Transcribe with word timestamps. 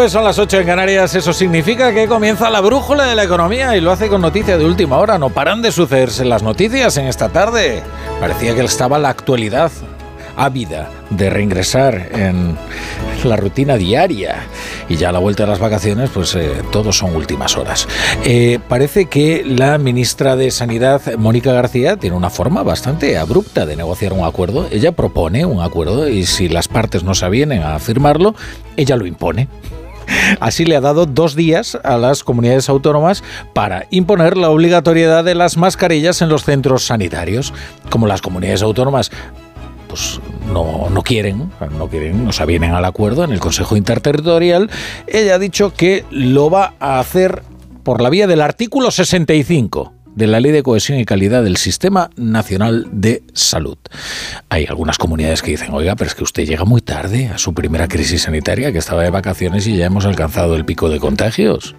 Son 0.00 0.06
las 0.06 0.12
9, 0.12 0.12
son 0.12 0.24
las 0.24 0.38
8 0.38 0.60
en 0.60 0.66
Canarias. 0.66 1.14
Eso 1.14 1.34
significa 1.34 1.92
que 1.92 2.06
comienza 2.06 2.48
la 2.48 2.62
brújula 2.62 3.04
de 3.04 3.14
la 3.14 3.24
economía 3.24 3.76
y 3.76 3.82
lo 3.82 3.92
hace 3.92 4.08
con 4.08 4.22
noticias 4.22 4.58
de 4.58 4.64
última 4.64 4.96
hora. 4.96 5.18
No 5.18 5.28
paran 5.28 5.60
de 5.60 5.72
sucederse 5.72 6.24
las 6.24 6.42
noticias 6.42 6.96
en 6.96 7.06
esta 7.06 7.28
tarde. 7.28 7.82
Parecía 8.18 8.54
que 8.54 8.64
estaba 8.64 8.98
la 8.98 9.10
actualidad 9.10 9.70
ávida 10.36 10.88
de 11.10 11.28
reingresar 11.28 12.08
en 12.12 12.56
la 13.24 13.36
rutina 13.36 13.76
diaria 13.76 14.46
y 14.88 14.96
ya 14.96 15.10
a 15.10 15.12
la 15.12 15.18
vuelta 15.18 15.42
de 15.42 15.50
las 15.50 15.58
vacaciones 15.58 16.08
pues 16.08 16.34
eh, 16.34 16.62
todos 16.72 16.96
son 16.96 17.14
últimas 17.14 17.58
horas. 17.58 17.86
Eh, 18.24 18.58
parece 18.68 19.04
que 19.04 19.44
la 19.44 19.76
ministra 19.76 20.34
de 20.34 20.50
Sanidad, 20.50 21.02
Mónica 21.18 21.52
García, 21.52 21.98
tiene 21.98 22.16
una 22.16 22.30
forma 22.30 22.62
bastante 22.62 23.18
abrupta 23.18 23.66
de 23.66 23.76
negociar 23.76 24.14
un 24.14 24.24
acuerdo. 24.24 24.66
Ella 24.70 24.92
propone 24.92 25.44
un 25.44 25.60
acuerdo 25.60 26.08
y 26.08 26.24
si 26.24 26.48
las 26.48 26.68
partes 26.68 27.04
no 27.04 27.14
se 27.14 27.26
avienen 27.26 27.62
a 27.62 27.78
firmarlo, 27.78 28.34
ella 28.76 28.96
lo 28.96 29.04
impone. 29.04 29.48
Así 30.40 30.64
le 30.64 30.76
ha 30.76 30.80
dado 30.80 31.06
dos 31.06 31.34
días 31.34 31.78
a 31.82 31.96
las 31.96 32.24
comunidades 32.24 32.68
autónomas 32.68 33.22
para 33.52 33.86
imponer 33.90 34.36
la 34.36 34.50
obligatoriedad 34.50 35.24
de 35.24 35.34
las 35.34 35.56
mascarillas 35.56 36.22
en 36.22 36.28
los 36.28 36.44
centros 36.44 36.86
sanitarios. 36.86 37.52
Como 37.90 38.06
las 38.06 38.22
comunidades 38.22 38.62
autónomas 38.62 39.10
pues 39.88 40.20
no, 40.46 40.88
no 40.88 41.02
quieren, 41.02 41.50
no 41.76 41.88
quieren, 41.88 42.24
no 42.24 42.30
se 42.30 42.44
avienen 42.44 42.74
al 42.74 42.84
acuerdo 42.84 43.24
en 43.24 43.32
el 43.32 43.40
Consejo 43.40 43.76
Interterritorial, 43.76 44.70
ella 45.08 45.34
ha 45.34 45.38
dicho 45.40 45.74
que 45.74 46.04
lo 46.10 46.48
va 46.48 46.74
a 46.78 47.00
hacer 47.00 47.42
por 47.82 48.00
la 48.00 48.08
vía 48.08 48.28
del 48.28 48.40
artículo 48.40 48.92
65 48.92 49.99
de 50.14 50.26
la 50.26 50.40
Ley 50.40 50.52
de 50.52 50.62
Cohesión 50.62 50.98
y 50.98 51.04
Calidad 51.04 51.42
del 51.42 51.56
Sistema 51.56 52.10
Nacional 52.16 52.86
de 52.92 53.22
Salud. 53.32 53.78
Hay 54.48 54.66
algunas 54.66 54.98
comunidades 54.98 55.42
que 55.42 55.52
dicen, 55.52 55.72
oiga, 55.72 55.96
pero 55.96 56.08
es 56.08 56.14
que 56.14 56.24
usted 56.24 56.46
llega 56.46 56.64
muy 56.64 56.80
tarde 56.80 57.28
a 57.28 57.38
su 57.38 57.54
primera 57.54 57.88
crisis 57.88 58.22
sanitaria, 58.22 58.72
que 58.72 58.78
estaba 58.78 59.02
de 59.02 59.10
vacaciones 59.10 59.66
y 59.66 59.76
ya 59.76 59.86
hemos 59.86 60.04
alcanzado 60.04 60.56
el 60.56 60.64
pico 60.64 60.88
de 60.88 61.00
contagios. 61.00 61.74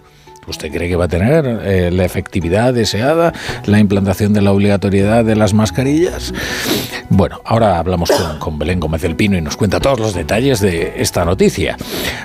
¿Usted 0.47 0.71
cree 0.71 0.89
que 0.89 0.95
va 0.95 1.05
a 1.05 1.07
tener 1.07 1.45
eh, 1.63 1.91
la 1.91 2.03
efectividad 2.03 2.73
deseada, 2.73 3.31
la 3.65 3.79
implantación 3.79 4.33
de 4.33 4.41
la 4.41 4.51
obligatoriedad 4.51 5.23
de 5.23 5.35
las 5.35 5.53
mascarillas? 5.53 6.33
Bueno, 7.09 7.41
ahora 7.45 7.77
hablamos 7.77 8.09
con, 8.09 8.39
con, 8.39 8.59
Belén 8.59 8.79
Gómez 8.79 9.03
del 9.03 9.15
Pino 9.15 9.37
y 9.37 9.41
nos 9.41 9.55
cuenta 9.55 9.79
todos 9.79 9.99
los 9.99 10.15
detalles 10.15 10.59
de 10.59 10.93
esta 10.97 11.25
noticia. 11.25 11.77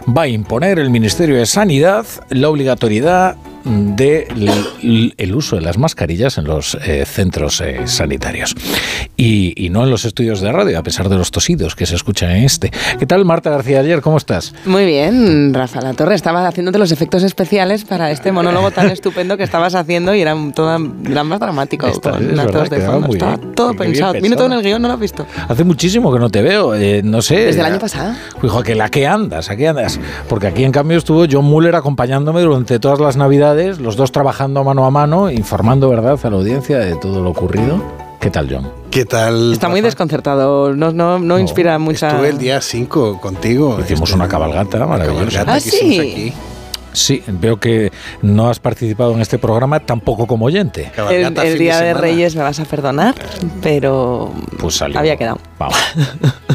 Va 0.09 0.23
a 0.23 0.29
imponer 0.29 0.79
el 0.79 0.89
Ministerio 0.89 1.37
de 1.37 1.45
Sanidad 1.45 2.07
la 2.31 2.49
obligatoriedad 2.49 3.37
del 3.67 5.15
el 5.19 5.35
uso 5.35 5.57
de 5.57 5.63
las 5.63 5.77
mascarillas 5.77 6.39
en 6.39 6.45
los 6.45 6.77
eh, 6.83 7.05
centros 7.05 7.61
eh, 7.61 7.81
sanitarios 7.87 8.55
y, 9.17 9.53
y, 9.57 9.71
no 9.71 9.85
en 9.85 9.91
los 9.91 10.05
estudios 10.05 10.41
de 10.41 10.53
radio, 10.53 10.79
a 10.79 10.83
pesar 10.83 11.09
de 11.09 11.17
los 11.17 11.31
tosidos 11.31 11.75
que 11.75 11.87
se 11.87 11.97
escuchan 11.97 12.31
en 12.31 12.45
este. 12.45 12.71
¿Qué 12.99 13.07
tal, 13.07 13.25
Marta 13.25 13.51
García 13.51 13.81
ayer? 13.81 14.01
¿Cómo 14.01 14.17
estás? 14.17 14.55
Muy 14.65 14.85
bien, 14.85 15.53
Rafa 15.53 15.81
La 15.81 15.95
Torre. 15.95 16.15
Estaba 16.15 16.47
haciéndote 16.47 16.79
los 16.79 16.93
efectos 16.93 17.23
especiales 17.23 17.85
para 17.85 18.11
este 18.11 18.31
monólogo 18.33 18.71
tan 18.71 18.89
estupendo 18.91 19.37
que 19.37 19.43
estabas 19.43 19.75
haciendo 19.75 20.15
y 20.15 20.21
era, 20.21 20.37
todo, 20.55 20.77
era 21.09 21.25
más 21.25 21.41
dramático. 21.41 21.87
Está, 21.87 22.13
con 22.13 22.31
es 22.31 22.37
verdad, 22.37 22.71
de 22.71 22.81
fondo. 22.81 23.13
Estaba 23.13 23.37
bien, 23.37 23.55
todo 23.55 23.75
pensado. 23.75 24.13
Vino 24.15 24.37
todo 24.37 24.47
en 24.47 24.53
el 24.53 24.63
guion, 24.63 24.81
¿no 24.83 24.89
lo 24.89 24.95
has 24.95 25.01
visto? 25.01 25.27
Hace 25.49 25.65
muchísimo 25.65 26.13
que 26.13 26.19
no 26.19 26.31
te 26.31 26.43
veo, 26.43 26.75
eh, 26.75 27.03
no 27.03 27.23
sé. 27.23 27.47
Desde 27.47 27.61
el 27.61 27.67
año 27.67 27.79
pasado. 27.79 28.15
Hijo, 28.43 28.63
que 28.63 28.81
¿a 28.81 28.89
qué 28.89 29.07
andas? 29.07 29.51
¿A 29.51 29.57
qué 29.57 29.69
andas? 29.69 29.99
Porque 30.29 30.47
aquí 30.47 30.65
en 30.65 30.73
cambio 30.73 30.99
estuvo 30.99 31.27
John 31.31 31.45
Muller 31.45 31.75
acompañándome 31.75 32.43
durante 32.43 32.79
todas 32.79 33.01
las 33.01 33.17
navidades, 33.17 33.56
los 33.79 33.97
dos 33.97 34.13
trabajando 34.13 34.63
mano 34.65 34.85
a 34.85 34.91
mano, 34.91 35.31
informando, 35.31 35.89
¿verdad?, 35.89 36.19
a 36.23 36.31
la 36.31 36.37
audiencia 36.37 36.79
de 36.79 36.97
todo 36.97 37.23
lo 37.23 37.31
ocurrido. 37.31 37.83
¿Qué 38.21 38.31
tal, 38.31 38.49
John? 38.51 38.71
¿Qué 38.91 39.05
tal? 39.05 39.53
Está 39.53 39.69
muy 39.69 39.81
Rafa? 39.81 39.87
desconcertado, 39.89 40.75
no, 40.75 40.91
no, 40.93 41.19
no 41.19 41.39
inspira 41.39 41.79
mucha... 41.79 42.09
Estuve 42.09 42.29
el 42.31 42.39
día 42.39 42.61
5 42.61 43.21
contigo. 43.21 43.79
Hicimos 43.81 44.09
Estuve 44.11 44.15
una 44.23 44.29
cabalgata 44.29 44.87
maravillosa. 44.87 45.45
cabalgata 45.45 45.53
Ah, 45.55 45.61
sí. 45.61 45.99
aquí. 46.01 46.33
Sí, 46.93 47.23
veo 47.27 47.61
que 47.61 47.93
no 48.23 48.49
has 48.49 48.59
participado 48.59 49.13
en 49.13 49.21
este 49.21 49.37
programa 49.39 49.81
tampoco 49.81 50.27
como 50.27 50.47
oyente. 50.47 50.85
El, 50.87 50.93
Cabalgata 50.93 51.45
el 51.47 51.59
día 51.59 51.75
de, 51.75 51.89
semana. 51.89 52.01
Reyes 52.01 52.35
me 52.37 52.43
vas 52.43 52.59
a 52.59 52.65
perdonar, 52.65 53.15
pero 53.63 54.33
Pues 54.59 54.77
salió. 54.77 54.99
había 54.99 55.17
quedado. 55.19 55.39
Vamos. 55.59 55.77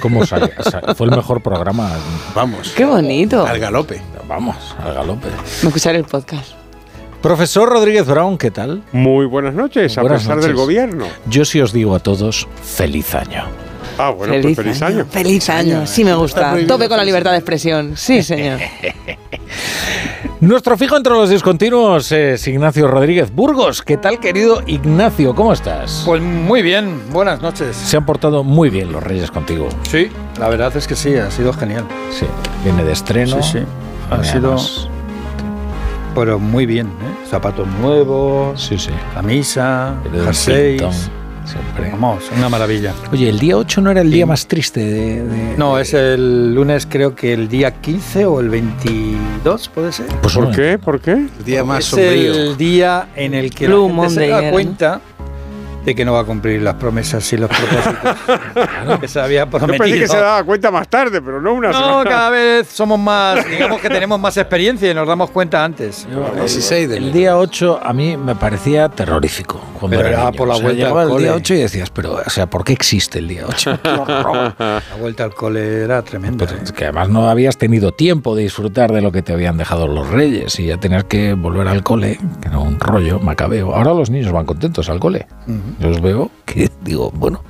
¿Cómo 0.02 0.26
salió? 0.26 0.50
Sa- 0.64 0.96
Fue 0.96 1.06
el 1.06 1.16
mejor 1.16 1.44
programa. 1.44 1.92
Vamos. 2.34 2.74
¡Qué 2.76 2.86
bonito! 2.86 3.46
Al 3.46 3.60
galope. 3.60 4.02
Vamos, 4.28 4.56
al 4.84 4.96
galope. 4.96 5.28
Me 5.62 5.68
escucharé 5.70 6.00
el 6.00 6.06
podcast. 6.06 6.54
Profesor 7.22 7.70
Rodríguez 7.70 8.08
Brown, 8.08 8.38
¿qué 8.38 8.50
tal? 8.50 8.82
Muy 8.92 9.26
buenas 9.28 9.54
noches, 9.54 9.96
a 9.98 10.02
Buenas 10.02 10.22
pesar 10.24 10.38
noches. 10.38 10.48
del 10.48 10.56
gobierno. 10.56 11.06
Yo 11.28 11.46
sí 11.46 11.62
os 11.62 11.72
digo 11.72 11.94
a 11.94 12.00
todos, 12.00 12.48
feliz 12.64 13.14
año. 13.14 13.44
Ah, 13.98 14.10
bueno, 14.10 14.34
pues 14.42 14.56
feliz 14.56 14.82
año. 14.82 15.06
Feliz 15.08 15.50
año, 15.50 15.86
sí 15.86 16.04
me 16.04 16.16
gusta. 16.16 16.56
Tope 16.68 16.88
con 16.88 16.98
la 16.98 17.04
feliz 17.04 17.06
libertad 17.06 17.32
de 17.32 17.38
expresión. 17.38 17.94
Sí, 17.96 18.24
señor. 18.24 18.60
Nuestro 20.40 20.76
fijo 20.76 20.98
entre 20.98 21.14
los 21.14 21.30
discontinuos 21.30 22.12
es 22.12 22.48
Ignacio 22.48 22.88
Rodríguez 22.88 23.32
Burgos. 23.32 23.84
¿Qué 23.84 23.98
tal, 23.98 24.20
querido 24.20 24.64
Ignacio? 24.66 25.36
¿Cómo 25.36 25.54
estás? 25.54 26.02
Pues 26.04 26.20
muy 26.24 26.64
bien, 26.64 27.00
buenas 27.12 27.44
noches. 27.44 27.76
Se 27.76 27.98
han 27.98 28.06
portado 28.08 28.44
muy 28.44 28.72
bien 28.72 28.92
los 28.92 29.04
reyes 29.04 29.30
contigo. 29.30 29.70
Sí, 29.84 30.10
la 30.40 30.50
verdad 30.50 30.76
es 30.76 30.88
que 30.88 30.96
sí, 30.96 31.16
ha 31.16 31.30
sido 31.30 31.54
genial. 31.54 31.86
Sí, 32.10 32.26
viene 32.64 32.84
de 32.84 32.94
estreno. 32.94 33.44
Sí, 33.44 33.60
sí. 33.60 33.66
Ha 34.10 34.24
sido, 34.24 34.56
pero 36.16 36.40
muy 36.40 36.66
bien, 36.66 36.88
¿eh? 36.88 37.11
Zapatos 37.32 37.66
nuevos, 37.80 38.62
Sí, 38.62 38.78
sí. 38.78 38.90
camisa, 39.14 39.96
jerseys. 40.14 41.10
Siempre. 41.46 41.90
Vamos, 41.92 42.26
una 42.38 42.50
maravilla. 42.50 42.94
Oye, 43.12 43.30
el 43.30 43.40
día 43.40 43.56
8 43.58 43.82
no 43.82 43.90
era 43.90 44.02
el 44.02 44.12
día 44.12 44.26
más 44.28 44.46
triste 44.48 44.80
de... 44.82 45.24
de- 45.24 45.58
No, 45.58 45.80
es 45.80 45.94
el 45.94 46.54
lunes 46.54 46.86
creo 46.90 47.16
que 47.16 47.34
el 47.34 47.48
día 47.48 47.72
15 47.82 48.26
o 48.26 48.40
el 48.42 48.50
22, 48.50 49.70
¿puede 49.70 49.92
ser? 49.92 50.06
Pues 50.22 50.34
¿Por 50.36 50.44
bueno, 50.46 50.56
qué? 50.58 50.78
¿Por 50.78 51.00
qué? 51.02 51.14
El 51.14 51.44
día 51.46 51.64
más 51.64 51.80
es 51.80 51.86
sombrío. 51.86 52.34
el 52.34 52.58
día 52.58 53.08
en 53.16 53.34
el 53.34 53.50
que 53.50 53.66
Blue 53.68 53.88
la 53.88 53.94
gente 53.96 54.10
se 54.14 54.20
Monday 54.20 54.30
da 54.30 54.38
era, 54.40 54.48
¿no? 54.48 54.54
cuenta 54.54 55.02
de 55.86 55.96
que 55.96 56.06
no 56.06 56.14
va 56.14 56.20
a 56.22 56.24
cumplir 56.24 56.62
las 56.62 56.76
promesas 56.76 57.32
y 57.34 57.38
los 57.38 57.50
propósitos 57.50 59.00
que 59.00 59.08
se 59.08 59.20
había 59.20 59.46
Yo 59.46 59.50
prometido. 59.50 59.84
pensé 59.84 60.00
que 60.00 60.08
se 60.08 60.18
daba 60.18 60.44
cuenta 60.44 60.70
más 60.72 60.88
tarde, 60.88 61.22
pero 61.22 61.42
no 61.42 61.54
una 61.54 61.72
No, 61.72 61.80
semana. 61.80 62.10
cada 62.10 62.30
vez 62.30 62.68
somos 62.68 63.00
más, 63.00 63.44
digamos 63.50 63.82
que 63.82 63.90
tenemos 63.90 64.20
más 64.20 64.38
experiencia 64.38 64.92
y 64.92 64.94
nos 64.94 65.08
damos 65.08 65.32
cuenta 65.32 65.64
antes. 65.64 66.08
yo- 66.12 66.30
16 66.36 66.90
de 66.90 66.98
el 66.98 67.12
día 67.12 67.38
8 67.38 67.80
a 67.84 67.94
mí 67.94 68.16
me 68.18 68.36
parecía 68.36 68.90
terrorífico. 68.90 69.60
Cuando 69.80 69.98
Pero 69.98 70.10
era 70.10 70.22
era 70.22 70.32
por 70.32 70.48
la 70.48 70.54
O 70.54 70.58
sea, 70.58 70.66
vuelta 70.66 70.84
llegaba 70.84 71.02
al 71.04 71.10
el 71.12 71.18
día 71.18 71.28
cole. 71.30 71.40
8 71.42 71.54
y 71.56 71.58
decías, 71.58 71.90
pero, 71.90 72.14
o 72.26 72.30
sea, 72.30 72.46
¿por 72.48 72.64
qué 72.64 72.74
existe 72.74 73.18
el 73.20 73.28
día 73.28 73.46
8? 73.48 73.80
Qué 73.82 73.90
horror. 73.90 74.54
La 74.60 74.82
vuelta 75.00 75.24
al 75.24 75.34
cole 75.34 75.82
era 75.84 76.02
tremenda. 76.04 76.46
Pero 76.46 76.60
¿eh? 76.60 76.64
que 76.76 76.84
además 76.86 77.10
no 77.10 77.28
habías 77.30 77.58
tenido 77.58 77.92
tiempo 77.92 78.36
de 78.36 78.44
disfrutar 78.44 78.92
de 78.92 79.02
lo 79.02 79.12
que 79.12 79.22
te 79.24 79.34
habían 79.34 79.58
dejado 79.58 79.88
los 79.88 80.08
reyes 80.10 80.60
y 80.60 80.68
ya 80.68 80.78
tener 80.78 81.06
que 81.06 81.34
volver 81.34 81.68
al 81.68 81.82
cole, 81.84 82.20
que 82.42 82.50
era 82.50 82.60
un 82.60 82.80
rollo 82.80 83.20
macabeo. 83.20 83.74
Ahora 83.74 83.94
los 83.94 84.10
niños 84.12 84.32
van 84.32 84.46
contentos 84.46 84.88
al 84.90 85.00
cole. 85.00 85.26
Yo 85.80 85.90
los 85.90 86.02
veo 86.02 86.32
que 86.46 86.70
digo, 86.82 87.12
bueno, 87.12 87.44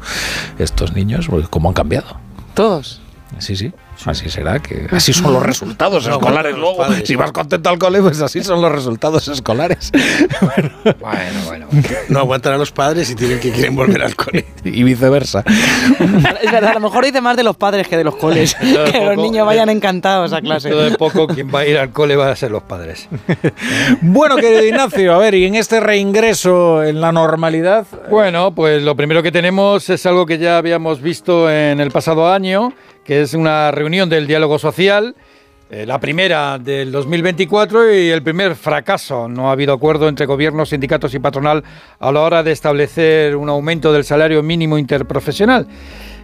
estos 0.60 0.94
niños, 0.94 1.28
pues, 1.30 1.48
¿cómo 1.50 1.70
han 1.70 1.74
cambiado? 1.74 2.18
Todos. 2.54 3.02
Sí, 3.40 3.56
sí, 3.56 3.72
así 4.06 4.30
será, 4.30 4.60
que 4.60 4.88
así 4.92 5.14
son 5.14 5.34
los 5.34 5.44
resultados 5.44 6.08
No, 6.08 6.14
escolares 6.14 6.56
luego. 6.58 6.78
padres. 6.78 7.04
Si 7.08 7.16
vas 7.16 7.32
contento 7.32 7.70
al 7.70 7.78
cole, 7.78 8.02
pues 8.02 8.22
así 8.22 8.44
son 8.44 8.62
los 8.62 8.72
resultados 8.72 9.28
escolares. 9.28 9.92
Bueno, 11.00 11.40
bueno. 11.46 11.68
No 12.10 12.20
aguantan 12.20 12.54
a 12.54 12.58
los 12.58 12.72
padres 12.72 13.10
y 13.10 13.16
tienen 13.16 13.40
que 13.40 13.52
quieren 13.52 13.76
volver 13.76 14.02
al 14.04 14.16
cole. 14.16 14.46
y 14.64 14.84
viceversa. 14.84 15.44
Es 15.48 16.52
verdad, 16.52 16.72
a 16.72 16.74
lo 16.76 16.80
mejor 16.82 17.06
dice 17.06 17.22
más 17.22 17.38
de 17.38 17.44
los 17.44 17.56
padres 17.56 17.88
que 17.88 17.98
de 17.98 18.04
los 18.04 18.16
coles. 18.16 18.56
Que 18.56 19.06
los 19.06 19.18
niños 19.18 19.46
vayan 19.46 19.70
encantados 19.70 20.34
a 20.34 20.42
clase. 20.42 20.70
Dentro 20.70 20.90
de 20.90 20.98
poco 20.98 21.28
quien 21.28 21.54
va 21.54 21.60
a 21.62 21.66
ir 21.66 21.78
al 21.78 21.92
cole 21.92 22.16
va 22.16 22.32
a 22.32 22.36
ser 22.36 22.52
los 22.52 22.64
padres. 22.64 23.08
Bueno, 24.02 24.36
querido 24.38 24.64
Ignacio, 24.66 25.14
a 25.14 25.18
ver, 25.18 25.36
y 25.36 25.46
en 25.46 25.56
este 25.56 25.80
reingreso 25.80 26.84
en 26.84 27.02
la 27.02 27.12
normalidad, 27.12 27.86
Bueno, 28.10 28.54
pues 28.54 28.82
lo 28.84 28.96
primero 28.96 29.22
que 29.24 29.32
tenemos 29.32 29.90
es 29.90 30.06
algo 30.06 30.26
que 30.26 30.38
ya 30.38 30.58
habíamos 30.58 31.02
visto 31.02 31.50
en 31.50 31.80
el 31.80 31.92
pasado 31.92 32.32
año, 32.32 32.74
que 33.04 33.22
es 33.22 33.34
una 33.34 33.72
reunión 33.72 34.10
del 34.10 34.28
diálogo 34.28 34.60
social, 34.60 35.16
eh, 35.70 35.86
la 35.86 36.00
primera 36.00 36.60
del 36.60 36.92
2024 36.92 37.94
y 37.94 38.10
el 38.10 38.22
primer 38.22 38.56
fracaso. 38.56 39.30
No 39.30 39.50
ha 39.50 39.54
habido 39.54 39.74
acuerdo 39.74 40.10
entre 40.10 40.26
gobiernos, 40.26 40.70
sindicatos 40.70 41.14
y 41.14 41.20
patronal 41.20 41.64
a 42.00 42.12
la 42.12 42.20
hora 42.20 42.44
de 42.44 42.52
establecer 42.52 43.38
un 43.38 43.48
aumento 43.48 43.94
del 43.94 44.04
salario 44.04 44.44
mínimo 44.44 44.78
interprofesional. 44.78 45.68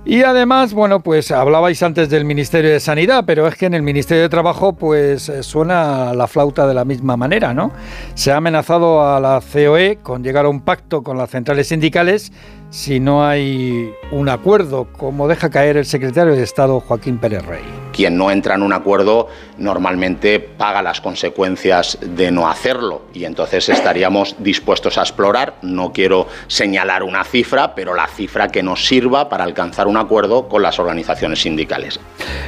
Y 0.09 0.23
además, 0.23 0.73
bueno, 0.73 1.01
pues 1.01 1.31
hablabais 1.31 1.83
antes 1.83 2.09
del 2.09 2.23
Ministerio 2.23 2.71
de 2.71 2.79
Sanidad, 2.79 3.25
pero 3.27 3.45
es 3.45 3.55
que 3.55 3.65
en 3.65 3.73
el 3.73 3.81
Ministerio 3.81 4.23
de 4.23 4.29
Trabajo 4.29 4.71
pues 4.71 5.27
eh, 5.27 5.43
suena 5.43 6.13
la 6.13 6.27
flauta 6.27 6.65
de 6.65 6.73
la 6.73 6.85
misma 6.85 7.17
manera, 7.17 7.53
¿no? 7.53 7.73
Se 8.13 8.31
ha 8.31 8.37
amenazado 8.37 9.05
a 9.05 9.19
la 9.19 9.41
COE 9.41 9.97
con 10.01 10.23
llegar 10.23 10.45
a 10.45 10.49
un 10.49 10.61
pacto 10.61 11.03
con 11.03 11.17
las 11.17 11.29
centrales 11.31 11.67
sindicales 11.67 12.31
si 12.69 13.01
no 13.01 13.27
hay 13.27 13.91
un 14.11 14.29
acuerdo, 14.29 14.87
como 14.93 15.27
deja 15.27 15.49
caer 15.49 15.75
el 15.75 15.85
secretario 15.85 16.33
de 16.35 16.43
Estado 16.43 16.79
Joaquín 16.79 17.17
Pérez 17.17 17.45
Rey. 17.45 17.76
Quien 17.97 18.15
no 18.15 18.29
entra 18.29 18.53
en 18.53 18.61
un 18.61 18.73
acuerdo 18.73 19.27
normalmente 19.57 20.39
paga 20.39 20.83
las 20.83 21.01
consecuencias 21.01 21.97
de 21.99 22.29
no 22.29 22.47
hacerlo 22.47 23.01
y 23.11 23.25
entonces 23.25 23.69
estaríamos 23.69 24.35
dispuestos 24.37 24.99
a 24.99 25.01
explorar, 25.01 25.55
no 25.63 25.91
quiero 25.91 26.27
señalar 26.45 27.01
una 27.01 27.23
cifra, 27.23 27.73
pero 27.73 27.95
la 27.95 28.05
cifra 28.05 28.49
que 28.49 28.61
nos 28.61 28.85
sirva 28.85 29.29
para 29.29 29.45
alcanzar 29.45 29.87
un 29.87 29.97
acuerdo 29.97 30.47
con 30.47 30.61
las 30.61 30.77
organizaciones 30.77 31.41
sindicales. 31.41 31.99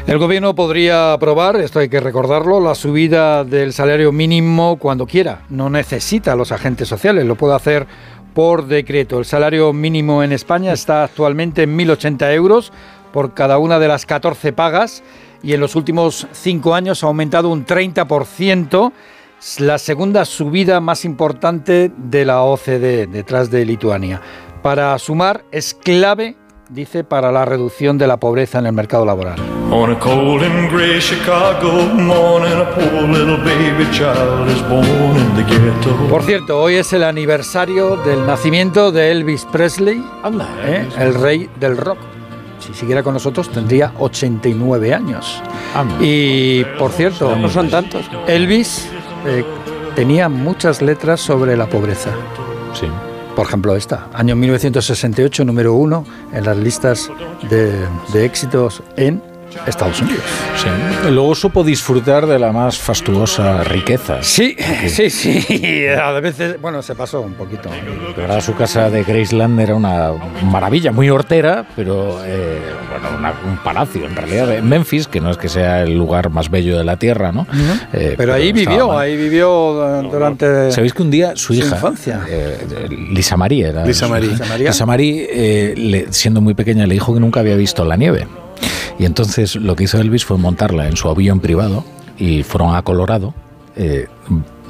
El 0.05 0.19
gobierno 0.19 0.53
podría 0.53 1.13
aprobar, 1.13 1.55
esto 1.55 1.79
hay 1.79 1.89
que 1.89 1.99
recordarlo, 1.99 2.59
la 2.59 2.75
subida 2.75 3.43
del 3.43 3.73
salario 3.73 4.11
mínimo 4.11 4.77
cuando 4.77 5.07
quiera. 5.07 5.45
No 5.49 5.71
necesita 5.71 6.33
a 6.33 6.35
los 6.35 6.51
agentes 6.51 6.87
sociales, 6.87 7.25
lo 7.25 7.33
puede 7.33 7.55
hacer 7.55 7.87
por 8.35 8.67
decreto. 8.67 9.17
El 9.17 9.25
salario 9.25 9.73
mínimo 9.73 10.21
en 10.21 10.31
España 10.31 10.73
está 10.73 11.05
actualmente 11.05 11.63
en 11.63 11.75
1.080 11.75 12.35
euros 12.35 12.71
por 13.11 13.33
cada 13.33 13.57
una 13.57 13.79
de 13.79 13.87
las 13.87 14.05
14 14.05 14.53
pagas 14.53 15.01
y 15.43 15.53
en 15.53 15.59
los 15.59 15.75
últimos 15.75 16.27
cinco 16.31 16.73
años 16.73 17.03
ha 17.03 17.07
aumentado 17.07 17.49
un 17.49 17.65
30%, 17.65 18.91
la 19.59 19.77
segunda 19.77 20.25
subida 20.25 20.79
más 20.79 21.05
importante 21.05 21.91
de 21.95 22.25
la 22.25 22.43
OCDE, 22.43 23.07
detrás 23.07 23.49
de 23.49 23.65
Lituania. 23.65 24.21
Para 24.61 24.97
sumar, 24.99 25.45
es 25.51 25.73
clave 25.73 26.35
dice, 26.69 27.03
para 27.03 27.31
la 27.31 27.45
reducción 27.45 27.97
de 27.97 28.07
la 28.07 28.17
pobreza 28.17 28.59
en 28.59 28.67
el 28.67 28.73
mercado 28.73 29.05
laboral. 29.05 29.35
Por 36.09 36.23
cierto, 36.23 36.61
hoy 36.61 36.75
es 36.75 36.93
el 36.93 37.03
aniversario 37.03 37.97
del 37.97 38.25
nacimiento 38.25 38.91
de 38.91 39.11
Elvis 39.11 39.45
Presley, 39.51 40.03
¿eh? 40.65 40.87
el 40.97 41.13
rey 41.15 41.49
del 41.59 41.77
rock. 41.77 41.97
Si 42.59 42.73
siguiera 42.73 43.03
con 43.03 43.13
nosotros 43.13 43.49
tendría 43.49 43.93
89 43.97 44.93
años. 44.93 45.41
Y 45.99 46.63
por 46.77 46.91
cierto, 46.91 47.35
no 47.35 47.49
son 47.49 47.69
tantos. 47.69 48.09
Elvis 48.27 48.87
eh, 49.25 49.43
tenía 49.95 50.29
muchas 50.29 50.81
letras 50.81 51.21
sobre 51.21 51.55
la 51.55 51.67
pobreza. 51.67 52.11
Sí. 52.73 52.87
Por 53.35 53.47
ejemplo, 53.47 53.75
esta, 53.75 54.07
año 54.13 54.35
1968, 54.35 55.45
número 55.45 55.73
uno 55.73 56.05
en 56.33 56.45
las 56.45 56.57
listas 56.57 57.09
de, 57.49 57.87
de 58.11 58.25
éxitos 58.25 58.83
en 58.97 59.21
Estados 59.65 60.01
Unidos. 60.01 60.21
Sí. 60.55 61.09
Luego 61.11 61.35
supo 61.35 61.63
disfrutar 61.63 62.25
de 62.25 62.39
la 62.39 62.51
más 62.51 62.77
fastuosa 62.77 63.63
riqueza. 63.63 64.21
Sí, 64.21 64.55
sí, 64.87 65.09
sí. 65.09 65.87
A 66.01 66.11
veces, 66.19 66.59
bueno, 66.61 66.81
se 66.81 66.95
pasó 66.95 67.21
un 67.21 67.33
poquito. 67.33 67.69
De 67.69 68.21
verdad, 68.21 68.41
su 68.41 68.55
casa 68.55 68.89
de 68.89 69.03
Graceland 69.03 69.59
era 69.59 69.75
una 69.75 70.11
maravilla, 70.43 70.91
muy 70.91 71.09
hortera, 71.09 71.65
pero 71.75 72.19
eh, 72.25 72.59
bueno, 72.89 73.17
una, 73.17 73.33
un 73.45 73.57
palacio 73.57 74.05
en 74.05 74.15
realidad. 74.15 74.53
En 74.55 74.67
Memphis, 74.67 75.07
que 75.07 75.21
no 75.21 75.29
es 75.31 75.37
que 75.37 75.49
sea 75.49 75.83
el 75.83 75.97
lugar 75.97 76.29
más 76.29 76.49
bello 76.49 76.77
de 76.77 76.83
la 76.83 76.97
tierra, 76.97 77.31
¿no? 77.31 77.41
Uh 77.41 77.45
-huh. 77.45 77.81
eh, 77.81 77.87
pero, 77.91 78.17
pero, 78.17 78.33
ahí 78.33 78.51
vivió, 78.51 78.97
ahí 78.97 79.17
vivió 79.17 80.01
durante. 80.11 80.71
¿Sabéis 80.71 80.93
que 80.93 81.01
un 81.01 81.11
día 81.11 81.31
su, 81.35 81.53
su 81.53 81.53
hija, 81.53 81.75
infancia. 81.75 82.21
Eh, 82.27 82.87
Lisa 82.89 83.37
Marie, 83.37 83.67
era 83.69 83.85
Lisa 83.85 84.07
Marie, 84.07 84.29
Lisa 84.31 84.45
Marie, 84.45 84.67
Lisa 84.67 84.85
Marie 84.85 85.29
eh, 85.31 85.73
le, 85.75 86.11
siendo 86.11 86.41
muy 86.41 86.53
pequeña, 86.53 86.85
le 86.85 86.93
dijo 86.93 87.13
que 87.13 87.19
nunca 87.19 87.39
había 87.39 87.55
visto 87.55 87.85
la 87.85 87.95
nieve. 87.95 88.27
Y 88.99 89.05
entonces 89.05 89.55
lo 89.55 89.75
que 89.75 89.85
hizo 89.85 89.97
Elvis 89.99 90.25
fue 90.25 90.37
montarla 90.37 90.87
en 90.87 90.95
su 90.97 91.09
avión 91.09 91.39
privado 91.39 91.83
y 92.17 92.43
fueron 92.43 92.75
a 92.75 92.81
Colorado, 92.83 93.33
eh, 93.77 94.07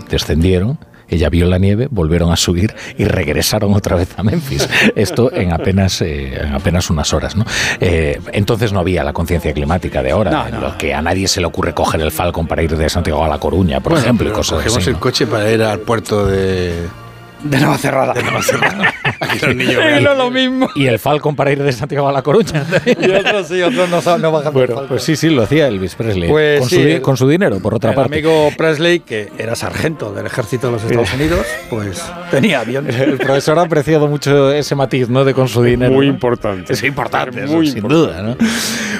descendieron, 0.10 0.78
ella 1.12 1.30
vio 1.30 1.48
la 1.48 1.58
nieve, 1.58 1.88
volvieron 1.90 2.32
a 2.32 2.36
subir 2.36 2.76
y 2.96 3.06
regresaron 3.06 3.74
otra 3.74 3.96
vez 3.96 4.10
a 4.18 4.22
Memphis. 4.24 4.70
Esto 4.96 5.34
en 5.34 5.52
apenas, 5.52 6.00
eh, 6.04 6.40
en 6.44 6.54
apenas 6.54 6.92
unas 6.92 7.12
horas. 7.14 7.36
¿no? 7.36 7.44
Eh, 7.80 8.22
entonces 8.32 8.72
no 8.72 8.80
había 8.80 9.04
la 9.04 9.12
conciencia 9.14 9.52
climática 9.52 10.04
de 10.04 10.12
ahora, 10.12 10.30
No, 10.30 10.48
en 10.48 10.54
no. 10.54 10.62
lo 10.62 10.78
que 10.78 10.94
a 10.94 11.02
nadie 11.02 11.28
se 11.28 11.40
le 11.42 11.48
ocurre 11.48 11.74
coger 11.74 12.02
el 12.02 12.12
Falcon 12.12 12.46
para 12.46 12.62
ir 12.62 12.78
de 12.78 12.88
Santiago 12.88 13.24
a 13.26 13.28
La 13.28 13.40
Coruña, 13.40 13.80
por 13.80 13.94
Bueno, 13.94 14.06
ejemplo, 14.06 14.30
y 14.30 14.32
cosas 14.32 14.58
cogemos 14.60 14.78
así. 14.78 14.90
el 14.90 14.94
¿no? 14.94 15.00
coche 15.00 15.26
para 15.26 15.50
ir 15.52 15.64
al 15.64 15.80
puerto 15.80 16.28
de, 16.28 16.88
De 17.44 17.58
Nueva 17.60 17.80
Cerrada. 17.80 18.14
de 18.14 18.22
Nueva 18.22 18.44
Zelanda. 18.44 18.94
Aquí 19.20 19.46
los 19.46 19.56
niños 19.56 19.76
no 20.02 20.12
es 20.12 20.18
lo 20.18 20.32
mismo. 20.32 20.70
Y 20.76 20.86
el 20.88 21.00
Falcon 21.00 21.36
para 21.36 21.52
ir 21.52 21.62
de 21.62 21.72
Santiago 21.72 22.08
a 22.08 22.12
La 22.12 22.22
Coruña. 22.22 22.66
Y 22.86 23.12
otros 23.12 23.48
sí, 23.48 23.62
otros 23.62 23.90
no, 23.90 24.18
no 24.18 24.32
bajan 24.32 24.54
Bueno, 24.54 24.84
pues 24.88 25.04
sí, 25.04 25.16
sí, 25.16 25.30
lo 25.30 25.44
hacía 25.44 25.68
Elvis 25.68 25.96
Presley. 25.96 26.30
Pues 26.30 26.60
con, 26.62 26.70
sí, 26.70 26.76
su, 26.76 26.82
el- 26.82 27.02
con 27.02 27.18
su 27.18 27.28
dinero, 27.28 27.60
por 27.60 27.74
otra 27.76 27.92
el 27.92 27.96
parte. 27.96 28.14
amigo 28.16 28.50
Presley, 28.58 29.00
que 29.02 29.30
era 29.38 29.56
sargento 29.56 30.12
del 30.14 30.26
ejército 30.26 30.68
de 30.68 30.74
los 30.74 30.84
Estados 30.84 31.14
Unidos, 31.14 31.46
pues 31.70 32.04
tenía 32.32 32.62
aviones. 32.62 32.96
El 33.00 33.18
profesor 33.18 33.60
ha 33.60 33.64
apreciado 33.64 34.08
mucho 34.08 34.52
ese 34.52 34.76
matiz, 34.76 35.10
¿no? 35.10 35.24
De 35.26 35.34
con 35.34 35.48
su 35.48 35.64
dinero. 35.64 35.92
Muy 35.92 36.08
¿no? 36.08 36.14
importante. 36.14 36.74
Es 36.74 36.84
importante, 36.84 37.44
eso, 37.44 37.54
Muy 37.54 37.68
sin 37.68 37.78
importante. 37.78 38.12
duda, 38.14 38.22
¿no? 38.22 38.36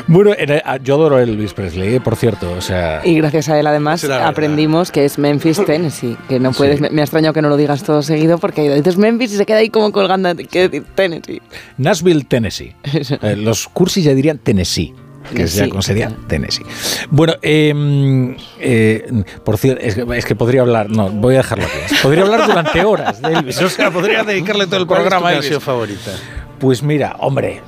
Bueno, 0.08 0.32
en 0.38 0.50
el- 0.50 0.62
yo 0.84 0.96
adoro 0.96 1.18
a 1.18 1.24
Elvis 1.24 1.54
Presley, 1.54 1.96
eh, 1.96 2.02
por 2.02 2.16
cierto. 2.16 2.52
O 2.52 2.62
sea, 2.62 3.02
Y 3.04 3.16
gracias 3.18 3.50
a 3.50 3.60
él, 3.60 3.68
además, 3.68 4.04
aprendimos 4.04 4.92
que 4.92 5.06
es 5.06 5.18
Memphis, 5.18 5.64
Tennessee. 5.66 6.18
Que 6.28 6.40
no 6.40 6.52
puedes. 6.52 6.80
Me, 6.82 6.90
me 6.90 7.02
ha 7.02 7.04
extrañado 7.04 7.34
que 7.34 7.42
no 7.42 7.50
lo 7.50 7.58
digas 7.58 7.84
todo 7.84 8.02
seguido 8.02 8.38
porque 8.38 8.74
dices 8.76 8.98
Memphis 8.98 9.34
y 9.34 9.38
se 9.38 9.46
queda 9.46 9.58
ahí 9.60 9.70
como 9.70 9.92
colgando. 10.18 10.44
¿Qué 10.50 10.68
decir 10.70 10.86
Tennessee? 10.96 11.42
Nashville, 11.78 12.24
Tennessee. 12.26 12.76
Eh, 13.22 13.36
los 13.36 13.68
cursis 13.68 14.04
ya 14.06 14.14
dirían 14.14 14.38
Tennessee. 14.40 14.94
Que 15.34 15.48
Sí. 15.48 15.70
ya 15.72 15.82
sería 15.82 16.12
Tennessee. 16.28 16.64
Bueno, 17.12 17.34
eh, 17.42 18.36
eh, 18.60 19.24
por 19.44 19.58
cierto, 19.58 19.84
es 19.84 19.94
que, 19.96 20.06
es 20.18 20.26
que 20.26 20.36
podría 20.36 20.62
hablar. 20.62 20.90
No, 20.90 21.10
voy 21.10 21.36
a 21.36 21.40
dejarlo 21.40 21.66
aquí. 21.66 21.96
Podría 22.02 22.24
hablar 22.24 22.48
durante 22.48 22.84
horas 22.84 23.22
de 23.22 23.34
Elvis. 23.34 23.62
O 23.62 23.70
sea, 23.70 23.92
podría 23.92 24.24
dedicarle 24.24 24.66
todo 24.66 24.78
el 24.80 24.88
¿Cuál 24.88 25.02
es 25.02 25.06
tu 25.06 25.10
programa 25.10 25.30
a 25.30 25.34
Elvis. 25.36 25.60
favorita? 25.64 26.12
Pues 26.60 26.82
mira, 26.82 27.16
hombre. 27.20 27.62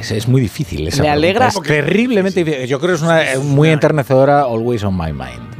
Es, 0.00 0.10
es 0.12 0.28
muy 0.28 0.40
difícil 0.40 0.86
esa 0.88 1.02
¿Le 1.02 1.10
alegra? 1.10 1.48
pregunta. 1.48 1.68
Es 1.74 1.84
terriblemente 1.84 2.42
difícil. 2.44 2.66
Yo 2.68 2.78
creo 2.80 2.90
que 2.90 2.96
es 2.96 3.02
una 3.02 3.22
muy 3.42 3.68
enternecedora 3.70 4.42
Always 4.42 4.82
on 4.84 4.96
My 4.96 5.12
Mind, 5.12 5.57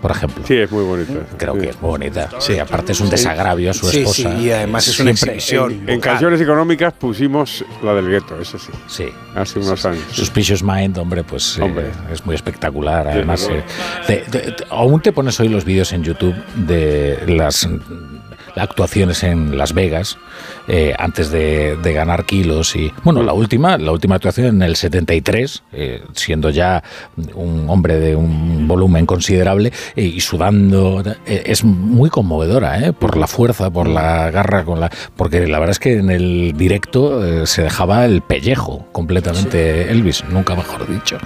por 0.00 0.10
ejemplo. 0.10 0.44
Sí, 0.46 0.56
es 0.56 0.70
muy 0.70 0.84
bonito. 0.84 1.12
Creo 1.36 1.54
Sí. 1.54 1.60
que 1.60 1.68
es 1.70 1.80
muy 1.80 1.90
bonita. 1.90 2.28
Sí, 2.38 2.58
aparte 2.58 2.92
es 2.92 3.00
un 3.00 3.10
desagravio 3.10 3.70
a 3.70 3.74
su 3.74 3.86
Sí, 3.88 3.98
esposa. 4.00 4.36
sí, 4.36 4.44
y 4.44 4.50
además 4.50 4.86
es 4.88 5.00
una 5.00 5.10
exhibición. 5.10 5.82
En 5.88 6.00
canciones 6.00 6.40
económicas 6.40 6.92
pusimos 6.94 7.64
la 7.82 7.94
del 7.94 8.08
gueto, 8.08 8.40
eso 8.40 8.58
sí, 8.58 8.72
Sí. 8.86 9.06
hace 9.34 9.58
unos 9.58 9.84
años. 9.84 10.04
Suspicious 10.12 10.62
Mind, 10.62 10.96
hombre, 10.98 11.24
pues 11.24 11.58
eh, 11.58 11.62
Hombre. 11.62 11.90
es 12.12 12.24
muy 12.24 12.34
espectacular. 12.34 13.08
Además, 13.08 13.48
eh, 13.50 13.62
te- 14.06 14.16
te- 14.30 14.52
te- 14.52 14.64
aún 14.70 15.00
te 15.00 15.12
pones 15.12 15.38
hoy 15.40 15.48
los 15.48 15.64
vídeos 15.64 15.92
en 15.92 16.02
YouTube 16.04 16.34
de 16.54 17.22
las 17.26 17.68
actuaciones 18.58 19.22
en 19.22 19.58
Las 19.58 19.72
Vegas 19.72 20.18
eh, 20.68 20.94
antes 20.98 21.30
de, 21.30 21.76
de 21.76 21.92
ganar 21.92 22.24
kilos 22.24 22.76
y 22.76 22.92
bueno 23.02 23.22
la 23.22 23.32
última 23.32 23.76
la 23.78 23.92
última 23.92 24.16
actuación 24.16 24.46
en 24.46 24.62
el 24.62 24.76
73 24.76 25.62
eh, 25.72 26.02
siendo 26.14 26.50
ya 26.50 26.82
un 27.34 27.66
hombre 27.68 27.98
de 27.98 28.14
un 28.14 28.68
volumen 28.68 29.06
considerable 29.06 29.72
eh, 29.96 30.04
y 30.04 30.20
sudando 30.20 31.02
eh, 31.26 31.42
es 31.46 31.64
muy 31.64 32.10
conmovedora 32.10 32.80
eh, 32.80 32.92
por 32.92 33.16
la 33.16 33.26
fuerza 33.26 33.70
por 33.70 33.88
la 33.88 34.30
garra 34.30 34.64
con 34.64 34.80
la 34.80 34.90
porque 35.16 35.46
la 35.46 35.58
verdad 35.58 35.72
es 35.72 35.78
que 35.78 35.94
en 35.94 36.10
el 36.10 36.54
directo 36.56 37.46
se 37.46 37.62
dejaba 37.62 38.04
el 38.04 38.22
pellejo 38.22 38.86
completamente 38.92 39.90
Elvis 39.90 40.24
nunca 40.30 40.54
mejor 40.54 40.88
dicho. 40.88 41.18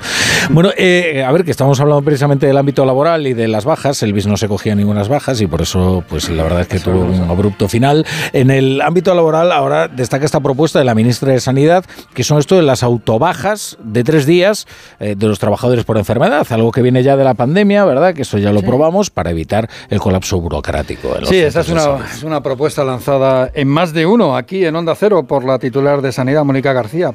Bueno 0.51 0.71
eh, 0.77 1.25
a 1.27 1.33
ver 1.33 1.45
que 1.45 1.51
estamos 1.51 1.81
hablando 1.81 2.03
precisamente 2.03 2.47
del 2.47 2.57
ámbito 2.57 2.85
laboral 2.85 3.27
y 3.27 3.35
de 3.35 3.49
las 3.49 3.65
bajas 3.65 4.03
Elvis 4.03 4.27
no 4.27 4.37
se 4.37 4.49
cogía 4.49 4.75
ninguna 4.75 5.03
bajas 5.09 5.41
y 5.41 5.47
por 5.47 5.62
eso 5.62 6.05
pues 6.09 6.29
la 6.29 6.43
verdad 6.43 6.61
es 6.62 6.69
que 6.69 6.81
tuvo 6.81 7.01
un 7.01 7.22
abrupto 7.31 7.69
final. 7.69 8.07
En 8.33 8.50
el 8.50 8.81
ámbito 8.81 9.14
laboral 9.14 9.52
ahora 9.52 9.88
destaca 9.88 10.25
esta 10.25 10.41
propuesta 10.41 10.79
de 10.79 10.85
la 10.85 10.95
ministra 10.95 11.33
de 11.33 11.41
Sanidad 11.41 11.85
que 12.14 12.25
son 12.25 12.38
esto 12.38 12.57
de 12.57 12.62
las 12.62 12.83
autobajas 12.83 13.79
de 13.83 14.05
tres 14.05 14.26
días 14.26 14.67
eh, 15.00 15.14
de 15.17 15.26
los 15.26 15.38
trabajadores 15.38 15.85
por 15.85 15.99
enfermedad 15.99 16.47
algo 16.50 16.73
que 16.73 16.83
viene 16.83 17.02
ya 17.02 17.17
de 17.17 17.25
la 17.25 17.35
pandemia 17.35 17.85
verdad 17.85 18.14
que 18.14 18.23
eso 18.23 18.38
ya 18.38 18.52
lo 18.52 18.62
probamos 18.62 19.11
para 19.11 19.31
evitar 19.31 19.69
el 19.88 20.00
colapso 20.00 20.41
burocrático 20.41 21.12
Sí, 21.25 21.37
esa 21.37 21.61
es 21.61 21.69
una, 21.69 21.99
es 22.05 22.23
una 22.23 22.43
propuesta 22.43 22.85
lanzada 22.85 23.50
en 23.55 23.69
más 23.69 23.93
de 23.93 24.07
uno 24.07 24.37
aquí 24.37 24.64
en 24.64 24.75
Onda 24.75 24.95
Cero 24.95 25.25
por 25.25 25.45
la 25.45 25.59
titular 25.59 26.02
de 26.02 26.12
Sanidad, 26.12 26.45
Mónica 26.45 26.73
García, 26.73 27.12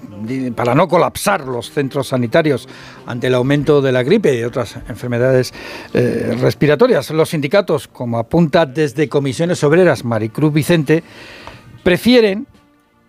para 0.55 0.75
no 0.75 0.87
colapsar 0.87 1.41
los 1.41 1.71
centros 1.71 2.09
sanitarios 2.09 2.67
ante 3.05 3.27
el 3.27 3.35
aumento 3.35 3.81
de 3.81 3.91
la 3.91 4.03
gripe 4.03 4.37
y 4.37 4.43
otras 4.43 4.75
enfermedades 4.87 5.53
eh, 5.93 6.35
respiratorias. 6.39 7.09
Los 7.11 7.29
sindicatos, 7.29 7.87
como 7.87 8.17
apunta 8.19 8.65
desde 8.65 9.09
Comisiones 9.09 9.63
Obreras 9.63 9.86
Maricruz 10.03 10.53
Vicente, 10.53 11.03
prefieren 11.83 12.47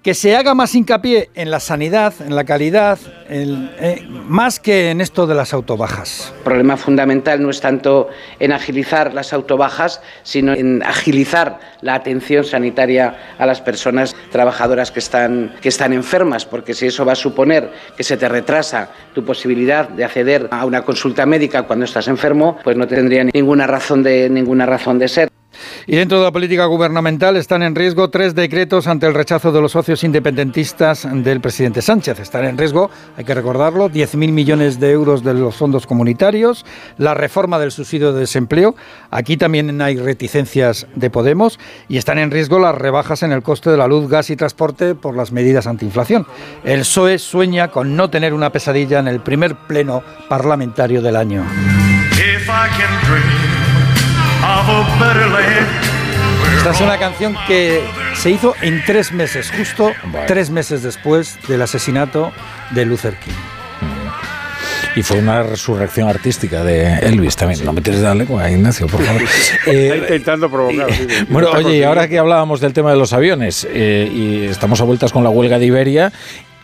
que 0.02 0.14
se 0.14 0.36
haga 0.36 0.54
más 0.54 0.74
hincapié 0.74 1.28
en 1.34 1.50
la 1.50 1.60
sanidad, 1.60 2.14
en 2.24 2.34
la 2.34 2.44
calidad, 2.44 2.98
eh, 3.28 4.06
más 4.08 4.60
que 4.60 4.90
en 4.90 5.00
esto 5.00 5.26
de 5.26 5.34
las 5.34 5.52
autobajas. 5.52 6.32
El 6.38 6.44
problema 6.44 6.76
fundamental 6.76 7.42
no 7.42 7.50
es 7.50 7.60
tanto 7.60 8.08
en 8.38 8.52
agilizar 8.52 9.12
las 9.12 9.32
autobajas, 9.32 10.00
sino 10.22 10.54
en 10.54 10.82
agilizar 10.82 11.58
la 11.82 11.94
atención 11.94 12.44
sanitaria 12.44 13.34
a 13.38 13.44
las 13.44 13.60
personas 13.60 14.14
trabajadoras 14.30 14.92
que 14.92 15.00
están, 15.00 15.54
que 15.60 15.68
están 15.68 15.92
enfermas, 15.92 16.46
porque 16.46 16.74
si 16.74 16.86
eso 16.86 17.04
va 17.04 17.12
a 17.12 17.16
suponer 17.16 17.70
que 17.96 18.04
se 18.04 18.16
te 18.16 18.28
retrasa 18.28 18.90
tu 19.14 19.24
posibilidad 19.24 19.88
de 19.88 20.04
acceder 20.04 20.48
a 20.52 20.64
una 20.64 20.82
consulta 20.82 21.26
médica 21.26 21.64
cuando 21.64 21.84
estás 21.84 22.06
enfermo, 22.08 22.56
pues 22.62 22.76
no 22.76 22.86
tendría 22.86 23.24
ninguna 23.24 23.66
razón 23.66 24.02
de, 24.02 24.30
ninguna 24.30 24.64
razón 24.64 24.98
de 24.98 25.08
ser. 25.08 25.28
Y 25.86 25.96
dentro 25.96 26.18
de 26.18 26.24
la 26.24 26.32
política 26.32 26.66
gubernamental 26.66 27.36
están 27.36 27.62
en 27.62 27.74
riesgo 27.74 28.10
tres 28.10 28.34
decretos 28.34 28.86
ante 28.86 29.06
el 29.06 29.14
rechazo 29.14 29.52
de 29.52 29.60
los 29.60 29.72
socios 29.72 30.04
independentistas 30.04 31.06
del 31.10 31.40
presidente 31.40 31.82
Sánchez. 31.82 32.20
Están 32.20 32.44
en 32.44 32.58
riesgo, 32.58 32.90
hay 33.16 33.24
que 33.24 33.34
recordarlo, 33.34 33.90
10.000 33.90 34.32
millones 34.32 34.80
de 34.80 34.90
euros 34.90 35.24
de 35.24 35.34
los 35.34 35.56
fondos 35.56 35.86
comunitarios, 35.86 36.64
la 36.96 37.14
reforma 37.14 37.58
del 37.58 37.70
subsidio 37.70 38.12
de 38.12 38.20
desempleo. 38.20 38.74
Aquí 39.10 39.36
también 39.36 39.80
hay 39.80 39.96
reticencias 39.96 40.86
de 40.94 41.10
Podemos 41.10 41.58
y 41.88 41.96
están 41.96 42.18
en 42.18 42.30
riesgo 42.30 42.58
las 42.58 42.74
rebajas 42.74 43.22
en 43.22 43.32
el 43.32 43.42
coste 43.42 43.70
de 43.70 43.76
la 43.76 43.86
luz, 43.86 44.08
gas 44.08 44.30
y 44.30 44.36
transporte 44.36 44.94
por 44.94 45.16
las 45.16 45.32
medidas 45.32 45.66
antiinflación. 45.66 46.26
El 46.64 46.80
PSOE 46.80 47.18
sueña 47.18 47.68
con 47.68 47.96
no 47.96 48.10
tener 48.10 48.34
una 48.34 48.50
pesadilla 48.50 48.98
en 48.98 49.08
el 49.08 49.20
primer 49.20 49.56
pleno 49.66 50.02
parlamentario 50.28 51.02
del 51.02 51.16
año. 51.16 51.44
Esta 56.58 56.70
es 56.70 56.80
una 56.80 56.98
canción 56.98 57.36
que 57.46 57.82
se 58.14 58.30
hizo 58.30 58.54
en 58.60 58.82
tres 58.84 59.12
meses, 59.12 59.50
justo 59.50 59.92
tres 60.26 60.50
meses 60.50 60.82
después 60.82 61.38
del 61.48 61.62
asesinato 61.62 62.32
de 62.70 62.84
Luther 62.84 63.14
King. 63.14 63.32
Y 64.96 65.02
fue 65.02 65.18
una 65.18 65.44
resurrección 65.44 66.08
artística 66.08 66.64
de 66.64 66.98
Elvis 66.98 67.36
también. 67.36 67.64
No 67.64 67.72
me 67.72 67.80
tienes 67.80 68.00
de 68.00 68.08
la 68.08 68.14
lengua, 68.14 68.50
Ignacio, 68.50 68.88
por 68.88 69.00
favor. 69.02 69.22
Está 69.66 69.96
intentando 69.96 70.50
provocar. 70.50 70.92
sí. 70.92 71.06
Bueno, 71.28 71.50
oye, 71.52 71.76
y 71.76 71.82
ahora 71.84 72.08
que 72.08 72.18
hablábamos 72.18 72.60
del 72.60 72.72
tema 72.72 72.90
de 72.90 72.96
los 72.96 73.12
aviones, 73.12 73.66
eh, 73.70 74.10
y 74.12 74.46
estamos 74.46 74.80
a 74.80 74.84
vueltas 74.84 75.12
con 75.12 75.22
la 75.22 75.30
huelga 75.30 75.58
de 75.58 75.66
Iberia, 75.66 76.12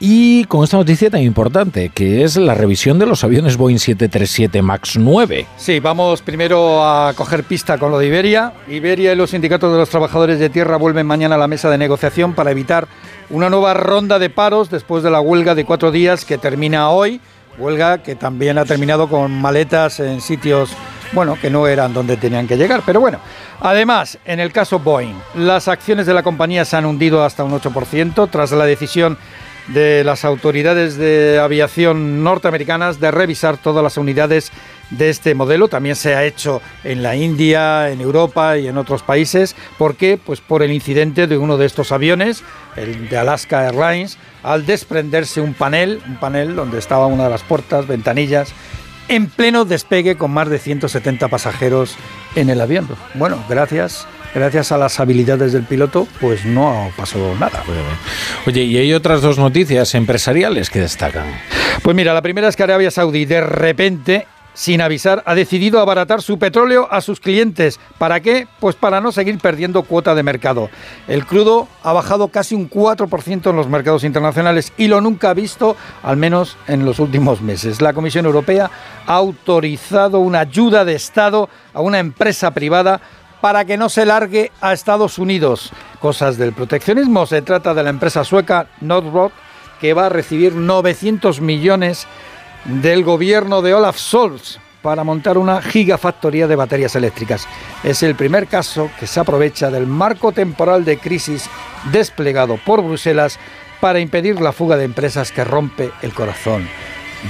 y 0.01 0.45
con 0.45 0.65
esta 0.65 0.77
noticia 0.77 1.11
tan 1.11 1.23
importante, 1.23 1.91
que 1.91 2.25
es 2.25 2.37
la 2.37 2.55
revisión 2.55 2.99
de 2.99 3.07
los 3.07 3.25
aviones 3.25 3.57
Boeing 3.57 3.79
737 3.79 4.61
MAX 4.63 4.97
9. 4.99 5.47
Sí, 5.57 5.81
vamos 5.81 6.21
primero 6.21 6.85
a 6.85 7.13
coger 7.15 7.45
pista 7.45 7.79
con 7.79 7.91
lo 7.91 7.99
de 7.99 8.07
Iberia. 8.07 8.53
Iberia 8.69 9.13
y 9.13 9.17
los 9.17 9.31
sindicatos 9.31 9.73
de 9.73 9.79
los 9.79 9.89
trabajadores 9.89 10.39
de 10.39 10.51
tierra 10.51 10.77
vuelven 10.77 11.07
mañana 11.07 11.37
a 11.37 11.39
la 11.39 11.49
mesa 11.49 11.71
de 11.71 11.79
negociación 11.79 12.35
para 12.35 12.51
evitar 12.51 12.89
una 13.31 13.49
nueva 13.49 13.75
ronda 13.75 14.19
de 14.19 14.31
paros 14.31 14.69
después 14.69 15.03
de 15.03 15.11
la 15.11 15.21
huelga 15.21 15.55
de 15.55 15.65
cuatro 15.65 15.91
días 15.91 16.25
que 16.25 16.39
termina 16.39 16.91
hoy. 16.91 17.21
Huelga 17.57 17.99
que 17.99 18.17
también 18.17 18.59
ha 18.59 18.65
terminado 18.65 19.09
con 19.09 19.31
maletas 19.31 20.01
en 20.01 20.21
sitios, 20.21 20.71
bueno, 21.13 21.39
que 21.41 21.51
no 21.51 21.69
eran 21.69 21.95
donde 21.95 22.17
tenían 22.17 22.49
que 22.49 22.57
llegar. 22.57 22.83
Pero 22.85 23.01
bueno, 23.01 23.21
además, 23.61 24.19
en 24.25 24.41
el 24.41 24.53
caso 24.53 24.81
Boeing, 24.81 25.15
las 25.37 25.69
acciones 25.69 26.07
de 26.07 26.15
la 26.15 26.25
compañía 26.25 26.65
se 26.65 26.77
han 26.77 26.85
hundido 26.85 27.25
hasta 27.25 27.45
un 27.45 27.53
8% 27.53 28.29
tras 28.29 28.51
la 28.51 28.65
decisión 28.65 29.17
de 29.69 30.05
las 30.05 30.25
autoridades 30.25 30.97
de 30.97 31.39
aviación 31.39 32.23
norteamericanas 32.23 33.01
de 33.01 33.11
revisar 33.11 33.57
todas 33.57 33.83
las 33.83 33.97
unidades 33.97 34.53
de 34.91 35.11
este 35.11 35.35
modelo. 35.35 35.69
También 35.69 35.97
se 35.97 36.15
ha 36.15 36.25
hecho 36.25 36.61
en 36.85 37.03
la 37.03 37.17
India, 37.17 37.91
en 37.91 38.01
Europa 38.01 38.59
y 38.59 38.69
en 38.69 38.77
otros 38.77 39.03
países. 39.03 39.57
¿Por 39.79 39.97
qué? 39.97 40.19
Pues 40.23 40.41
por 40.41 40.63
el 40.63 40.73
incidente 40.73 41.27
de 41.27 41.39
uno 41.39 41.57
de 41.57 41.67
estos 41.67 41.93
aviones, 41.93 42.43
el 42.77 43.09
de 43.09 43.17
Alaska 43.17 43.67
Airlines, 43.67 44.19
al 44.43 44.67
desprenderse 44.67 45.41
un 45.41 45.55
panel, 45.55 46.03
un 46.07 46.17
panel 46.17 46.55
donde 46.55 46.79
estaba 46.79 47.07
una 47.07 47.25
de 47.25 47.31
las 47.31 47.43
puertas, 47.43 47.87
ventanillas, 47.87 48.53
en 49.09 49.27
pleno 49.27 49.65
despegue 49.65 50.17
con 50.17 50.31
más 50.31 50.49
de 50.49 50.59
170 50.59 51.29
pasajeros 51.29 51.97
en 52.37 52.49
el 52.49 52.61
avión. 52.61 52.89
Bueno, 53.15 53.43
gracias. 53.49 54.07
Gracias 54.35 54.73
a 54.73 54.79
las 54.79 54.99
habilidades 54.99 55.53
del 55.53 55.63
piloto, 55.63 56.09
pues 56.21 56.45
no 56.45 56.91
pasó 56.97 57.37
nada. 57.39 57.63
Oye, 58.47 58.65
y 58.65 58.77
hay 58.77 58.93
otras 58.93 59.23
dos 59.23 59.39
noticias 59.39 59.95
empresariales 59.95 60.71
que 60.71 60.81
destacan. 60.81 61.27
Pues 61.83 61.95
mira, 61.95 62.13
la 62.13 62.23
primera 62.23 62.49
es 62.49 62.57
que 62.57 62.65
Arabia 62.65 62.91
Saudí 62.91 63.27
de 63.27 63.41
repente, 63.41 64.27
sin 64.53 64.81
avisar, 64.81 65.23
ha 65.25 65.37
decidido 65.37 65.79
abaratar 65.79 66.21
su 66.21 66.37
petróleo 66.41 66.89
a 66.91 67.01
sus 67.01 67.21
clientes. 67.21 67.79
¿Para 67.97 68.19
qué? 68.19 68.49
Pues 68.59 68.75
para 68.75 69.01
no 69.01 69.13
seguir 69.13 69.39
perdiendo 69.39 69.85
cuota 69.85 70.17
de 70.17 70.25
mercado. 70.25 70.69
El 71.07 71.27
crudo 71.27 71.69
ha 71.85 71.93
bajado 71.93 72.27
casi 72.27 72.57
un 72.57 72.69
4% 72.69 73.51
en 73.51 73.57
los 73.57 73.69
mercados 73.69 74.03
internacionales 74.03 74.73
y 74.77 74.89
lo 74.89 75.01
nunca 75.01 75.33
visto, 75.33 75.77
al 76.03 76.17
menos 76.17 76.57
en 76.67 76.85
los 76.85 76.99
últimos 76.99 77.41
meses. 77.41 77.81
La 77.81 77.93
Comisión 77.93 78.27
Europea 78.27 78.69
ha 79.07 79.15
autorizado 79.15 80.19
una 80.19 80.41
ayuda 80.41 80.85
de 80.85 80.97
Estado 80.97 81.49
a 81.73 81.81
una 81.81 82.01
empresa 82.01 82.51
privada 82.51 83.01
para 83.45 83.67
que 83.67 83.77
no 83.77 83.91
se 83.91 84.07
largue 84.07 84.53
a 84.63 84.73
Estados 84.73 85.19
Unidos. 85.19 85.71
Cosas 86.01 86.39
del 86.39 86.55
proteccionismo. 86.55 87.27
Se 87.27 87.43
trata 87.43 87.75
de 87.75 87.83
la 87.83 87.91
empresa 87.91 88.25
sueca 88.25 88.69
Northrop, 88.81 89.33
que 89.83 89.93
va 89.93 90.07
a 90.07 90.09
recibir 90.09 90.55
900 90.55 91.43
millones 91.43 92.07
del 92.65 93.05
gobierno 93.05 93.61
de 93.61 93.75
Olaf 93.75 93.99
Scholz 93.99 94.61
para 94.81 95.05
montar 95.05 95.37
una 95.37 95.61
gigafactoría 95.61 96.47
de 96.47 96.57
baterías 96.57 96.97
eléctricas. 96.97 97.47
Es 97.83 98.03
el 98.03 98.15
primer 98.15 98.47
caso 98.47 98.89
que 98.99 99.07
se 99.07 99.21
aprovecha 99.21 99.71
del 99.71 99.87
marco 99.87 100.33
temporal 100.33 100.87
de 100.87 100.97
crisis 100.97 101.51
desplegado 101.93 102.59
por 102.65 102.81
Bruselas 102.81 103.39
para 103.79 104.01
impedir 104.01 104.41
la 104.41 104.53
fuga 104.53 104.79
de 104.79 104.85
empresas 104.85 105.33
que 105.33 105.45
rompe 105.45 105.91
el 106.01 106.15
corazón 106.15 106.67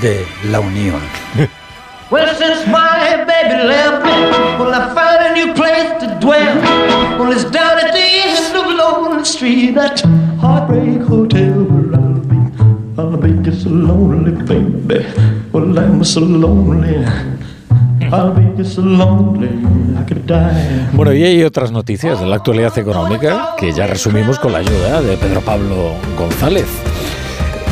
de 0.00 0.24
la 0.44 0.60
Unión. 0.60 1.00
Well, 2.10 2.34
since 2.36 2.66
my 2.66 3.24
baby 3.24 3.64
left 3.64 4.04
me, 4.04 4.12
well, 4.58 4.74
I 4.74 4.94
found 4.94 5.26
a 5.26 5.32
new 5.34 5.54
place 5.54 5.90
to 6.02 6.18
dwell. 6.20 6.56
Well, 7.18 7.32
it's 7.32 7.44
down 7.44 7.78
at 7.78 7.92
the 7.92 8.04
of 9.16 9.26
Street, 9.26 9.74
that 9.74 10.00
heartbreak 10.40 11.00
hotel 11.02 11.66
I'll 11.94 12.20
be. 12.20 12.36
I'll 12.98 13.16
lonely, 13.66 14.32
baby. 14.44 15.06
Well, 15.52 15.78
I'm 15.78 16.04
so 16.04 16.20
lonely. 16.20 17.04
Bueno, 20.92 21.12
y 21.12 21.24
hay 21.24 21.42
otras 21.42 21.72
noticias 21.72 22.20
de 22.20 22.26
la 22.26 22.36
actualidad 22.36 22.76
económica 22.78 23.54
que 23.58 23.72
ya 23.72 23.86
resumimos 23.86 24.38
con 24.38 24.52
la 24.52 24.58
ayuda 24.58 25.02
de 25.02 25.16
Pedro 25.16 25.40
Pablo 25.40 25.94
González. 26.16 26.93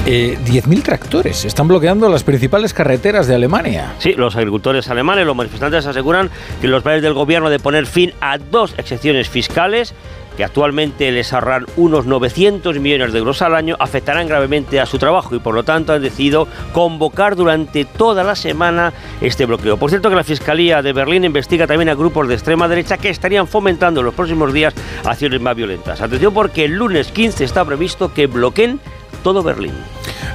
Eh, 0.04 0.36
10.000 0.44 0.82
tractores 0.82 1.44
están 1.44 1.68
bloqueando 1.68 2.08
las 2.08 2.24
principales 2.24 2.74
carreteras 2.74 3.28
de 3.28 3.36
Alemania. 3.36 3.94
Sí, 4.00 4.14
los 4.14 4.34
agricultores 4.34 4.88
alemanes, 4.90 5.24
los 5.24 5.36
manifestantes 5.36 5.86
aseguran 5.86 6.28
que 6.60 6.66
los 6.66 6.82
planes 6.82 7.02
del 7.02 7.14
gobierno 7.14 7.50
de 7.50 7.60
poner 7.60 7.86
fin 7.86 8.12
a 8.20 8.38
dos 8.38 8.74
excepciones 8.78 9.28
fiscales 9.28 9.94
que 10.36 10.42
actualmente 10.42 11.12
les 11.12 11.32
ahorran 11.32 11.66
unos 11.76 12.06
900 12.06 12.80
millones 12.80 13.12
de 13.12 13.18
euros 13.20 13.42
al 13.42 13.54
año, 13.54 13.76
afectarán 13.78 14.26
gravemente 14.26 14.80
a 14.80 14.86
su 14.86 14.98
trabajo 14.98 15.36
y 15.36 15.38
por 15.38 15.54
lo 15.54 15.62
tanto 15.62 15.92
han 15.92 16.02
decidido 16.02 16.48
convocar 16.72 17.36
durante 17.36 17.84
toda 17.84 18.24
la 18.24 18.34
semana 18.34 18.92
este 19.20 19.46
bloqueo. 19.46 19.76
Por 19.76 19.90
cierto 19.90 20.10
que 20.10 20.16
la 20.16 20.24
Fiscalía 20.24 20.82
de 20.82 20.92
Berlín 20.92 21.24
investiga 21.24 21.66
también 21.66 21.90
a 21.90 21.94
grupos 21.94 22.26
de 22.26 22.34
extrema 22.34 22.66
derecha 22.66 22.98
que 22.98 23.10
estarían 23.10 23.46
fomentando 23.46 24.00
en 24.00 24.06
los 24.06 24.14
próximos 24.14 24.52
días 24.52 24.74
acciones 25.04 25.40
más 25.40 25.54
violentas. 25.54 26.00
Atención 26.00 26.34
porque 26.34 26.64
el 26.64 26.72
lunes 26.72 27.12
15 27.12 27.44
está 27.44 27.64
previsto 27.64 28.12
que 28.12 28.26
bloqueen 28.26 28.80
todo 29.22 29.42
Berlín. 29.42 29.72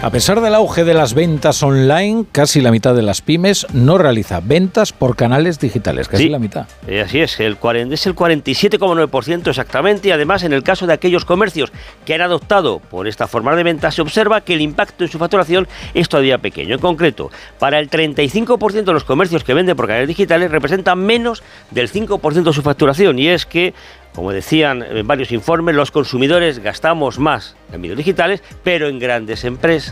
A 0.04 0.12
pesar 0.12 0.42
del 0.42 0.54
auge 0.54 0.84
de 0.84 0.94
las 0.94 1.16
ventas 1.16 1.64
online, 1.64 2.26
casi 2.32 2.62
la 2.62 2.70
mitad 2.70 2.94
de 2.94 3.02
las 3.02 3.22
pymes 3.24 3.66
no 3.74 3.98
realiza 3.98 4.40
ventas 4.42 4.94
por 4.94 5.16
canales 5.16 5.60
digitales, 5.60 6.08
casi 6.08 6.24
Sí. 6.26 6.30
la 6.30 6.38
mitad. 6.38 6.68
Eh, 6.88 7.02
así 7.02 7.20
es, 7.20 7.40
el 7.40 7.58
40, 7.58 7.96
es 7.96 8.06
el 8.06 8.14
47,9% 8.14 9.50
exactamente. 9.50 10.08
Y 10.08 10.12
además, 10.12 10.44
en 10.44 10.54
el 10.54 10.62
caso 10.62 10.86
de 10.86 10.94
aquellos 10.94 11.26
comercios 11.26 11.72
que 12.06 12.14
han 12.14 12.22
adoptado 12.22 12.78
por 12.80 13.08
esta 13.08 13.28
forma 13.28 13.56
de 13.56 13.64
venta, 13.64 13.90
se 13.90 14.04
observa 14.04 14.42
que 14.42 14.54
el 14.54 14.62
impacto 14.62 15.04
en 15.04 15.10
su 15.10 15.18
facturación 15.18 15.68
es 15.96 16.08
todavía 16.08 16.38
pequeño. 16.38 16.76
En 16.76 16.80
concreto, 16.80 17.32
para 17.58 17.80
el 17.80 17.90
35% 17.90 18.92
de 18.92 18.94
los 18.94 19.04
comercios 19.04 19.44
que 19.44 19.56
venden 19.56 19.76
por 19.76 19.88
canales 19.88 20.08
digitales 20.08 20.52
representa 20.52 20.96
menos 20.96 21.42
del 21.72 21.90
5% 21.90 22.44
de 22.52 22.54
su 22.54 22.62
facturación. 22.62 23.18
Y 23.18 23.30
es 23.30 23.46
que, 23.48 23.74
como 24.14 24.32
decían 24.32 24.84
en 24.84 25.08
varios 25.08 25.32
informes, 25.32 25.76
los 25.76 25.90
consumidores 25.92 26.60
gastamos 26.60 27.18
más 27.20 27.56
en 27.74 27.82
medios 27.82 27.98
digitales, 27.98 28.42
pero 28.64 28.88
en 28.88 29.00
grandes 29.00 29.44
empresas, 29.44 29.87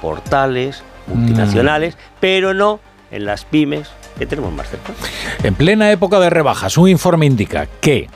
portales, 0.00 0.82
multinacionales, 1.06 1.96
pero 2.20 2.54
no 2.54 2.80
en 3.10 3.24
las 3.24 3.44
pymes 3.44 3.90
que 4.18 4.26
tenemos 4.26 4.52
más 4.52 4.68
cerca. 4.68 4.92
En 5.42 5.54
plena 5.54 5.90
época 5.90 6.20
de 6.20 6.30
rebajas, 6.30 6.76
un 6.76 6.88
informe 6.88 7.26
indica 7.26 7.66
que 7.80 8.08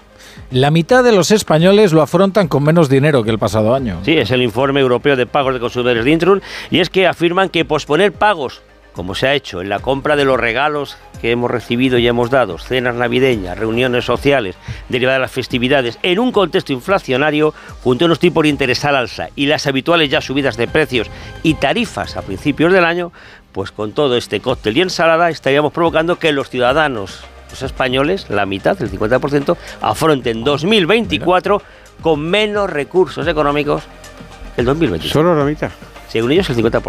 la 0.50 0.70
mitad 0.70 1.04
de 1.04 1.12
los 1.12 1.30
españoles 1.30 1.92
lo 1.92 2.02
afrontan 2.02 2.48
con 2.48 2.62
menos 2.62 2.88
dinero 2.88 3.22
que 3.22 3.30
el 3.30 3.38
pasado 3.38 3.74
año. 3.74 3.98
Sí, 4.04 4.16
es 4.16 4.30
el 4.30 4.42
informe 4.42 4.80
europeo 4.80 5.16
de 5.16 5.26
pagos 5.26 5.54
de 5.54 5.60
consumidores 5.60 6.04
de 6.04 6.10
Intrun 6.10 6.42
y 6.70 6.80
es 6.80 6.90
que 6.90 7.06
afirman 7.06 7.48
que 7.48 7.64
posponer 7.64 8.12
pagos 8.12 8.62
como 8.98 9.14
se 9.14 9.28
ha 9.28 9.34
hecho 9.34 9.60
en 9.60 9.68
la 9.68 9.78
compra 9.78 10.16
de 10.16 10.24
los 10.24 10.40
regalos 10.40 10.96
que 11.20 11.30
hemos 11.30 11.52
recibido 11.52 11.98
y 11.98 12.08
hemos 12.08 12.30
dado, 12.30 12.58
cenas 12.58 12.96
navideñas, 12.96 13.56
reuniones 13.56 14.04
sociales 14.04 14.56
derivadas 14.88 15.18
de 15.18 15.20
las 15.20 15.30
festividades, 15.30 16.00
en 16.02 16.18
un 16.18 16.32
contexto 16.32 16.72
inflacionario, 16.72 17.54
junto 17.84 18.04
a 18.04 18.06
unos 18.06 18.18
tipos 18.18 18.42
de 18.42 18.48
interés 18.48 18.84
al 18.84 18.96
alza 18.96 19.28
y 19.36 19.46
las 19.46 19.68
habituales 19.68 20.10
ya 20.10 20.20
subidas 20.20 20.56
de 20.56 20.66
precios 20.66 21.08
y 21.44 21.54
tarifas 21.54 22.16
a 22.16 22.22
principios 22.22 22.72
del 22.72 22.84
año, 22.84 23.12
pues 23.52 23.70
con 23.70 23.92
todo 23.92 24.16
este 24.16 24.40
cóctel 24.40 24.76
y 24.76 24.80
ensalada 24.80 25.30
estaríamos 25.30 25.72
provocando 25.72 26.18
que 26.18 26.32
los 26.32 26.50
ciudadanos 26.50 27.22
los 27.50 27.62
españoles, 27.62 28.26
la 28.28 28.46
mitad, 28.46 28.82
el 28.82 28.90
50%, 28.90 29.56
afronten 29.80 30.42
2024 30.42 31.62
con 32.02 32.20
menos 32.28 32.68
recursos 32.68 33.28
económicos 33.28 33.84
que 34.56 34.62
el 34.62 34.66
2023. 34.66 35.12
Solo 35.12 35.36
la 35.36 35.44
mitad. 35.44 35.70
Según 36.08 36.32
ellos, 36.32 36.48
el 36.50 36.56
50%. 36.56 36.82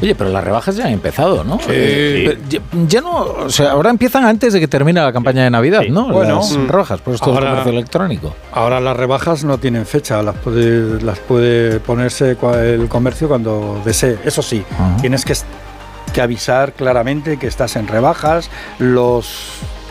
Oye, 0.00 0.14
pero 0.14 0.30
las 0.30 0.42
rebajas 0.42 0.74
ya 0.76 0.86
han 0.86 0.92
empezado, 0.92 1.44
¿no? 1.44 1.58
Sí. 1.58 1.66
Eh, 1.68 2.38
ya, 2.48 2.60
ya 2.86 3.00
no, 3.02 3.20
o 3.20 3.50
sea, 3.50 3.72
ahora 3.72 3.90
empiezan 3.90 4.24
antes 4.24 4.52
de 4.54 4.60
que 4.60 4.66
termine 4.68 5.00
la 5.02 5.12
campaña 5.12 5.44
de 5.44 5.50
Navidad, 5.50 5.82
Sí. 5.82 5.90
¿no? 5.90 6.08
Bueno, 6.08 6.36
las 6.36 6.52
mm. 6.56 6.66
rebajas, 6.68 7.00
por 7.02 7.14
esto 7.14 7.26
del 7.26 7.34
Ahora- 7.36 7.50
comercio 7.50 7.72
electrónico. 7.72 8.34
Ahora 8.52 8.80
las 8.80 8.96
rebajas 8.96 9.44
no 9.44 9.58
tienen 9.58 9.84
fecha, 9.84 10.22
las 10.22 10.34
puede, 10.36 11.00
las 11.02 11.18
puede 11.18 11.78
ponerse 11.80 12.30
el 12.40 12.88
comercio 12.88 13.28
cuando 13.28 13.82
desee. 13.84 14.18
Eso 14.24 14.40
sí, 14.42 14.64
Ajá. 14.72 14.96
tienes 15.00 15.24
que, 15.26 15.34
que 16.14 16.20
avisar 16.22 16.72
claramente 16.72 17.38
que 17.38 17.46
estás 17.48 17.76
en 17.76 17.86
rebajas, 17.86 18.50
los 18.78 19.30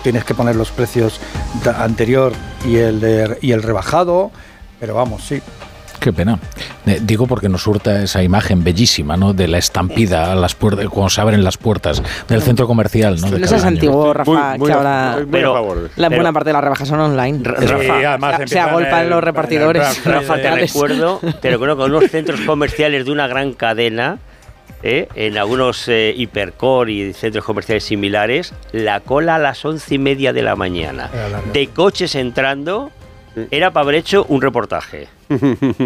tienes 0.01 0.23
que 0.23 0.33
poner 0.33 0.55
los 0.55 0.71
precios 0.71 1.19
anterior 1.77 2.31
y 2.65 2.77
el 2.77 2.99
de- 3.01 3.37
y 3.41 3.51
el 3.51 3.61
rebajado, 3.61 4.31
pero 4.79 4.95
vamos, 4.95 5.23
sí. 5.23 5.41
Qué 5.99 6.13
pena. 6.13 6.39
Eh, 6.85 6.99
digo 7.01 7.27
porque 7.27 7.49
nos 7.49 7.63
surta 7.63 8.03
esa 8.03 8.21
imagen 8.23 8.63
bellísima, 8.63 9.17
¿no? 9.17 9.33
De 9.33 9.47
la 9.47 9.57
estampida 9.57 10.31
a 10.31 10.35
las 10.35 10.55
puertas, 10.55 10.87
cuando 10.89 11.09
se 11.09 11.19
abren 11.21 11.43
las 11.43 11.57
puertas 11.57 12.01
del 12.27 12.41
centro 12.41 12.67
comercial, 12.67 13.19
¿no? 13.19 13.27
De 13.31 13.39
No 13.39 13.45
cada 13.45 13.47
seas 13.47 13.63
año. 13.63 13.75
antiguo, 13.75 14.13
Rafa, 14.13 14.31
Muy- 14.31 14.59
muy 14.59 14.67
que 14.67 14.73
ahora 14.73 15.13
muy- 15.17 15.25
Pero- 15.25 15.51
a 15.51 15.53
favor 15.59 15.77
de 15.79 15.85
eso. 15.87 15.93
la 15.97 16.09
pero- 16.09 16.19
buena 16.21 16.33
parte 16.33 16.49
de 16.49 16.53
las 16.53 16.63
rebajas 16.63 16.87
son 16.87 16.99
online. 16.99 17.39
Ra- 17.43 17.57
Es 17.61 17.69
Rafa, 17.69 18.37
se- 18.37 18.47
se 18.47 18.59
agolpan 18.59 19.03
el- 19.03 19.09
los 19.09 19.17
el 19.19 19.23
repartidores. 19.25 19.97
Friday. 19.97 20.19
Rafa, 20.21 20.35
te 20.35 20.51
recuerdo, 20.55 21.19
te 21.41 21.49
recuerdo 21.49 21.77
con 21.77 21.91
unos 21.93 22.09
centros 22.11 22.39
comerciales 22.41 23.05
de 23.05 23.11
una 23.11 23.27
gran 23.27 23.53
cadena, 23.53 24.19
¿eh? 24.83 25.07
en 25.15 25.37
algunos 25.37 25.87
eh, 25.87 26.13
hipercore 26.15 26.91
y 26.91 27.13
centros 27.13 27.43
comerciales 27.43 27.83
similares, 27.83 28.53
la 28.71 28.99
cola 28.99 29.35
a 29.35 29.39
las 29.39 29.65
once 29.65 29.95
y 29.95 29.97
media 29.97 30.31
de 30.33 30.43
la 30.43 30.55
mañana, 30.55 31.09
de 31.51 31.67
coches 31.67 32.13
entrando, 32.15 32.91
era 33.51 33.71
para 33.71 33.83
haber 33.83 33.95
hecho 33.95 34.25
un 34.29 34.41
reportaje. 34.41 35.07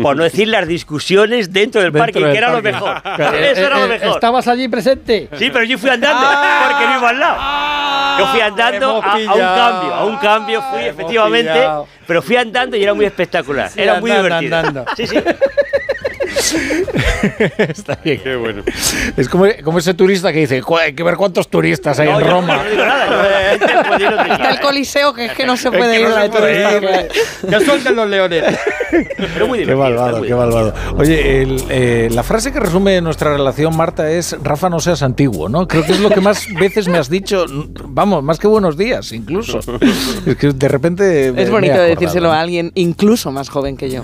Por 0.04 0.16
no 0.16 0.24
decir 0.24 0.48
las 0.48 0.68
discusiones 0.68 1.52
dentro 1.52 1.82
del 1.82 1.92
Dentro 1.92 2.06
parking, 2.06 2.22
del 2.22 2.32
que 2.32 2.38
era 2.38 2.48
lo 2.52 2.62
parking. 2.62 2.72
mejor. 2.74 3.02
Eh, 3.36 3.52
Eso 3.54 3.62
era 3.62 3.78
lo 3.80 3.86
eh, 3.86 3.90
mejor. 3.90 4.08
¿Estabas 4.16 4.48
allí 4.48 4.68
presente? 4.68 5.30
Sí, 5.38 5.50
pero 5.52 5.64
yo 5.64 5.78
fui 5.80 5.90
andando, 5.90 6.22
porque 6.70 6.88
vivo 6.94 7.08
al 7.08 7.20
lado. 7.20 8.20
Yo 8.20 8.28
fui 8.28 8.42
andando 8.42 9.02
a, 9.02 9.14
a 9.14 9.16
un 9.18 9.26
cambio, 9.26 9.94
a 9.96 10.06
un 10.06 10.18
cambio 10.18 10.62
fui, 10.72 10.84
efectivamente, 10.84 11.52
pillado. 11.54 11.88
pero 12.06 12.22
fui 12.22 12.36
andando 12.36 12.78
y 12.78 12.84
era 12.84 12.94
muy 12.94 13.06
espectacular. 13.06 13.70
Sí, 13.70 13.82
era 13.82 14.00
muy 14.00 14.12
divertido. 14.12 14.58
andando. 14.58 14.86
Sí, 14.96 15.08
sí. 15.08 15.18
Está 17.58 17.98
bien. 18.04 18.20
Qué 18.24 18.36
bueno. 18.36 18.64
Es 19.18 19.30
como, 19.30 19.46
como 19.64 19.80
ese 19.80 19.94
turista 19.94 20.32
que 20.32 20.40
dice, 20.40 20.62
"Cu- 20.62 20.78
hay 20.78 20.94
que 20.94 21.04
ver 21.04 21.16
cuántos 21.16 21.50
turistas 21.50 22.00
hay 22.00 22.10
No, 22.10 22.20
en 22.20 22.26
yo 22.26 22.32
Roma. 22.32 22.64
No 22.76 22.86
nada, 22.86 23.98
yo, 23.98 24.10
Está 24.10 24.50
el 24.52 24.60
coliseo 24.60 25.14
que 25.14 25.26
es 25.26 25.32
que 25.34 25.46
no 25.46 25.58
se 25.58 25.70
puede 25.72 25.96
que 25.96 26.02
ir 26.02 26.10
no 26.10 26.16
la 26.16 26.22
se 26.22 26.28
de 26.28 26.30
puede 26.30 26.80
turista. 26.80 27.02
ir. 27.48 27.50
Ya 27.52 27.60
suelten 27.60 27.96
los 27.96 28.10
leones. 28.10 28.44
Pero 29.34 29.48
muy 29.48 29.66
Qué 29.66 29.76
malvado, 29.76 30.18
muy 30.20 30.28
qué 30.28 30.36
malvado. 30.36 30.74
Oye, 30.98 31.42
el, 31.44 31.64
eh, 31.70 32.10
la 32.12 32.24
frase 32.24 32.52
que 32.52 32.60
resume 32.60 33.00
nuestra 33.02 33.32
relación, 33.32 33.76
Marta, 33.76 34.10
es 34.10 34.36
Rafa, 34.44 34.70
no 34.70 34.80
seas 34.80 35.02
antiguo, 35.04 35.48
¿no? 35.50 35.68
Creo 35.68 35.86
que 35.86 35.94
es 35.94 36.00
lo 36.00 36.10
que 36.10 36.22
más 36.22 36.46
veces 36.60 36.88
me 36.88 36.98
has 36.98 37.10
dicho, 37.10 37.46
vamos, 37.86 38.24
más 38.24 38.38
que 38.40 38.48
buenos 38.48 38.78
días, 38.78 39.12
incluso. 39.14 39.60
Es 40.26 40.36
que 40.36 40.52
de 40.54 40.68
repente... 40.68 41.32
me- 41.34 41.42
Es 41.44 41.50
bonito 41.50 41.74
acordado. 41.74 41.90
decírselo 41.96 42.32
a 42.32 42.42
alguien 42.42 42.72
incluso 42.76 43.32
más 43.32 43.50
joven 43.50 43.78
que 43.78 43.90
yo. 43.90 44.04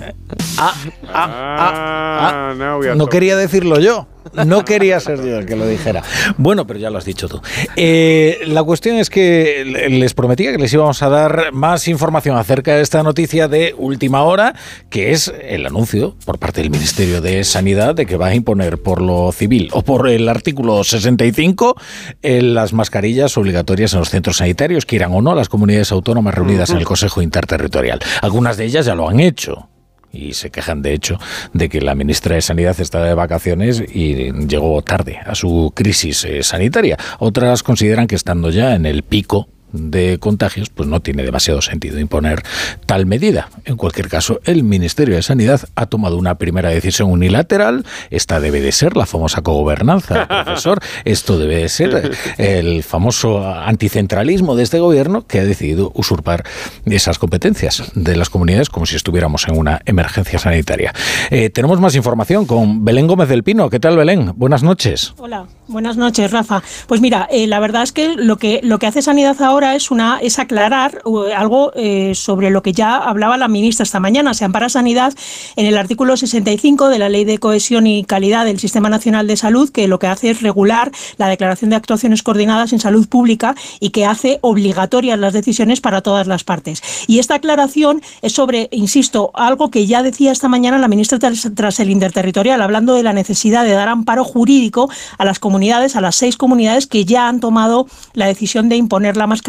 Ah, 0.58 0.74
ah, 1.08 1.14
ah, 1.14 2.48
Ah, 2.50 2.54
no, 2.56 2.78
we 2.78 2.88
are 2.88 2.96
No 3.08 3.10
quería 3.10 3.38
decirlo 3.38 3.80
yo. 3.80 4.06
No 4.44 4.64
quería 4.66 5.00
ser 5.00 5.24
yo 5.24 5.38
el 5.38 5.46
que 5.46 5.56
lo 5.56 5.66
dijera. 5.66 6.02
Bueno, 6.36 6.66
pero 6.66 6.78
ya 6.78 6.90
lo 6.90 6.98
has 6.98 7.06
dicho 7.06 7.26
tú. 7.26 7.40
Eh, 7.74 8.40
la 8.46 8.62
cuestión 8.62 8.96
es 8.96 9.08
que 9.08 9.64
les 9.88 10.12
prometía 10.12 10.52
que 10.52 10.58
les 10.58 10.70
íbamos 10.74 11.02
a 11.02 11.08
dar 11.08 11.52
más 11.52 11.88
información 11.88 12.36
acerca 12.36 12.74
de 12.74 12.82
esta 12.82 13.02
noticia 13.02 13.48
de 13.48 13.74
última 13.78 14.24
hora, 14.24 14.54
que 14.90 15.12
es 15.12 15.32
el 15.42 15.64
anuncio 15.64 16.16
por 16.26 16.38
parte 16.38 16.60
del 16.60 16.68
Ministerio 16.68 17.22
de 17.22 17.44
Sanidad 17.44 17.94
de 17.94 18.04
que 18.04 18.18
va 18.18 18.26
a 18.26 18.34
imponer 18.34 18.76
por 18.76 19.00
lo 19.00 19.32
civil 19.32 19.70
o 19.72 19.80
por 19.80 20.06
el 20.10 20.28
artículo 20.28 20.84
65 20.84 21.76
eh, 22.20 22.42
las 22.42 22.74
mascarillas 22.74 23.38
obligatorias 23.38 23.94
en 23.94 24.00
los 24.00 24.10
centros 24.10 24.36
sanitarios, 24.36 24.84
quieran 24.84 25.14
o 25.14 25.22
no 25.22 25.34
las 25.34 25.48
comunidades 25.48 25.92
autónomas 25.92 26.34
reunidas 26.34 26.68
en 26.68 26.76
el 26.76 26.84
Consejo 26.84 27.22
Interterritorial. 27.22 28.00
Algunas 28.20 28.58
de 28.58 28.66
ellas 28.66 28.84
ya 28.84 28.94
lo 28.94 29.08
han 29.08 29.20
hecho 29.20 29.70
y 30.12 30.32
se 30.34 30.50
quejan 30.50 30.82
de 30.82 30.94
hecho 30.94 31.18
de 31.52 31.68
que 31.68 31.80
la 31.80 31.94
ministra 31.94 32.34
de 32.34 32.42
Sanidad 32.42 32.78
está 32.80 33.02
de 33.02 33.14
vacaciones 33.14 33.82
y 33.86 34.32
llegó 34.46 34.80
tarde 34.82 35.18
a 35.24 35.34
su 35.34 35.72
crisis 35.74 36.24
eh, 36.24 36.42
sanitaria. 36.42 36.96
Otras 37.18 37.62
consideran 37.62 38.06
que 38.06 38.14
estando 38.14 38.50
ya 38.50 38.74
en 38.74 38.86
el 38.86 39.02
pico 39.02 39.48
de 39.72 40.18
contagios, 40.18 40.70
pues 40.70 40.88
no 40.88 41.00
tiene 41.00 41.22
demasiado 41.22 41.62
sentido 41.62 41.98
imponer 41.98 42.42
tal 42.86 43.06
medida. 43.06 43.50
En 43.64 43.76
cualquier 43.76 44.08
caso, 44.08 44.40
el 44.44 44.62
Ministerio 44.62 45.16
de 45.16 45.22
Sanidad 45.22 45.60
ha 45.74 45.86
tomado 45.86 46.16
una 46.16 46.36
primera 46.36 46.70
decisión 46.70 47.10
unilateral. 47.10 47.84
Esta 48.10 48.40
debe 48.40 48.60
de 48.60 48.72
ser 48.72 48.96
la 48.96 49.06
famosa 49.06 49.42
cogobernanza, 49.42 50.26
profesor. 50.44 50.80
Esto 51.04 51.38
debe 51.38 51.56
de 51.56 51.68
ser 51.68 52.12
el 52.38 52.82
famoso 52.82 53.46
anticentralismo 53.46 54.56
de 54.56 54.62
este 54.62 54.78
gobierno 54.78 55.26
que 55.26 55.40
ha 55.40 55.44
decidido 55.44 55.92
usurpar 55.94 56.44
esas 56.86 57.18
competencias 57.18 57.90
de 57.94 58.16
las 58.16 58.30
comunidades 58.30 58.70
como 58.70 58.86
si 58.86 58.96
estuviéramos 58.96 59.46
en 59.48 59.56
una 59.58 59.80
emergencia 59.84 60.38
sanitaria. 60.38 60.92
Eh, 61.30 61.50
tenemos 61.50 61.80
más 61.80 61.94
información 61.94 62.46
con 62.46 62.84
Belén 62.84 63.06
Gómez 63.06 63.28
del 63.28 63.42
Pino. 63.42 63.70
¿Qué 63.70 63.80
tal, 63.80 63.96
Belén? 63.96 64.32
Buenas 64.36 64.62
noches. 64.62 65.14
Hola, 65.18 65.46
buenas 65.66 65.96
noches, 65.96 66.30
Rafa. 66.30 66.62
Pues 66.86 67.00
mira, 67.00 67.28
eh, 67.30 67.46
la 67.46 67.60
verdad 67.60 67.82
es 67.82 67.92
que 67.92 68.14
lo 68.16 68.36
que 68.36 68.60
lo 68.62 68.78
que 68.78 68.86
hace 68.86 69.02
Sanidad 69.02 69.40
ahora 69.42 69.57
es 69.64 69.90
una 69.90 70.18
es 70.22 70.38
aclarar 70.38 71.02
eh, 71.04 71.34
algo 71.34 71.72
eh, 71.74 72.14
sobre 72.14 72.50
lo 72.50 72.62
que 72.62 72.72
ya 72.72 72.96
hablaba 72.96 73.36
la 73.36 73.48
ministra 73.48 73.82
esta 73.82 74.00
mañana. 74.00 74.34
Se 74.34 74.44
ampara 74.44 74.68
Sanidad 74.68 75.12
en 75.56 75.66
el 75.66 75.76
artículo 75.76 76.16
65 76.16 76.88
de 76.88 76.98
la 76.98 77.08
Ley 77.08 77.24
de 77.24 77.38
Cohesión 77.38 77.86
y 77.86 78.04
Calidad 78.04 78.44
del 78.44 78.58
Sistema 78.58 78.88
Nacional 78.88 79.26
de 79.26 79.36
Salud, 79.36 79.70
que 79.70 79.88
lo 79.88 79.98
que 79.98 80.06
hace 80.06 80.30
es 80.30 80.42
regular 80.42 80.92
la 81.16 81.28
declaración 81.28 81.70
de 81.70 81.76
actuaciones 81.76 82.22
coordinadas 82.22 82.72
en 82.72 82.80
salud 82.80 83.08
pública 83.08 83.54
y 83.80 83.90
que 83.90 84.06
hace 84.06 84.38
obligatorias 84.42 85.18
las 85.18 85.32
decisiones 85.32 85.80
para 85.80 86.00
todas 86.00 86.26
las 86.26 86.44
partes. 86.44 86.82
Y 87.06 87.18
esta 87.18 87.34
aclaración 87.34 88.02
es 88.22 88.32
sobre, 88.32 88.68
insisto, 88.70 89.30
algo 89.34 89.70
que 89.70 89.86
ya 89.86 90.02
decía 90.02 90.32
esta 90.32 90.48
mañana 90.48 90.78
la 90.78 90.88
ministra 90.88 91.18
tras, 91.18 91.48
tras 91.54 91.80
el 91.80 91.90
interterritorial, 91.90 92.62
hablando 92.62 92.94
de 92.94 93.02
la 93.02 93.12
necesidad 93.12 93.64
de 93.64 93.72
dar 93.72 93.88
amparo 93.88 94.24
jurídico 94.24 94.90
a 95.18 95.24
las 95.24 95.38
comunidades, 95.38 95.96
a 95.96 96.00
las 96.00 96.16
seis 96.16 96.36
comunidades 96.36 96.86
que 96.86 97.04
ya 97.04 97.28
han 97.28 97.40
tomado 97.40 97.86
la 98.14 98.26
decisión 98.26 98.68
de 98.68 98.76
imponer 98.76 99.16
la 99.16 99.26
mascarilla, 99.26 99.47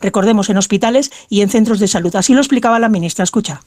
recordemos, 0.00 0.50
en 0.50 0.58
hospitales 0.58 1.10
y 1.28 1.40
en 1.42 1.48
centros 1.48 1.78
de 1.78 1.88
salud. 1.88 2.14
Así 2.16 2.34
lo 2.34 2.40
explicaba 2.40 2.78
la 2.78 2.88
ministra. 2.88 3.24
Escucha. 3.24 3.60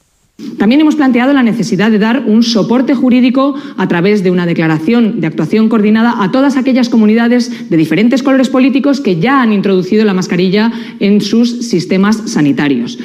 También 0.58 0.82
hemos 0.82 0.96
planteado 0.96 1.32
la 1.32 1.44
necesidad 1.44 1.92
de 1.92 2.00
dar 2.00 2.24
un 2.26 2.42
soporte 2.42 2.96
jurídico 2.96 3.54
a 3.78 3.88
través 3.88 4.24
de 4.24 4.32
una 4.32 4.48
declaración 4.48 5.22
de 5.22 5.28
actuación 5.28 5.70
coordinada 5.70 6.24
a 6.24 6.32
todas 6.32 6.58
aquellas 6.58 6.90
comunidades 6.90 7.70
de 7.70 7.78
diferentes 7.78 8.24
colores 8.24 8.50
políticos 8.50 9.00
que 9.00 9.20
ya 9.20 9.42
han 9.42 9.54
introducido 9.54 10.06
la 10.06 10.16
mascarilla 10.16 10.72
en 11.00 11.22
sus 11.22 11.68
sistemas 11.70 12.32
sanitarios. 12.32 12.98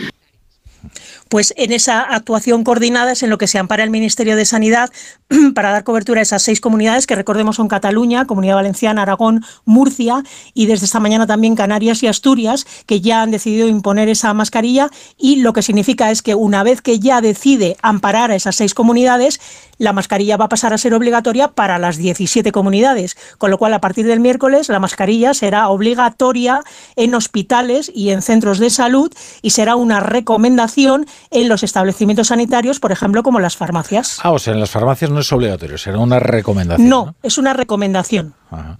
Pues 1.28 1.52
en 1.56 1.72
esa 1.72 2.00
actuación 2.00 2.64
coordinada 2.64 3.12
es 3.12 3.22
en 3.22 3.30
lo 3.30 3.38
que 3.38 3.46
se 3.46 3.58
ampara 3.58 3.84
el 3.84 3.90
Ministerio 3.90 4.34
de 4.36 4.44
Sanidad 4.44 4.90
para 5.54 5.70
dar 5.70 5.84
cobertura 5.84 6.20
a 6.20 6.22
esas 6.22 6.42
seis 6.42 6.60
comunidades 6.60 7.06
que 7.06 7.14
recordemos 7.14 7.56
son 7.56 7.68
Cataluña, 7.68 8.24
Comunidad 8.24 8.54
Valenciana, 8.54 9.02
Aragón, 9.02 9.44
Murcia 9.64 10.22
y 10.54 10.66
desde 10.66 10.86
esta 10.86 11.00
mañana 11.00 11.26
también 11.26 11.54
Canarias 11.54 12.02
y 12.02 12.06
Asturias, 12.06 12.66
que 12.86 13.00
ya 13.00 13.22
han 13.22 13.30
decidido 13.30 13.68
imponer 13.68 14.08
esa 14.08 14.32
mascarilla 14.32 14.90
y 15.18 15.36
lo 15.36 15.52
que 15.52 15.62
significa 15.62 16.10
es 16.10 16.22
que 16.22 16.34
una 16.34 16.62
vez 16.62 16.80
que 16.80 16.98
ya 16.98 17.20
decide 17.20 17.76
amparar 17.82 18.30
a 18.30 18.34
esas 18.34 18.56
seis 18.56 18.72
comunidades, 18.72 19.40
la 19.78 19.92
mascarilla 19.92 20.36
va 20.36 20.46
a 20.46 20.48
pasar 20.48 20.72
a 20.72 20.78
ser 20.78 20.94
obligatoria 20.94 21.48
para 21.48 21.78
las 21.78 21.96
17 21.96 22.50
comunidades, 22.52 23.16
con 23.38 23.50
lo 23.50 23.58
cual 23.58 23.74
a 23.74 23.80
partir 23.80 24.06
del 24.06 24.20
miércoles 24.20 24.68
la 24.68 24.80
mascarilla 24.80 25.34
será 25.34 25.68
obligatoria 25.68 26.62
en 26.96 27.14
hospitales 27.14 27.90
y 27.94 28.10
en 28.10 28.22
centros 28.22 28.58
de 28.58 28.70
salud 28.70 29.12
y 29.40 29.50
será 29.50 29.76
una 29.76 30.00
recomendación 30.00 31.06
en 31.30 31.48
los 31.48 31.62
establecimientos 31.62 32.28
sanitarios, 32.28 32.80
por 32.80 32.92
ejemplo, 32.92 33.22
como 33.22 33.40
las 33.40 33.56
farmacias. 33.56 34.18
Ah, 34.22 34.30
o 34.30 34.38
sea, 34.38 34.54
en 34.54 34.60
las 34.60 34.70
farmacias 34.70 35.10
no 35.10 35.20
es 35.20 35.32
obligatorio, 35.32 35.78
será 35.78 35.98
una 35.98 36.18
recomendación. 36.18 36.88
No, 36.88 37.14
es 37.22 37.38
una 37.38 37.52
recomendación. 37.52 38.34
Ajá. 38.50 38.78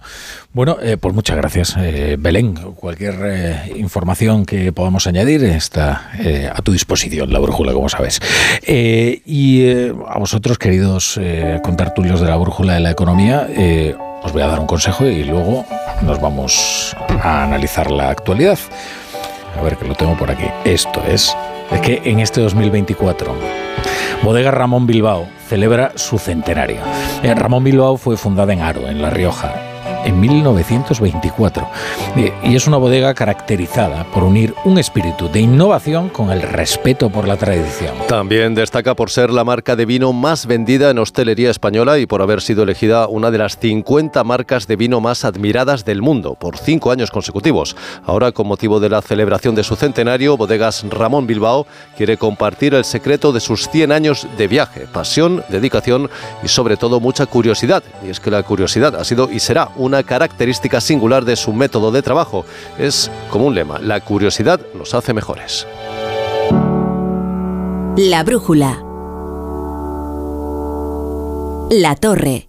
Bueno, 0.51 0.77
eh, 0.81 0.97
pues 0.97 1.13
muchas 1.13 1.37
gracias, 1.37 1.75
eh, 1.77 2.15
Belén. 2.19 2.55
Cualquier 2.55 3.15
eh, 3.23 3.73
información 3.75 4.45
que 4.45 4.73
podamos 4.73 5.05
añadir 5.05 5.43
está 5.43 6.11
eh, 6.17 6.49
a 6.51 6.61
tu 6.63 6.71
disposición, 6.71 7.31
la 7.31 7.39
brújula, 7.39 7.73
como 7.73 7.87
sabes. 7.87 8.19
Y 8.65 9.69
a 10.07 10.17
vosotros, 10.17 10.57
queridos 10.57 11.19
contertulios 11.63 12.19
de 12.19 12.27
la 12.27 12.35
brújula 12.37 12.73
de 12.73 12.79
la 12.79 12.91
economía, 12.91 13.47
Os 14.21 14.33
voy 14.33 14.41
a 14.41 14.47
dar 14.47 14.59
un 14.59 14.67
consejo 14.67 15.05
y 15.05 15.23
luego 15.23 15.65
nos 16.01 16.19
vamos 16.19 16.95
a 17.21 17.43
analizar 17.43 17.89
la 17.89 18.09
actualidad. 18.09 18.59
A 19.57 19.61
ver 19.61 19.77
que 19.77 19.87
lo 19.87 19.95
tengo 19.95 20.17
por 20.17 20.29
aquí. 20.29 20.45
Esto 20.65 21.01
es, 21.07 21.35
es 21.71 21.81
que 21.81 22.01
en 22.05 22.19
este 22.19 22.41
2024 22.41 23.33
Bodega 24.23 24.51
Ramón 24.51 24.85
Bilbao 24.85 25.27
celebra 25.47 25.93
su 25.95 26.19
centenario. 26.19 26.81
Eh, 27.23 27.33
Ramón 27.33 27.63
Bilbao 27.63 27.97
fue 27.97 28.17
fundada 28.17 28.51
en 28.53 28.61
Aro, 28.61 28.87
en 28.87 29.01
La 29.01 29.09
Rioja, 29.09 29.68
en 30.05 30.19
1924 30.19 31.67
Eh, 32.15 32.33
y 32.43 32.55
es 32.55 32.67
una 32.67 32.77
bodega 32.77 33.13
caracterizada 33.13 34.03
por 34.05 34.23
unir 34.23 34.53
un 34.65 34.77
espíritu 34.77 35.29
de 35.29 35.41
innovación 35.41 36.09
con 36.09 36.31
el 36.31 36.41
respeto 36.41 37.09
por 37.09 37.27
la 37.27 37.37
tradición. 37.37 37.93
También 38.07 38.55
destaca 38.55 38.95
por 38.95 39.11
ser 39.11 39.29
la 39.29 39.43
marca 39.43 39.75
de 39.75 39.85
vino 39.85 40.11
más 40.11 40.45
vendida 40.45 40.89
en 40.89 40.99
hostelería 40.99 41.51
española 41.51 41.99
y 41.99 42.05
por 42.05 42.21
haber 42.21 42.41
sido 42.41 42.63
elegida 42.63 43.07
una 43.07 43.31
de 43.31 43.37
las 43.37 43.57
50 43.57 44.23
marcas 44.23 44.67
de 44.67 44.75
vino 44.75 45.01
más 45.01 45.23
admiradas 45.23 45.85
del 45.85 46.01
mundo 46.01 46.35
por 46.35 46.57
cinco 46.57 46.91
años 46.91 47.11
consecutivos. 47.11 47.75
Ahora, 48.05 48.31
con 48.31 48.47
motivo 48.47 48.79
de 48.79 48.89
la 48.89 49.01
celebración 49.01 49.55
de 49.55 49.63
su 49.63 49.75
centenario, 49.75 50.37
Bodegas 50.37 50.85
Ramón 50.89 51.27
Bilbao 51.27 51.67
quiere 51.95 52.17
compartir 52.17 52.73
el 52.73 52.85
secreto 52.85 53.31
de 53.31 53.39
sus 53.39 53.69
100 53.69 53.91
años 53.91 54.27
de 54.37 54.47
viaje, 54.47 54.87
pasión, 54.91 55.43
dedicación 55.49 56.09
y 56.43 56.47
sobre 56.47 56.77
todo 56.77 56.99
mucha 56.99 57.25
curiosidad. 57.25 57.83
Y 58.05 58.09
es 58.09 58.19
que 58.19 58.31
la 58.31 58.43
curiosidad 58.43 58.95
ha 58.95 59.03
sido 59.03 59.29
y 59.31 59.39
será 59.39 59.69
una 59.75 59.88
característica 60.03 60.81
singular 60.81 61.25
de 61.25 61.35
su 61.35 61.53
método 61.53 61.91
de 61.91 62.01
trabajo. 62.01 62.45
Es 62.77 63.11
como 63.29 63.47
un 63.47 63.55
lema, 63.55 63.79
la 63.79 63.99
curiosidad 64.01 64.59
nos 64.73 64.93
hace 64.93 65.13
mejores. 65.13 65.67
La 67.97 68.23
brújula. 68.23 68.83
La 71.71 71.95
torre. 71.95 72.48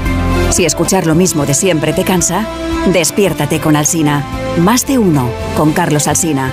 Si 0.51 0.65
escuchar 0.65 1.07
lo 1.07 1.15
mismo 1.15 1.45
de 1.45 1.53
siempre 1.53 1.93
te 1.93 2.03
cansa, 2.03 2.45
despiértate 2.91 3.61
con 3.61 3.77
Alsina. 3.77 4.25
Más 4.57 4.85
de 4.85 4.97
uno 4.97 5.29
con 5.55 5.71
Carlos 5.71 6.09
Alsina. 6.09 6.51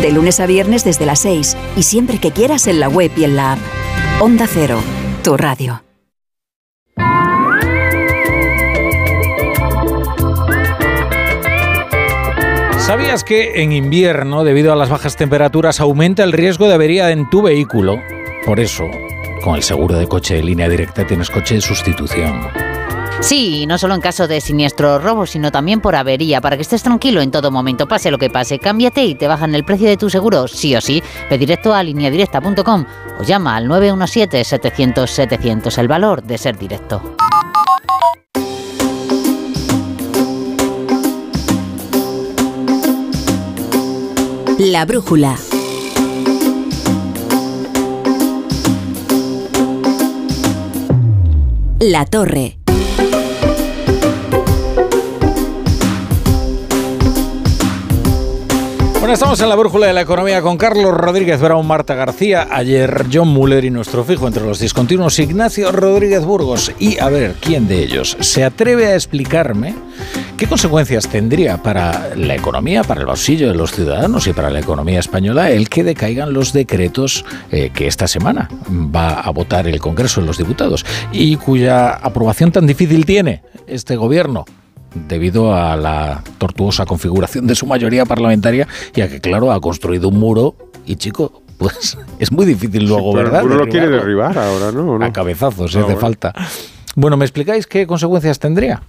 De 0.00 0.12
lunes 0.12 0.38
a 0.38 0.46
viernes 0.46 0.84
desde 0.84 1.04
las 1.04 1.18
6 1.20 1.56
y 1.76 1.82
siempre 1.82 2.18
que 2.18 2.30
quieras 2.30 2.68
en 2.68 2.78
la 2.78 2.88
web 2.88 3.10
y 3.16 3.24
en 3.24 3.34
la 3.34 3.54
app. 3.54 3.58
Onda 4.20 4.46
Cero, 4.46 4.78
tu 5.24 5.36
radio. 5.36 5.82
¿Sabías 12.78 13.24
que 13.24 13.62
en 13.62 13.72
invierno, 13.72 14.44
debido 14.44 14.72
a 14.72 14.76
las 14.76 14.90
bajas 14.90 15.16
temperaturas, 15.16 15.80
aumenta 15.80 16.22
el 16.22 16.32
riesgo 16.32 16.68
de 16.68 16.74
avería 16.74 17.10
en 17.10 17.28
tu 17.28 17.42
vehículo? 17.42 18.00
Por 18.46 18.60
eso, 18.60 18.84
con 19.42 19.56
el 19.56 19.64
seguro 19.64 19.96
de 19.98 20.06
coche 20.06 20.34
de 20.34 20.44
línea 20.44 20.68
directa 20.68 21.04
tienes 21.04 21.28
coche 21.30 21.56
de 21.56 21.60
sustitución. 21.60 22.67
Sí, 23.20 23.66
no 23.66 23.78
solo 23.78 23.94
en 23.94 24.00
caso 24.00 24.28
de 24.28 24.40
siniestro 24.40 24.94
o 24.94 24.98
robo, 24.98 25.26
sino 25.26 25.50
también 25.50 25.80
por 25.80 25.96
avería, 25.96 26.40
para 26.40 26.54
que 26.56 26.62
estés 26.62 26.84
tranquilo 26.84 27.20
en 27.20 27.32
todo 27.32 27.50
momento, 27.50 27.88
pase 27.88 28.12
lo 28.12 28.18
que 28.18 28.30
pase. 28.30 28.60
Cámbiate 28.60 29.04
y 29.04 29.16
te 29.16 29.26
bajan 29.26 29.52
el 29.54 29.64
precio 29.64 29.88
de 29.88 29.96
tu 29.96 30.08
seguro, 30.08 30.46
sí 30.46 30.76
o 30.76 30.80
sí. 30.80 31.02
Ve 31.28 31.36
directo 31.36 31.74
a 31.74 31.82
lineadirecta.com 31.82 32.84
o 33.18 33.22
llama 33.24 33.56
al 33.56 33.66
917-700-700, 33.66 35.78
el 35.78 35.88
valor 35.88 36.22
de 36.22 36.38
ser 36.38 36.56
directo. 36.56 37.02
La 44.58 44.84
brújula. 44.84 45.36
La 51.80 52.06
torre. 52.06 52.58
Estamos 59.12 59.40
en 59.40 59.48
la 59.48 59.56
brújula 59.56 59.86
de 59.86 59.94
la 59.94 60.02
economía 60.02 60.42
con 60.42 60.58
Carlos 60.58 60.92
Rodríguez 60.92 61.40
Brown, 61.40 61.66
Marta 61.66 61.94
García, 61.94 62.46
ayer 62.50 63.06
John 63.10 63.28
Muller 63.28 63.64
y 63.64 63.70
nuestro 63.70 64.04
fijo 64.04 64.26
entre 64.26 64.44
los 64.44 64.60
discontinuos 64.60 65.18
Ignacio 65.18 65.72
Rodríguez 65.72 66.24
Burgos. 66.24 66.72
Y 66.78 66.98
a 66.98 67.08
ver, 67.08 67.34
¿quién 67.40 67.66
de 67.66 67.82
ellos 67.82 68.18
se 68.20 68.44
atreve 68.44 68.86
a 68.86 68.94
explicarme 68.94 69.74
qué 70.36 70.46
consecuencias 70.46 71.08
tendría 71.08 71.62
para 71.62 72.14
la 72.16 72.34
economía, 72.34 72.84
para 72.84 73.00
el 73.00 73.06
bolsillo 73.06 73.48
de 73.48 73.54
los 73.54 73.72
ciudadanos 73.72 74.26
y 74.26 74.34
para 74.34 74.50
la 74.50 74.60
economía 74.60 75.00
española 75.00 75.50
el 75.50 75.70
que 75.70 75.84
decaigan 75.84 76.34
los 76.34 76.52
decretos 76.52 77.24
eh, 77.50 77.70
que 77.74 77.86
esta 77.86 78.06
semana 78.06 78.50
va 78.70 79.20
a 79.20 79.30
votar 79.30 79.66
el 79.66 79.80
Congreso 79.80 80.20
de 80.20 80.26
los 80.26 80.36
Diputados 80.36 80.84
y 81.12 81.36
cuya 81.36 81.94
aprobación 81.94 82.52
tan 82.52 82.66
difícil 82.66 83.06
tiene 83.06 83.42
este 83.66 83.96
gobierno? 83.96 84.44
Debido 84.94 85.54
a 85.54 85.76
la 85.76 86.22
tortuosa 86.38 86.86
configuración 86.86 87.46
de 87.46 87.54
su 87.54 87.66
mayoría 87.66 88.04
parlamentaria 88.06 88.66
y 88.94 89.00
a 89.00 89.08
que, 89.08 89.20
claro, 89.20 89.52
ha 89.52 89.60
construido 89.60 90.08
un 90.08 90.18
muro 90.18 90.54
y, 90.86 90.96
chico, 90.96 91.42
pues 91.58 91.98
es 92.18 92.32
muy 92.32 92.46
difícil 92.46 92.86
luego, 92.86 93.12
Pero 93.12 93.24
¿verdad? 93.24 93.44
uno 93.44 93.56
lo 93.56 93.66
quiere 93.68 93.88
derribar 93.88 94.36
ahora, 94.38 94.72
¿no? 94.72 94.92
¿O 94.92 94.98
no? 94.98 95.04
A 95.04 95.12
cabezazos, 95.12 95.70
Ah, 95.70 95.72
si 95.72 95.78
hace 95.78 95.84
bueno. 95.84 96.00
falta. 96.00 96.34
Bueno, 96.94 97.16
¿me 97.16 97.24
explicáis 97.24 97.66
qué 97.66 97.86
consecuencias 97.86 98.38
tendría? 98.38 98.82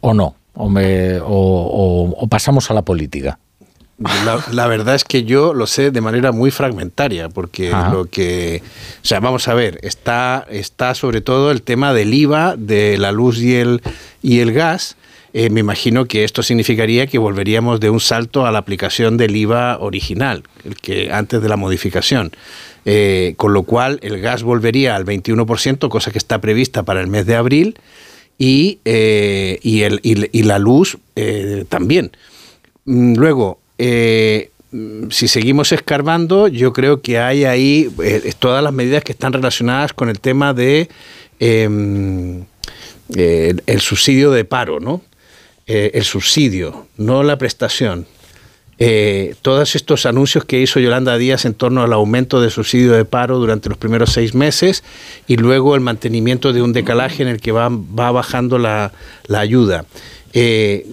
¿O 0.00 0.12
no? 0.14 0.34
¿O, 0.54 0.68
me- 0.68 1.18
o- 1.20 1.26
o- 1.28 2.10
o 2.18 2.26
pasamos 2.28 2.70
a 2.70 2.74
la 2.74 2.82
política? 2.82 3.38
La, 3.98 4.44
la 4.52 4.66
verdad 4.66 4.94
es 4.94 5.04
que 5.04 5.24
yo 5.24 5.54
lo 5.54 5.66
sé 5.66 5.90
de 5.90 6.02
manera 6.02 6.30
muy 6.30 6.50
fragmentaria, 6.50 7.30
porque 7.30 7.72
Ajá. 7.72 7.90
lo 7.92 8.04
que. 8.04 8.62
O 9.02 9.06
sea, 9.06 9.20
vamos 9.20 9.48
a 9.48 9.54
ver, 9.54 9.78
está, 9.82 10.46
está 10.50 10.94
sobre 10.94 11.22
todo 11.22 11.50
el 11.50 11.62
tema 11.62 11.94
del 11.94 12.12
IVA, 12.12 12.56
de 12.58 12.98
la 12.98 13.10
luz 13.10 13.38
y 13.38 13.54
el, 13.54 13.80
y 14.22 14.40
el 14.40 14.52
gas. 14.52 14.96
Eh, 15.38 15.50
me 15.50 15.60
imagino 15.60 16.06
que 16.06 16.24
esto 16.24 16.42
significaría 16.42 17.06
que 17.08 17.18
volveríamos 17.18 17.78
de 17.78 17.90
un 17.90 18.00
salto 18.00 18.46
a 18.46 18.50
la 18.50 18.56
aplicación 18.56 19.18
del 19.18 19.36
IVA 19.36 19.76
original, 19.80 20.44
el 20.64 20.76
que 20.76 21.12
antes 21.12 21.42
de 21.42 21.48
la 21.50 21.58
modificación. 21.58 22.32
Eh, 22.86 23.34
con 23.36 23.52
lo 23.52 23.64
cual 23.64 23.98
el 24.00 24.18
gas 24.18 24.42
volvería 24.42 24.96
al 24.96 25.04
21%, 25.04 25.90
cosa 25.90 26.10
que 26.10 26.16
está 26.16 26.40
prevista 26.40 26.84
para 26.84 27.02
el 27.02 27.08
mes 27.08 27.26
de 27.26 27.34
abril, 27.34 27.78
y, 28.38 28.78
eh, 28.86 29.58
y, 29.62 30.42
la 30.42 30.58
luz 30.58 30.96
también. 31.68 32.12
Mm, 32.86 33.16
Luego, 33.16 33.58
si 33.76 35.28
seguimos 35.28 35.70
escarbando, 35.70 36.48
yo 36.48 36.72
creo 36.72 37.02
que 37.02 37.18
hay 37.18 37.44
ahí 37.44 37.90
todas 38.38 38.64
las 38.64 38.72
medidas 38.72 39.04
que 39.04 39.12
están 39.12 39.34
relacionadas 39.34 39.92
con 39.92 40.08
el 40.08 40.18
tema 40.18 40.54
de 40.54 40.88
em, 41.40 42.44
el 43.10 43.80
subsidio 43.80 44.30
de 44.30 44.46
paro, 44.46 44.80
¿no? 44.80 45.02
Eh, 45.68 45.90
el 45.94 46.04
subsidio, 46.04 46.86
no 46.96 47.24
la 47.24 47.38
prestación. 47.38 48.06
Eh, 48.78 49.34
todos 49.42 49.74
estos 49.74 50.06
anuncios 50.06 50.44
que 50.44 50.60
hizo 50.60 50.78
Yolanda 50.78 51.18
Díaz 51.18 51.44
en 51.44 51.54
torno 51.54 51.82
al 51.82 51.92
aumento 51.92 52.40
del 52.40 52.52
subsidio 52.52 52.92
de 52.92 53.04
paro 53.04 53.38
durante 53.38 53.68
los 53.68 53.76
primeros 53.76 54.12
seis 54.12 54.32
meses 54.32 54.84
y 55.26 55.38
luego 55.38 55.74
el 55.74 55.80
mantenimiento 55.80 56.52
de 56.52 56.62
un 56.62 56.72
decalaje 56.72 57.24
en 57.24 57.28
el 57.28 57.40
que 57.40 57.50
va, 57.50 57.68
va 57.68 58.12
bajando 58.12 58.58
la, 58.58 58.92
la 59.26 59.40
ayuda. 59.40 59.86
Eh, 60.34 60.86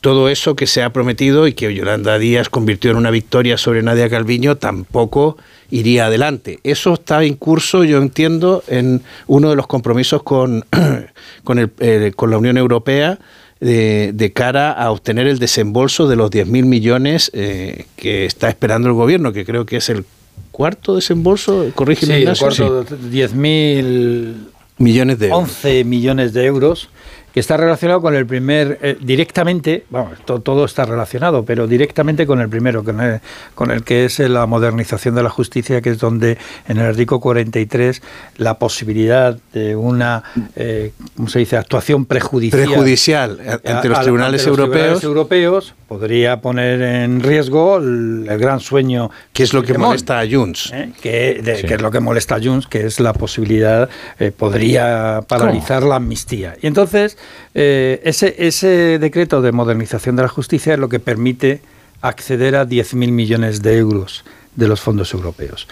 todo 0.00 0.28
eso 0.28 0.54
que 0.54 0.68
se 0.68 0.84
ha 0.84 0.92
prometido 0.92 1.48
y 1.48 1.54
que 1.54 1.74
Yolanda 1.74 2.16
Díaz 2.18 2.50
convirtió 2.50 2.92
en 2.92 2.98
una 2.98 3.10
victoria 3.10 3.58
sobre 3.58 3.82
Nadia 3.82 4.08
Calviño 4.08 4.58
tampoco 4.58 5.38
iría 5.70 6.06
adelante. 6.06 6.60
Eso 6.62 6.94
está 6.94 7.24
en 7.24 7.34
curso, 7.34 7.82
yo 7.82 7.98
entiendo, 7.98 8.62
en 8.68 9.02
uno 9.26 9.50
de 9.50 9.56
los 9.56 9.66
compromisos 9.66 10.22
con, 10.22 10.64
con, 11.44 11.58
el, 11.58 12.14
con 12.14 12.30
la 12.30 12.38
Unión 12.38 12.58
Europea 12.58 13.18
de, 13.60 14.12
de, 14.14 14.32
cara 14.32 14.72
a 14.72 14.90
obtener 14.90 15.26
el 15.26 15.38
desembolso 15.38 16.08
de 16.08 16.16
los 16.16 16.30
10.000 16.30 16.64
millones 16.64 17.30
eh, 17.34 17.84
que 17.96 18.24
está 18.24 18.48
esperando 18.48 18.88
el 18.88 18.94
gobierno, 18.94 19.32
que 19.32 19.44
creo 19.44 19.66
que 19.66 19.76
es 19.76 19.88
el 19.90 20.04
cuarto 20.50 20.96
desembolso, 20.96 21.70
corrígeme 21.74 22.14
Sí, 22.14 22.16
el 22.16 22.22
Ignacio. 22.22 22.46
cuarto, 22.68 22.96
10.000 22.96 24.34
millones 24.78 25.18
de 25.18 25.26
euros. 25.28 25.40
11 25.50 25.84
millones 25.84 26.32
de 26.32 26.44
euros, 26.46 26.88
que 27.32 27.40
está 27.40 27.56
relacionado 27.56 28.00
con 28.00 28.14
el 28.14 28.26
primer, 28.26 28.78
eh, 28.82 28.96
directamente, 29.00 29.84
vamos, 29.90 30.18
to- 30.24 30.40
todo 30.40 30.64
está 30.64 30.84
relacionado, 30.84 31.44
pero 31.44 31.66
directamente 31.66 32.26
con 32.26 32.40
el 32.40 32.48
primero, 32.48 32.82
con 32.82 33.00
el, 33.00 33.20
con 33.54 33.70
el 33.70 33.84
que 33.84 34.04
es 34.06 34.18
la 34.18 34.46
modernización 34.46 35.14
de 35.14 35.22
la 35.22 35.30
justicia, 35.30 35.80
que 35.80 35.90
es 35.90 35.98
donde 35.98 36.38
en 36.68 36.78
el 36.78 36.86
artículo 36.86 37.20
43 37.20 38.02
la 38.38 38.58
posibilidad 38.58 39.38
de 39.52 39.76
una, 39.76 40.24
eh, 40.56 40.92
¿cómo 41.16 41.28
se 41.28 41.38
dice?, 41.38 41.56
actuación 41.56 42.04
prejudicial. 42.04 42.64
Prejudicial 42.66 43.38
ante 43.64 43.88
los 43.88 43.98
a- 43.98 44.02
tribunales 44.02 44.40
ante 44.42 44.50
los 44.50 44.58
europeos. 44.58 44.98
tribunales 45.00 45.04
europeos 45.04 45.74
podría 45.90 46.40
poner 46.40 46.80
en 46.80 47.18
riesgo 47.20 47.78
el, 47.78 48.24
el 48.30 48.38
gran 48.38 48.60
sueño. 48.60 49.10
Que 49.32 49.42
es 49.42 49.52
lo 49.52 49.62
que 49.62 49.74
Puigdemont, 49.74 49.88
molesta 49.88 50.20
a 50.20 50.24
Junts. 50.30 50.70
¿eh? 50.72 50.92
que, 51.02 51.40
de- 51.42 51.64
que 51.66 51.74
es 51.74 51.82
lo 51.82 51.90
que 51.90 51.98
molesta 51.98 52.36
a 52.36 52.40
Junts, 52.40 52.68
que 52.68 52.86
es 52.86 53.00
la 53.00 53.12
posibilidad, 53.12 53.90
eh, 54.20 54.30
podría 54.30 55.20
paralizar 55.26 55.82
la 55.82 55.96
amnistía. 55.96 56.54
Y 56.62 56.68
entonces, 56.68 57.18
eh, 57.54 58.00
ese, 58.04 58.36
ese 58.38 59.00
decreto 59.00 59.42
de 59.42 59.50
modernización 59.50 60.14
de 60.14 60.22
la 60.22 60.28
justicia 60.28 60.74
es 60.74 60.78
lo 60.78 60.88
que 60.88 61.00
permite 61.00 61.60
acceder 62.02 62.54
a 62.54 62.64
10.000 62.64 63.10
millones 63.10 63.60
de 63.60 63.76
euros 63.76 64.24
de 64.54 64.68
los 64.68 64.80
fondos 64.80 65.12
europeos. 65.12 65.66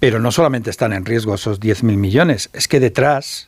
Pero 0.00 0.18
no 0.18 0.32
solamente 0.32 0.70
están 0.70 0.92
en 0.92 1.04
riesgo 1.04 1.32
esos 1.36 1.60
10.000 1.60 1.96
millones, 1.96 2.50
es 2.52 2.66
que 2.66 2.80
detrás 2.80 3.46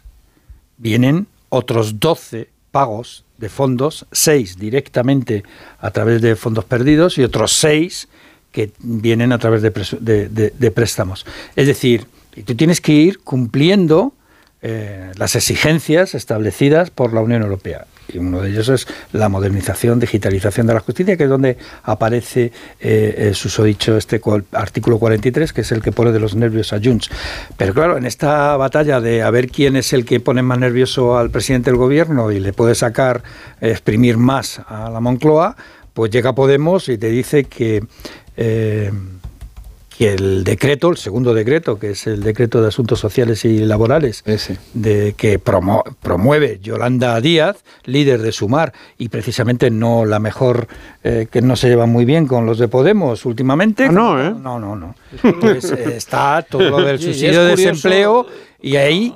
vienen 0.79 1.27
otros 1.49 1.99
12 1.99 2.49
pagos 2.71 3.25
de 3.43 3.49
fondos, 3.49 4.07
6 4.13 4.57
directamente 4.57 5.43
a 5.81 5.91
través 5.91 6.23
de 6.23 6.37
fondos 6.37 6.65
perdidos 6.65 7.19
y 7.19 7.25
otros 7.25 7.53
6 7.53 8.09
que 8.53 8.71
vienen 8.79 9.33
a 9.33 9.39
través 9.39 9.63
de, 9.63 9.71
de- 10.01 10.29
de- 10.29 10.71
préstamos. 10.71 11.27
Es 11.57 11.67
decir, 11.67 12.07
tú 12.47 12.55
tienes 12.55 12.81
que 12.81 12.93
ir 12.93 13.19
cumpliendo 13.19 14.13
eh, 14.63 15.11
las 15.17 15.35
exigencias 15.37 16.15
establecidas 16.15 16.91
por 16.91 17.13
la 17.13 17.21
Unión 17.21 17.43
Europea. 17.43 17.87
Y 18.13 18.19
uno 18.19 18.41
de 18.41 18.51
ellos 18.51 18.69
es 18.69 18.87
la 19.13 19.29
modernización, 19.29 19.99
digitalización 20.01 20.67
de 20.67 20.75
la 20.75 20.81
justicia, 20.81 21.17
que 21.17 21.25
es 21.25 21.31
donde 21.31 21.57
aparece 21.83 22.53
eh, 22.81 23.15
el 23.29 23.35
susodicho 23.35 23.97
este 23.97 24.21
cual- 24.21 24.45
artículo 24.53 24.99
43, 24.99 25.53
que 25.53 25.63
es 25.63 25.73
el 25.73 25.83
que 25.83 25.93
pone 25.93 26.13
de 26.13 26.21
los 26.21 26.35
nervios 26.35 26.73
a 26.73 26.81
Junts. 26.83 27.11
Pero 27.57 27.73
claro, 27.75 27.97
en 27.97 28.05
esta 28.05 28.57
batalla 28.57 29.01
de 29.01 29.23
a 29.23 29.31
ver 29.31 29.49
quién 29.49 29.77
es 29.77 29.93
el 29.93 30.05
que 30.05 30.21
pone 30.21 30.43
más 30.43 30.59
nervioso 30.59 31.17
al 31.17 31.31
presidente 31.31 31.71
del 31.71 31.79
gobierno 31.79 32.31
y 32.33 32.41
le 32.41 32.53
puede 32.53 32.75
sacar, 32.75 33.23
eh, 33.61 33.71
exprimir 33.71 34.17
más 34.19 34.61
a 34.69 34.91
la 34.91 35.01
Moncloa, 35.01 35.57
pues 35.95 36.11
llega 36.11 36.35
Podemos 36.35 36.89
y 36.89 36.99
te 36.99 37.09
dice 37.09 37.45
que... 37.45 37.85
eh, 38.37 38.93
que 39.99 40.13
el 40.13 40.45
decreto, 40.45 40.91
el 40.91 40.97
segundo 40.97 41.35
decreto, 41.35 41.79
que 41.79 41.91
es 41.91 42.07
el 42.07 42.23
decreto 42.23 42.61
de 42.63 42.69
asuntos 42.69 42.99
sociales 43.01 43.45
y 43.45 43.59
laborales, 43.61 44.23
de 44.75 45.15
que 45.17 45.39
promo- 45.43 45.85
promueve 46.03 46.59
Yolanda 46.63 47.21
Díaz, 47.21 47.59
líder 47.85 48.23
de 48.23 48.33
Sumar, 48.33 48.73
y 48.99 49.09
precisamente 49.09 49.71
no 49.71 50.05
la 50.05 50.19
mejor, 50.19 50.67
eh, 51.05 51.27
que 51.31 51.43
no 51.43 51.57
se 51.57 51.69
lleva 51.69 51.87
muy 51.87 52.05
bien 52.05 52.27
con 52.27 52.47
los 52.47 52.59
de 52.59 52.69
Podemos 52.69 53.25
últimamente. 53.27 53.89
no, 53.89 54.21
¿eh? 54.23 54.35
No, 54.37 54.59
no, 54.59 54.75
no. 54.77 54.95
Pues, 55.41 55.71
eh, 55.73 55.95
está 55.97 56.43
todo 56.49 56.71
lo 56.71 56.81
del 56.83 56.99
subsidio 57.01 57.45
de 57.45 57.51
desempleo, 57.57 58.27
y 58.61 58.77
ahí 58.77 59.15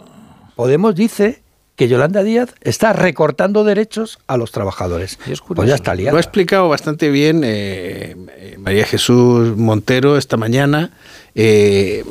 Podemos 0.55 0.95
dice 0.95 1.43
que 1.77 1.89
Yolanda 1.89 2.23
Díaz 2.23 2.55
está 2.63 2.93
recortando 2.95 3.63
derechos 3.63 4.19
a 4.27 4.37
los 4.37 4.51
trabajadores. 4.51 5.19
Pues 5.55 5.69
ya 5.69 5.75
está 5.75 5.95
liada. 5.95 6.13
Lo 6.13 6.17
ha 6.17 6.21
explicado 6.21 6.69
bastante 6.69 7.11
bien 7.11 7.43
eh, 7.45 8.17
eh, 8.37 8.57
María 8.59 8.87
Jesús 8.87 9.57
Montero 9.57 10.17
esta 10.17 10.37
mañana, 10.39 10.91
eh, 11.39 12.03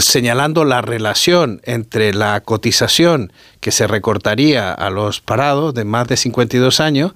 señalando 0.00 0.64
la 0.64 0.80
relación 0.80 1.60
entre 1.64 2.14
la 2.14 2.40
cotización 2.42 3.32
que 3.58 3.72
se 3.72 3.88
recortaría 3.88 4.72
a 4.72 4.88
los 4.90 5.20
parados 5.20 5.74
de 5.74 5.84
más 5.84 6.06
de 6.06 6.16
52 6.16 6.78
años 6.78 7.12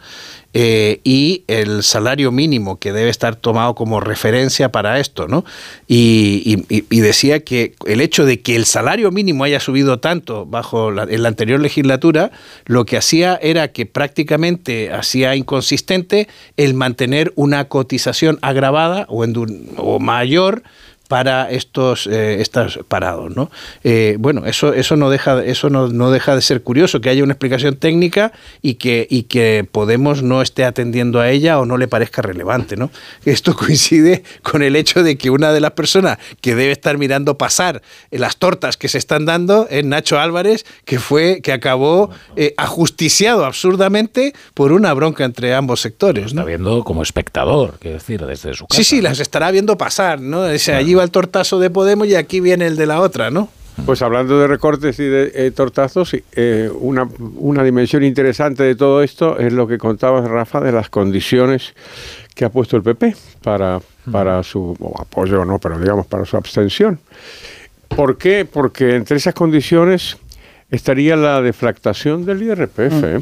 eh, 0.52 0.98
y 1.04 1.44
el 1.46 1.84
salario 1.84 2.32
mínimo 2.32 2.80
que 2.80 2.92
debe 2.92 3.10
estar 3.10 3.36
tomado 3.36 3.76
como 3.76 4.00
referencia 4.00 4.72
para 4.72 4.98
esto, 4.98 5.28
¿no? 5.28 5.44
Y, 5.86 6.64
decía 6.90 7.44
que 7.44 7.74
el 7.86 8.00
hecho 8.00 8.24
de 8.24 8.40
que 8.40 8.56
el 8.56 8.64
salario 8.66 9.12
mínimo 9.12 9.44
haya 9.44 9.60
subido 9.60 10.00
tanto 10.00 10.46
bajo 10.46 10.90
la, 10.90 11.04
en 11.04 11.22
la 11.22 11.28
anterior 11.28 11.60
legislatura, 11.60 12.32
lo 12.66 12.84
que 12.84 12.96
hacía 12.96 13.38
era 13.40 13.68
que 13.68 13.86
prácticamente 13.86 14.92
hacía 14.92 15.36
inconsistente 15.36 16.26
el 16.56 16.74
mantener 16.74 17.32
una 17.36 17.66
cotización 17.68 18.40
agravada 18.42 19.06
o, 19.08 19.24
endu- 19.24 19.74
o 19.76 20.00
mayor 20.00 20.64
para 21.10 21.50
estos 21.50 22.06
eh, 22.06 22.40
estos 22.40 22.78
parados 22.86 23.34
no 23.34 23.50
Eh, 23.82 24.14
bueno 24.20 24.46
eso 24.46 24.72
eso 24.72 24.94
no 24.94 25.10
deja 25.10 25.44
eso 25.44 25.68
no, 25.68 25.88
no 25.88 26.12
deja 26.12 26.36
de 26.36 26.40
ser 26.40 26.62
curioso 26.62 27.00
que 27.00 27.08
haya 27.10 27.24
una 27.24 27.32
explicación 27.32 27.74
técnica 27.74 28.30
y 28.62 28.74
que 28.74 29.08
y 29.10 29.24
que 29.24 29.66
Podemos 29.70 30.22
no 30.22 30.40
esté 30.40 30.64
atendiendo 30.64 31.20
a 31.20 31.28
ella 31.28 31.58
o 31.58 31.66
no 31.66 31.76
le 31.78 31.88
parezca 31.88 32.22
relevante 32.22 32.76
no 32.76 32.92
esto 33.24 33.56
coincide 33.64 34.22
con 34.42 34.62
el 34.62 34.76
hecho 34.76 35.02
de 35.02 35.18
que 35.18 35.30
una 35.30 35.52
de 35.52 35.60
las 35.60 35.72
personas 35.72 36.18
que 36.40 36.54
debe 36.54 36.70
estar 36.70 36.96
mirando 36.96 37.36
pasar 37.36 37.82
las 38.12 38.36
tortas 38.36 38.76
que 38.76 38.88
se 38.88 38.98
están 38.98 39.26
dando 39.26 39.66
es 39.68 39.84
Nacho 39.84 40.20
Álvarez 40.20 40.64
que 40.84 41.00
fue 41.00 41.40
que 41.42 41.52
acabó 41.52 42.10
eh, 42.36 42.54
ajusticiado 42.56 43.44
absurdamente 43.44 44.32
por 44.54 44.70
una 44.70 44.94
bronca 44.94 45.24
entre 45.24 45.54
ambos 45.54 45.80
sectores 45.80 46.32
¿no? 46.34 46.42
Está 46.42 46.44
viendo 46.44 46.84
como 46.84 47.02
espectador, 47.02 47.78
quiero 47.80 47.98
decir, 47.98 48.24
desde 48.24 48.54
su 48.54 48.66
casa. 48.66 48.82
Sí, 48.82 48.84
sí, 48.84 49.00
las 49.00 49.18
estará 49.18 49.50
viendo 49.50 49.76
pasar, 49.76 50.20
¿no? 50.20 50.42
Allí 50.44 50.94
va 51.00 51.04
el 51.04 51.10
tortazo 51.10 51.58
de 51.58 51.70
Podemos 51.70 52.06
y 52.06 52.14
aquí 52.14 52.40
viene 52.40 52.66
el 52.66 52.76
de 52.76 52.86
la 52.86 53.00
otra, 53.00 53.30
¿no? 53.30 53.48
Pues 53.86 54.02
hablando 54.02 54.38
de 54.38 54.46
recortes 54.46 54.98
y 54.98 55.04
de 55.04 55.32
eh, 55.34 55.50
tortazos, 55.52 56.14
eh, 56.32 56.70
una, 56.80 57.08
una 57.36 57.64
dimensión 57.64 58.04
interesante 58.04 58.62
de 58.62 58.74
todo 58.74 59.02
esto 59.02 59.38
es 59.38 59.52
lo 59.52 59.66
que 59.66 59.78
contabas, 59.78 60.28
Rafa, 60.28 60.60
de 60.60 60.72
las 60.72 60.90
condiciones 60.90 61.74
que 62.34 62.44
ha 62.44 62.50
puesto 62.50 62.76
el 62.76 62.82
PP 62.82 63.14
para, 63.42 63.80
para 64.10 64.42
su 64.42 64.76
o 64.78 65.00
apoyo, 65.00 65.44
no, 65.44 65.58
pero 65.58 65.78
digamos 65.78 66.06
para 66.06 66.26
su 66.26 66.36
abstención. 66.36 66.98
¿Por 67.88 68.18
qué? 68.18 68.44
Porque 68.44 68.96
entre 68.96 69.16
esas 69.16 69.34
condiciones 69.34 70.18
estaría 70.70 71.16
la 71.16 71.40
deflactación 71.40 72.24
del 72.24 72.42
IRPF. 72.42 73.04
¿eh? 73.04 73.20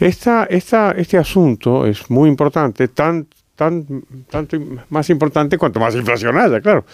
Esta, 0.00 0.44
esta, 0.44 0.92
este 0.92 1.18
asunto 1.18 1.86
es 1.86 2.08
muy 2.10 2.28
importante, 2.28 2.88
tan, 2.88 3.26
tan, 3.56 4.04
tanto 4.30 4.56
más 4.90 5.10
importante 5.10 5.58
cuanto 5.58 5.80
más 5.80 5.94
inflación 5.94 6.38
haya, 6.38 6.60
claro. 6.60 6.84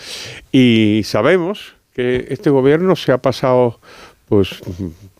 Y 0.50 1.02
sabemos 1.04 1.74
que 1.92 2.26
este 2.30 2.50
gobierno 2.50 2.96
se 2.96 3.12
ha 3.12 3.18
pasado 3.18 3.80
pues 4.28 4.62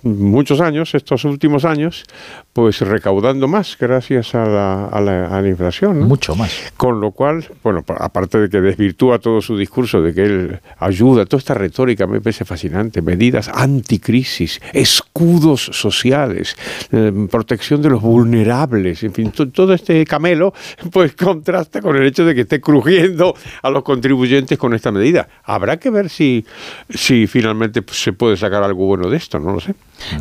muchos 0.03 0.61
años, 0.61 0.95
estos 0.95 1.25
últimos 1.25 1.67
años, 1.67 2.05
pues 2.53 2.81
recaudando 2.83 3.49
más 3.49 3.79
gracias 3.81 4.35
a 4.35 4.45
la, 4.45 4.85
a 4.87 5.01
la, 5.01 5.27
a 5.27 5.41
la 5.41 5.49
inflación. 5.49 6.01
¿no? 6.01 6.07
Mucho 6.07 6.35
más. 6.37 6.53
Con 6.77 7.01
lo 7.01 7.11
cual, 7.13 7.47
bueno, 7.63 7.83
pa- 7.83 7.97
aparte 7.99 8.39
de 8.39 8.51
que 8.51 8.61
desvirtúa 8.61 9.19
todo 9.21 9.41
su 9.41 9.57
discurso, 9.57 10.03
de 10.03 10.13
que 10.13 10.23
él 10.23 10.61
ayuda, 10.79 11.25
toda 11.25 11.39
esta 11.39 11.55
retórica 11.55 12.07
me 12.07 12.21
parece 12.21 12.45
fascinante, 12.45 13.01
medidas 13.01 13.49
anticrisis, 13.49 14.61
escudos 14.75 15.63
sociales, 15.73 16.57
eh, 16.93 17.11
protección 17.31 17.81
de 17.81 17.89
los 17.91 18.03
vulnerables, 18.03 19.03
en 19.03 19.15
fin, 19.15 19.31
to- 19.31 19.49
todo 19.49 19.73
este 19.73 20.05
camelo, 20.05 20.53
pues 20.91 21.15
contrasta 21.15 21.81
con 21.81 21.97
el 21.97 22.05
hecho 22.07 22.25
de 22.27 22.35
que 22.35 22.43
esté 22.43 22.61
crujiendo 22.61 23.35
a 23.63 23.71
los 23.71 23.83
contribuyentes 23.83 24.59
con 24.59 24.75
esta 24.75 24.93
medida. 24.93 25.27
Habrá 25.45 25.79
que 25.79 25.89
ver 25.89 26.11
si, 26.11 26.45
si 26.91 27.27
finalmente 27.27 27.81
pues, 27.81 28.03
se 28.03 28.13
puede 28.13 28.37
sacar 28.37 28.63
algo 28.63 28.85
bueno 28.87 29.09
de 29.09 29.17
esto, 29.17 29.39
no 29.41 29.53
lo 29.55 29.61
sé. 29.61 29.75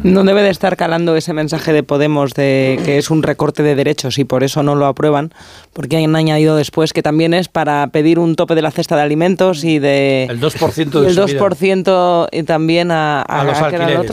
No 0.04 0.24
debe 0.24 0.42
de 0.44 0.50
estar 0.50 0.78
calando 0.78 1.16
ese 1.16 1.34
mensaje 1.34 1.74
de 1.74 1.84
Podemos 1.84 2.34
de 2.34 2.80
que 2.86 2.98
es 2.98 3.10
un 3.10 3.24
recorte 3.24 3.64
de 3.64 3.76
derechos 3.76 4.18
y 4.20 4.24
por 4.24 4.44
eso 4.44 4.64
no 4.64 4.76
lo 4.76 4.86
aprueban, 4.86 5.34
porque 5.74 5.98
han 5.98 6.16
añadido 6.16 6.56
después 6.56 6.94
que 6.94 7.02
también 7.04 7.34
es 7.34 7.48
para 7.48 7.88
pedir 7.88 8.20
un 8.20 8.36
tope 8.36 8.56
de 8.56 8.62
la 8.62 8.72
cesta 8.72 8.96
de 8.96 9.02
alimentos 9.02 9.64
y 9.64 9.80
de... 9.80 10.26
El 10.30 10.40
2% 10.42 11.02
de 11.02 11.08
el 11.08 11.16
subida. 11.16 11.40
2% 11.40 12.28
y 12.32 12.44
también 12.44 12.92
a, 12.92 13.22
A 13.22 13.44
los. 13.44 13.58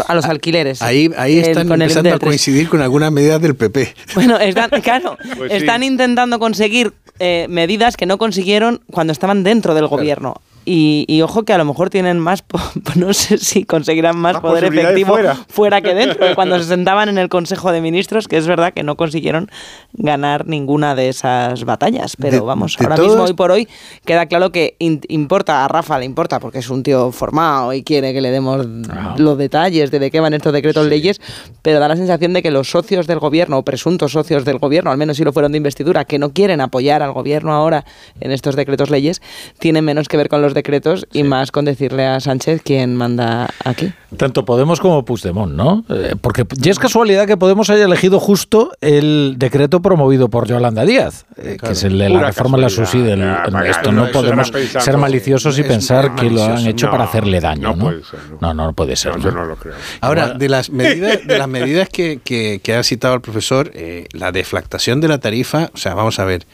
A 0.08 0.14
los 0.14 0.24
alquileres. 0.26 0.82
Ahí, 0.82 1.10
ahí 1.16 1.38
El- 1.38 1.44
están 1.46 1.68
con 1.68 1.76
el 1.82 1.88
empezando 1.90 2.14
a 2.14 2.18
coincidir 2.18 2.68
con 2.68 2.82
algunas 2.82 3.12
medidas 3.12 3.40
del 3.40 3.54
PP. 3.54 3.94
Bueno, 4.14 4.38
están, 4.38 4.70
claro, 4.82 5.16
Pues 5.36 5.50
sí. 5.50 5.58
están 5.58 5.82
intentando 5.82 6.38
conseguir 6.38 6.92
eh, 7.18 7.46
medidas 7.48 7.96
que 7.96 8.06
no 8.06 8.18
consiguieron 8.18 8.80
cuando 8.90 9.12
estaban 9.12 9.42
dentro 9.44 9.74
del 9.74 9.86
gobierno. 9.86 10.40
Y, 10.70 11.06
y 11.08 11.22
ojo 11.22 11.44
que 11.44 11.54
a 11.54 11.58
lo 11.58 11.64
mejor 11.64 11.88
tienen 11.88 12.18
más, 12.18 12.42
po- 12.42 12.60
no 12.96 13.14
sé 13.14 13.38
si 13.38 13.64
conseguirán 13.64 14.18
más, 14.18 14.34
Más 14.34 14.42
poder 14.42 14.64
efectivo 14.64 15.12
fuera. 15.14 15.34
fuera. 15.48 15.80
que 15.80 15.94
dentro, 15.94 16.26
que 16.26 16.34
cuando 16.34 16.58
se 16.62 16.64
sentaban 16.64 17.08
en 17.08 17.16
el 17.16 17.28
Consejo 17.30 17.72
de 17.72 17.80
Ministros, 17.80 18.28
que 18.28 18.36
es 18.36 18.46
verdad 18.46 18.74
que 18.74 18.82
no 18.82 18.96
consiguieron 18.96 19.50
ganar 19.94 20.46
ninguna 20.46 20.94
de 20.94 21.08
esas 21.08 21.64
batallas. 21.64 22.16
Pero 22.16 22.32
De- 22.36 22.40
vamos, 22.40 22.76
de 22.76 22.84
ahora 22.84 22.96
todos- 22.96 23.08
mismo, 23.08 23.24
hoy 23.24 23.32
por 23.32 23.50
hoy, 23.50 23.66
queda 24.04 24.26
claro 24.26 24.52
que 24.52 24.76
in- 24.78 25.00
importa, 25.08 25.64
a 25.64 25.68
Rafa 25.68 25.98
le 25.98 26.04
importa, 26.04 26.38
porque 26.40 26.58
es 26.58 26.68
un 26.68 26.82
tío 26.82 27.12
formado 27.12 27.72
y 27.72 27.82
quiere 27.82 28.12
que 28.12 28.20
le 28.20 28.30
demos 28.30 28.66
los 29.16 29.38
detalles 29.38 29.90
de 29.90 29.98
de 29.98 30.10
qué 30.10 30.20
van 30.20 30.34
estos 30.34 30.52
decretos 30.52 30.86
leyes, 30.86 31.20
pero 31.62 31.80
da 31.80 31.88
la 31.88 31.96
sensación 31.96 32.32
de 32.32 32.42
que 32.42 32.50
los 32.50 32.70
socios 32.70 33.06
del 33.06 33.18
gobierno, 33.18 33.58
o 33.58 33.62
presuntos 33.64 34.12
socios 34.12 34.44
del 34.44 34.58
gobierno, 34.58 34.90
al 34.90 34.98
menos 34.98 35.16
si 35.16 35.24
lo 35.24 35.32
fueron 35.32 35.50
de 35.52 35.58
investidura, 35.58 36.04
que 36.04 36.18
no 36.18 36.30
quieren 36.32 36.60
apoyar 36.60 37.02
al 37.02 37.12
gobierno 37.12 37.52
ahora 37.52 37.84
en 38.20 38.30
estos 38.32 38.54
decretos 38.54 38.90
leyes, 38.90 39.20
tienen 39.58 39.84
menos 39.84 40.06
que 40.08 40.16
ver 40.16 40.28
con 40.28 40.40
los 40.42 40.54
decretos 40.58 41.06
y 41.12 41.22
más 41.22 41.50
con 41.50 41.64
decirle 41.64 42.06
a 42.06 42.20
Sánchez 42.20 42.60
quién 42.64 42.94
manda 42.96 43.48
aquí. 43.64 43.92
Tanto 44.16 44.44
Podemos 44.44 44.80
como 44.80 45.04
Puigdemont, 45.04 45.52
¿no? 45.54 45.84
Eh, 45.90 46.14
porque 46.20 46.44
ya 46.56 46.70
es 46.72 46.78
casualidad 46.78 47.26
que 47.26 47.36
Podemos 47.36 47.70
haya 47.70 47.84
elegido 47.84 48.18
justo 48.20 48.72
el 48.80 49.34
decreto 49.38 49.80
promovido 49.82 50.28
por 50.28 50.46
Yolanda 50.48 50.84
Díaz, 50.84 51.26
eh, 51.36 51.56
que 51.62 51.72
es 51.72 51.84
el 51.84 51.98
de 51.98 52.08
la 52.08 52.22
reforma 52.24 52.56
de 52.56 52.62
la 52.62 52.68
casualidad. 52.68 52.90
subsidia. 52.92 53.16
Ya, 53.16 53.42
El- 53.46 53.52
para 53.52 53.68
Esto 53.70 53.92
no 53.92 54.10
podemos 54.10 54.52
ser 54.80 54.96
maliciosos 54.98 55.58
y 55.58 55.62
pensar 55.62 56.14
que 56.14 56.30
lo 56.30 56.42
han 56.44 56.66
hecho 56.66 56.86
No, 56.86 56.92
para 56.92 57.04
hacerle 57.04 57.40
daño, 57.40 57.68
no 57.70 57.76
¿no? 57.76 57.84
puede 57.84 58.04
ser, 58.04 58.20
No, 58.40 58.54
no, 58.54 58.64
no 58.66 58.72
puede 58.72 58.96
ser. 58.96 59.18
yo 59.20 59.30
no 59.30 59.44
lo 59.44 59.56
creo. 59.56 59.74
Ahora, 60.00 60.34
de 60.34 60.48
las 60.48 60.70
medidas, 60.70 61.26
de 61.26 61.38
las 61.38 61.48
medidas 61.48 61.88
que, 61.88 62.20
que- 62.24 62.60
que 62.62 62.74
ha 62.74 62.82
citado 62.82 63.14
el 63.14 63.20
profesor, 63.20 63.70
eh, 63.74 64.06
la 64.12 64.32
deflactación 64.32 65.00
de 65.00 65.08
la 65.08 65.18
tarifa, 65.18 65.70
o 65.74 65.76
sea, 65.76 65.94
vamos 65.94 66.18
a 66.18 66.24
ver, 66.24 66.44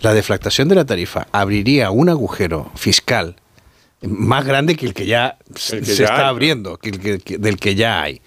la 0.00 0.12
deflactación 0.14 0.68
de 0.68 0.74
la 0.74 0.84
tarifa 0.84 1.26
abriría 1.32 1.90
un 1.90 2.08
agujero 2.08 2.70
fiscal 2.74 3.36
más 4.08 4.44
grande 4.44 4.76
que 4.76 4.86
el 4.86 4.94
que 4.94 5.06
ya 5.06 5.36
se 5.54 5.76
El 5.78 5.84
que 5.84 5.90
se 5.92 5.96
ya 6.02 6.04
está 6.04 6.28
abriendo, 6.28 6.76
que 6.78 6.90
el 6.90 7.00
que- 7.00 7.18
que- 7.18 7.38
del 7.38 7.56
que 7.58 7.74
ya 7.74 8.02
hay. 8.02 8.20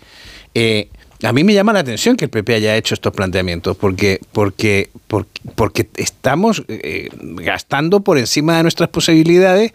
Eh, 0.53 0.89
a 1.23 1.33
mí 1.33 1.43
me 1.43 1.53
llama 1.53 1.73
la 1.73 1.79
atención 1.79 2.15
que 2.15 2.25
el 2.25 2.29
PP 2.31 2.53
haya 2.55 2.75
hecho 2.75 2.93
estos 2.93 3.11
planteamientos, 3.13 3.75
porque, 3.77 4.19
porque, 4.31 4.89
porque, 5.07 5.29
porque 5.55 5.89
estamos 5.95 6.63
eh, 6.67 7.09
gastando 7.21 8.01
por 8.01 8.17
encima 8.19 8.57
de 8.57 8.63
nuestras 8.63 8.89
posibilidades 8.89 9.71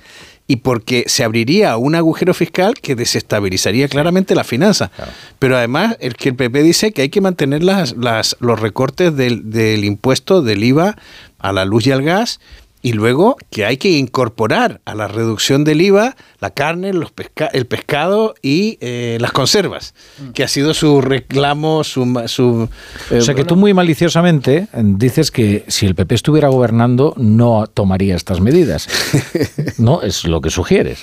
y 0.47 0.57
porque 0.57 1.05
se 1.07 1.25
abriría 1.25 1.77
un 1.79 1.95
agujero 1.95 2.35
fiscal 2.35 2.75
que 2.75 2.95
desestabilizaría 2.95 3.88
claramente 3.88 4.35
la 4.35 4.45
finanza. 4.45 4.91
Pero 5.38 5.57
además, 5.57 5.97
el 6.01 6.15
que 6.15 6.31
el 6.31 6.35
PP 6.37 6.62
dice 6.62 6.93
que 6.93 7.03
hay 7.03 7.09
que 7.09 7.21
mantener 7.21 7.62
las, 7.62 7.97
las, 7.97 8.37
los 8.41 8.61
recortes 8.61 9.17
del, 9.17 9.51
del 9.51 9.85
impuesto 9.85 10.43
del 10.43 10.62
IVA 10.62 10.97
a 11.38 11.53
la 11.53 11.65
luz 11.65 11.87
y 11.87 11.93
al 11.93 12.03
gas 12.03 12.38
y 12.83 12.92
luego 12.95 13.37
que 13.51 13.64
hay 13.64 13.77
que 13.77 13.90
incorporar 13.90 14.81
a 14.85 14.95
la 14.95 15.07
reducción 15.09 15.62
del 15.64 15.81
IVA 15.81 16.16
la 16.40 16.51
carne, 16.51 16.92
los 16.92 17.12
pesca 17.12 17.47
el 17.53 17.66
pescado 17.66 18.35
y 18.42 18.77
eh, 18.81 19.18
las 19.21 19.31
conservas, 19.33 19.95
que 20.35 20.42
ha 20.42 20.49
sido 20.49 20.75
su 20.75 21.01
reclamo, 21.01 21.85
su... 21.85 22.05
ma- 22.05 22.27
su 22.29 22.68
eh, 23.11 23.18
O 23.18 23.21
sea 23.21 23.35
que 23.35 23.45
tú 23.45 23.55
muy 23.57 23.73
maliciosamente 23.73 24.66
eh, 24.73 24.83
dices 24.83 25.31
que 25.31 25.64
si 25.68 25.87
el 25.87 25.95
PP 25.95 26.14
estuviera 26.16 26.49
gobernando 26.49 27.14
no 27.16 27.66
tomaría 27.73 28.16
estas 28.16 28.40
medidas. 28.40 28.88
No, 29.79 30.03
es 30.03 30.25
lo 30.25 30.40
que 30.40 30.51
sugieres. 30.51 31.01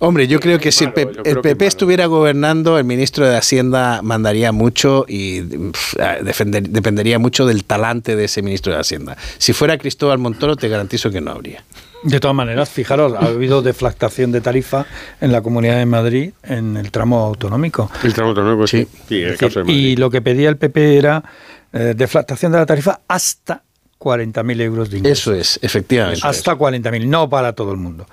Hombre, 0.00 0.28
yo 0.28 0.38
creo 0.38 0.58
que 0.60 0.70
si 0.70 0.84
el, 0.84 0.92
P- 0.92 1.08
el 1.24 1.40
PP 1.40 1.66
estuviera 1.66 2.06
gobernando, 2.06 2.78
el 2.78 2.84
ministro 2.84 3.26
de 3.26 3.36
Hacienda 3.36 4.00
mandaría 4.02 4.52
mucho 4.52 5.04
y 5.08 5.40
defender- 5.40 6.68
dependería 6.68 7.18
mucho 7.18 7.46
del 7.46 7.64
talante 7.64 8.14
de 8.16 8.24
ese 8.24 8.42
ministro 8.42 8.72
de 8.72 8.80
Hacienda. 8.80 9.16
Si 9.38 9.52
fuera 9.52 9.76
Cristóbal 9.78 10.18
Montoro, 10.18 10.56
te 10.56 10.68
garantizo 10.68 11.10
que 11.10 11.20
no 11.20 11.32
habría. 11.32 11.64
De 12.04 12.20
todas 12.20 12.36
maneras, 12.36 12.68
fijaros, 12.70 13.12
ha 13.14 13.26
habido 13.26 13.60
deflactación 13.60 14.30
de 14.30 14.40
tarifa 14.40 14.86
en 15.20 15.32
la 15.32 15.40
Comunidad 15.42 15.78
de 15.78 15.86
Madrid 15.86 16.30
en 16.44 16.76
el 16.76 16.92
tramo 16.92 17.18
autonómico. 17.24 17.90
El 18.04 18.14
tramo 18.14 18.30
autonómico, 18.30 18.68
sí. 18.68 18.86
Sí, 19.08 19.16
en 19.16 19.22
el 19.22 19.24
Es 19.24 19.30
decir, 19.32 19.48
caso 19.48 19.58
de 19.60 19.64
Madrid. 19.64 19.78
y 19.80 19.96
lo 19.96 20.08
que 20.10 20.22
pedía 20.22 20.48
el 20.48 20.56
PP 20.58 20.96
era 20.96 21.24
eh, 21.72 21.94
deflactación 21.96 22.52
de 22.52 22.58
la 22.58 22.66
tarifa 22.66 23.00
hasta 23.08 23.64
40.000 23.98 24.60
euros 24.60 24.90
de 24.90 24.98
ingreso. 24.98 25.32
Eso 25.32 25.40
es, 25.40 25.58
efectivamente. 25.60 26.20
Hasta 26.22 26.56
40.000, 26.56 27.04
no 27.08 27.28
para 27.28 27.52
todo 27.54 27.72
el 27.72 27.78
mundo, 27.78 28.06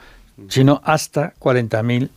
sino 0.50 0.82
hasta 0.84 1.34
40.000 1.40 2.10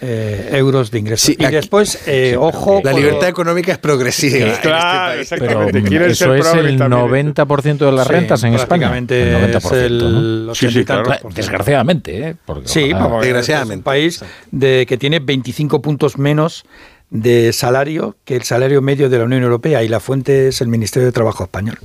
eh, 0.00 0.48
euros 0.54 0.90
de 0.90 0.98
ingreso. 0.98 1.26
Sí, 1.26 1.36
y 1.38 1.44
aquí- 1.44 1.54
después, 1.54 2.00
eh, 2.06 2.36
ojo... 2.38 2.80
La 2.82 2.92
libertad 2.92 3.22
lo- 3.22 3.28
económica 3.28 3.70
es 3.72 3.78
progresiva. 3.78 4.36
en 4.38 4.48
este 4.48 4.62
Claro, 4.68 5.14
país. 5.14 5.28
Pero 5.30 5.42
exactamente. 5.44 5.88
Quieren 5.88 6.10
eso 6.10 6.24
ser 6.24 6.38
es 6.40 6.46
el 6.54 6.78
también. 6.78 7.34
90% 7.34 7.78
de 7.86 7.92
las 7.92 8.06
Sí, 8.06 8.12
rentas 8.12 8.42
en 8.44 8.54
España. 8.54 8.96
El 8.96 9.06
90%, 9.06 9.56
es 9.56 9.72
el 9.72 10.46
¿no? 10.46 10.52
80 10.52 10.80
y 10.80 10.84
tantos 10.84 11.06
por 11.08 11.16
ciento. 11.20 11.36
Desgraciadamente, 11.36 12.28
¿eh? 12.28 12.36
Porque 12.44 12.66
Sí, 12.68 12.92
ojalá- 12.92 13.08
porque 13.08 13.26
Desgraciadamente. 13.26 13.74
es 13.74 13.78
un 13.78 13.82
país 13.84 14.24
de, 14.50 14.86
que 14.88 14.96
tiene 14.96 15.20
25 15.20 15.80
puntos 15.80 16.18
menos 16.18 16.64
de 17.10 17.52
salario 17.52 18.16
que 18.24 18.36
el 18.36 18.42
salario 18.42 18.82
medio 18.82 19.08
de 19.08 19.18
la 19.18 19.24
Unión 19.24 19.42
Europea 19.42 19.82
y 19.84 19.88
la 19.88 20.00
fuente 20.00 20.48
es 20.48 20.60
el 20.60 20.68
Ministerio 20.68 21.06
de 21.06 21.12
Trabajo 21.12 21.44
español. 21.44 21.78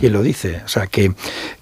¿Quién 0.00 0.12
lo 0.12 0.22
dice? 0.22 0.60
O 0.66 0.68
sea, 0.68 0.86
que, 0.86 1.12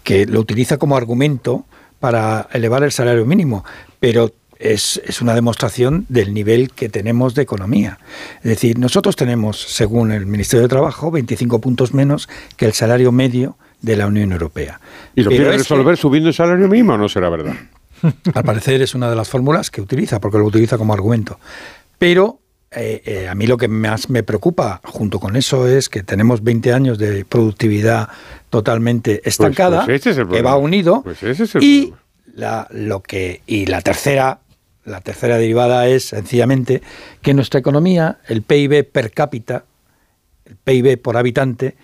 que 0.02 0.26
lo 0.26 0.40
utiliza 0.40 0.78
como 0.78 0.96
argumento 0.96 1.64
para 2.04 2.48
elevar 2.52 2.82
el 2.82 2.92
salario 2.92 3.24
mínimo, 3.24 3.64
pero 3.98 4.30
es, 4.58 5.00
es 5.06 5.22
una 5.22 5.34
demostración 5.34 6.04
del 6.10 6.34
nivel 6.34 6.70
que 6.70 6.90
tenemos 6.90 7.34
de 7.34 7.40
economía. 7.40 7.98
Es 8.42 8.50
decir, 8.50 8.78
nosotros 8.78 9.16
tenemos, 9.16 9.58
según 9.58 10.12
el 10.12 10.26
Ministerio 10.26 10.64
de 10.64 10.68
Trabajo, 10.68 11.10
25 11.10 11.62
puntos 11.62 11.94
menos 11.94 12.28
que 12.58 12.66
el 12.66 12.74
salario 12.74 13.10
medio 13.10 13.56
de 13.80 13.96
la 13.96 14.06
Unión 14.06 14.32
Europea. 14.32 14.82
¿Y 15.14 15.22
lo 15.22 15.30
quiere 15.30 15.52
que- 15.52 15.56
resolver 15.56 15.96
subiendo 15.96 16.28
el 16.28 16.34
salario 16.34 16.68
mínimo 16.68 16.92
o 16.92 16.98
no 16.98 17.08
será 17.08 17.30
verdad? 17.30 17.54
al 18.34 18.44
parecer 18.44 18.82
es 18.82 18.94
una 18.94 19.08
de 19.08 19.16
las 19.16 19.30
fórmulas 19.30 19.70
que 19.70 19.80
utiliza, 19.80 20.20
porque 20.20 20.36
lo 20.36 20.44
utiliza 20.44 20.76
como 20.76 20.92
argumento. 20.92 21.40
Pero 21.98 22.38
eh, 22.70 23.00
eh, 23.06 23.28
a 23.28 23.34
mí 23.34 23.46
lo 23.46 23.56
que 23.56 23.68
más 23.68 24.10
me 24.10 24.22
preocupa 24.22 24.82
junto 24.84 25.20
con 25.20 25.36
eso 25.36 25.66
es 25.66 25.88
que 25.88 26.02
tenemos 26.02 26.42
20 26.42 26.72
años 26.74 26.98
de 26.98 27.24
productividad 27.24 28.08
totalmente 28.54 29.20
estancada, 29.24 29.84
pues 29.84 30.00
ese 30.00 30.10
es 30.10 30.18
el 30.18 30.28
que 30.28 30.40
va 30.40 30.56
unido, 30.56 31.02
Pues 31.02 31.20
ese 31.24 31.42
es 31.42 31.54
el 31.56 31.64
y 31.64 31.92
la, 32.36 32.68
lo 32.70 33.02
que 33.02 33.42
y 33.48 33.66
la 33.66 33.80
tercera 33.80 34.38
la 34.84 35.00
tercera 35.00 35.38
derivada 35.38 35.88
es 35.88 36.04
sencillamente 36.04 36.80
que 37.20 37.34
nuestra 37.34 37.58
economía, 37.58 38.18
el 38.28 38.42
PIB 38.42 38.84
per 38.84 39.10
cápita, 39.10 39.64
el 40.44 40.54
PIB 40.54 41.02
por 41.02 41.16
habitante, 41.16 41.74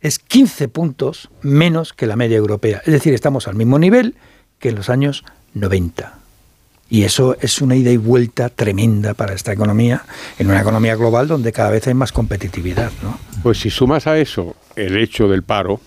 es 0.00 0.20
15 0.20 0.68
puntos 0.68 1.30
menos 1.42 1.92
que 1.92 2.06
la 2.06 2.14
media 2.14 2.36
europea. 2.36 2.80
Es 2.86 2.92
decir, 2.92 3.12
estamos 3.12 3.48
al 3.48 3.56
mismo 3.56 3.76
nivel 3.80 4.14
que 4.60 4.68
en 4.68 4.76
los 4.76 4.88
años 4.88 5.24
90. 5.54 6.16
Y 6.90 7.02
eso 7.02 7.36
es 7.40 7.60
una 7.60 7.74
ida 7.74 7.90
y 7.90 7.96
vuelta 7.96 8.50
tremenda 8.50 9.14
para 9.14 9.34
esta 9.34 9.52
economía, 9.52 10.04
en 10.38 10.48
una 10.48 10.60
economía 10.60 10.94
global 10.94 11.26
donde 11.26 11.50
cada 11.50 11.70
vez 11.70 11.88
hay 11.88 11.94
más 11.94 12.12
competitividad. 12.12 12.92
¿no? 13.02 13.18
Pues 13.42 13.58
si 13.58 13.70
sumas 13.70 14.06
a 14.06 14.18
eso 14.18 14.54
el 14.76 14.96
hecho 14.96 15.28
del 15.28 15.42
paro, 15.42 15.80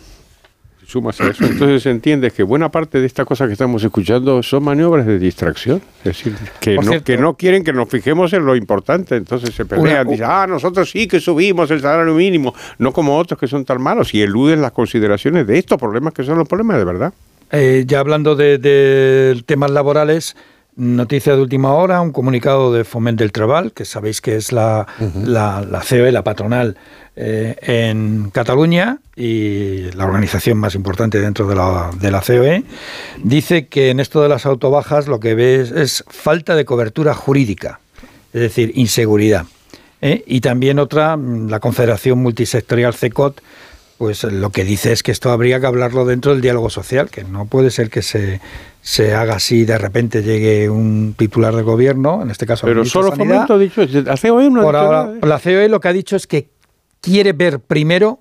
sumas 0.86 1.20
a 1.22 1.28
eso, 1.28 1.46
entonces 1.46 1.86
entiendes 1.86 2.34
que 2.34 2.44
buena 2.44 2.70
parte 2.70 3.00
de 3.00 3.06
estas 3.06 3.26
cosas 3.26 3.48
que 3.48 3.54
estamos 3.54 3.84
escuchando 3.84 4.42
son 4.44 4.64
maniobras 4.64 5.06
de 5.06 5.18
distracción. 5.20 5.82
Es 6.00 6.04
decir, 6.04 6.36
que, 6.60 6.76
Por 6.76 6.86
no, 6.86 6.92
cierto- 6.92 7.06
que 7.06 7.18
no 7.18 7.34
quieren 7.36 7.64
que 7.64 7.74
nos 7.74 7.90
fijemos 7.90 8.32
en 8.34 8.46
lo 8.46 8.56
importante. 8.56 9.16
Entonces 9.16 9.54
se 9.56 9.66
pelean, 9.66 10.08
dicen, 10.08 10.26
ah, 10.30 10.46
nosotros 10.48 10.90
sí 10.92 11.08
que 11.08 11.20
subimos 11.20 11.70
el 11.72 11.82
salario 11.82 12.14
mínimo, 12.14 12.54
no 12.78 12.92
como 12.94 13.18
otros 13.18 13.40
que 13.40 13.48
son 13.48 13.66
tan 13.66 13.82
malos, 13.82 14.14
y 14.14 14.22
eluden 14.22 14.62
las 14.62 14.72
consideraciones 14.72 15.48
de 15.48 15.58
estos 15.58 15.78
problemas 15.80 16.14
que 16.14 16.24
son 16.24 16.38
los 16.38 16.48
problemas 16.48 16.78
de 16.78 16.84
verdad. 16.86 17.14
Eh, 17.52 17.84
ya 17.88 18.00
hablando 18.00 18.36
de, 18.36 18.58
de 18.58 19.42
temas 19.46 19.70
laborales, 19.72 20.36
Noticia 20.76 21.36
de 21.36 21.42
última 21.42 21.74
hora, 21.74 22.02
un 22.02 22.12
comunicado 22.12 22.74
de 22.74 22.84
Foment 22.84 23.20
del 23.20 23.32
Trebal, 23.32 23.74
que 23.74 23.86
sabéis 23.86 24.22
que 24.22 24.36
es 24.36 24.52
la, 24.52 24.88
la, 25.24 25.62
la 25.62 25.82
COE, 25.88 26.12
la 26.12 26.24
patronal 26.24 26.78
eh, 27.16 27.56
en 27.62 28.32
Cataluña 28.32 28.98
y 29.16 29.92
la 29.92 30.06
organización 30.06 30.58
más 30.58 30.74
importante 30.74 31.22
dentro 31.22 31.48
de 31.48 31.56
la, 31.56 31.92
de 32.00 32.10
la 32.10 32.22
COE, 32.22 32.64
dice 33.24 33.68
que 33.68 33.92
en 33.92 34.00
esto 34.00 34.24
de 34.24 34.30
las 34.30 34.48
autobajas 34.48 35.08
lo 35.08 35.20
que 35.20 35.36
ve 35.36 35.62
es, 35.62 35.72
es 35.72 36.04
falta 36.08 36.56
de 36.56 36.66
cobertura 36.66 37.14
jurídica, 37.14 37.80
es 38.34 38.42
decir, 38.42 38.72
inseguridad. 38.74 39.46
¿eh? 40.02 40.24
Y 40.26 40.42
también 40.42 40.80
otra, 40.80 41.16
mm, 41.18 41.50
la 41.50 41.60
Confederación 41.60 42.18
Multisectorial 42.18 42.96
CECOT, 42.96 43.42
pues 44.00 44.24
lo 44.24 44.50
que 44.50 44.64
dice 44.64 44.92
es 44.92 45.04
que 45.04 45.12
esto 45.12 45.32
habría 45.32 45.60
que 45.60 45.68
hablarlo 45.68 46.06
dentro 46.06 46.34
del 46.34 46.42
diálogo 46.42 46.70
social, 46.70 47.10
que 47.10 47.24
no 47.24 47.46
puede 47.46 47.70
ser 47.70 47.90
que 47.90 48.02
se, 48.02 48.42
se 48.86 49.14
haga 49.16 49.36
así 49.36 49.64
de 49.64 49.78
repente 49.78 50.22
llegue 50.24 50.70
un 50.70 51.16
titular 51.18 51.56
de 51.56 51.62
gobierno, 51.62 52.22
en 52.22 52.30
este 52.30 52.46
caso 52.46 52.68
el 52.68 52.74
Pero 52.74 52.86
solo 52.86 53.10
Sanidad. 53.16 53.48
Fomento 53.48 53.54
ha 53.54 53.58
dicho, 53.58 54.02
la 54.04 54.18
COE 54.18 54.50
no 54.50 54.60
ha 54.60 54.64
Por 54.64 54.74
dicho 54.76 54.84
ahora, 54.86 55.04
nada, 55.06 55.18
¿eh? 55.18 55.20
la 55.26 55.40
COE 55.40 55.70
lo 55.70 55.80
que 55.80 55.88
ha 55.88 55.94
dicho 55.94 56.16
es 56.18 56.28
que 56.28 56.50
quiere 57.00 57.32
ver 57.32 57.60
primero 57.62 58.20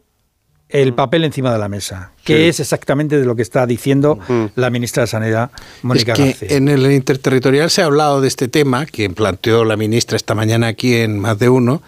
el 0.69 0.95
papel 0.95 1.25
encima 1.25 1.53
de 1.53 1.59
la 1.59 1.69
mesa, 1.69 2.13
que 2.25 2.35
Mm. 2.35 2.37
Sí. 2.39 2.45
es 2.45 2.61
exactamente 2.61 3.19
de 3.19 3.27
lo 3.27 3.35
que 3.37 3.43
está 3.43 3.67
diciendo 3.67 4.19
la 4.55 4.71
ministra 4.71 5.03
de 5.03 5.07
Sanidad, 5.09 5.51
Mónica 5.83 6.13
es 6.13 6.19
que 6.19 6.25
García. 6.27 6.57
en 6.57 6.69
el 6.69 6.91
interterritorial 6.93 7.69
se 7.69 7.83
ha 7.83 7.87
hablado 7.87 8.21
de 8.23 8.29
este 8.29 8.47
tema 8.49 8.87
que 8.87 9.11
planteó 9.11 9.65
la 9.65 9.77
ministra 9.77 10.17
esta 10.17 10.35
mañana 10.35 10.69
aquí 10.69 10.95
en 10.95 11.19
más 11.19 11.39
de 11.39 11.49
uno 11.51 11.83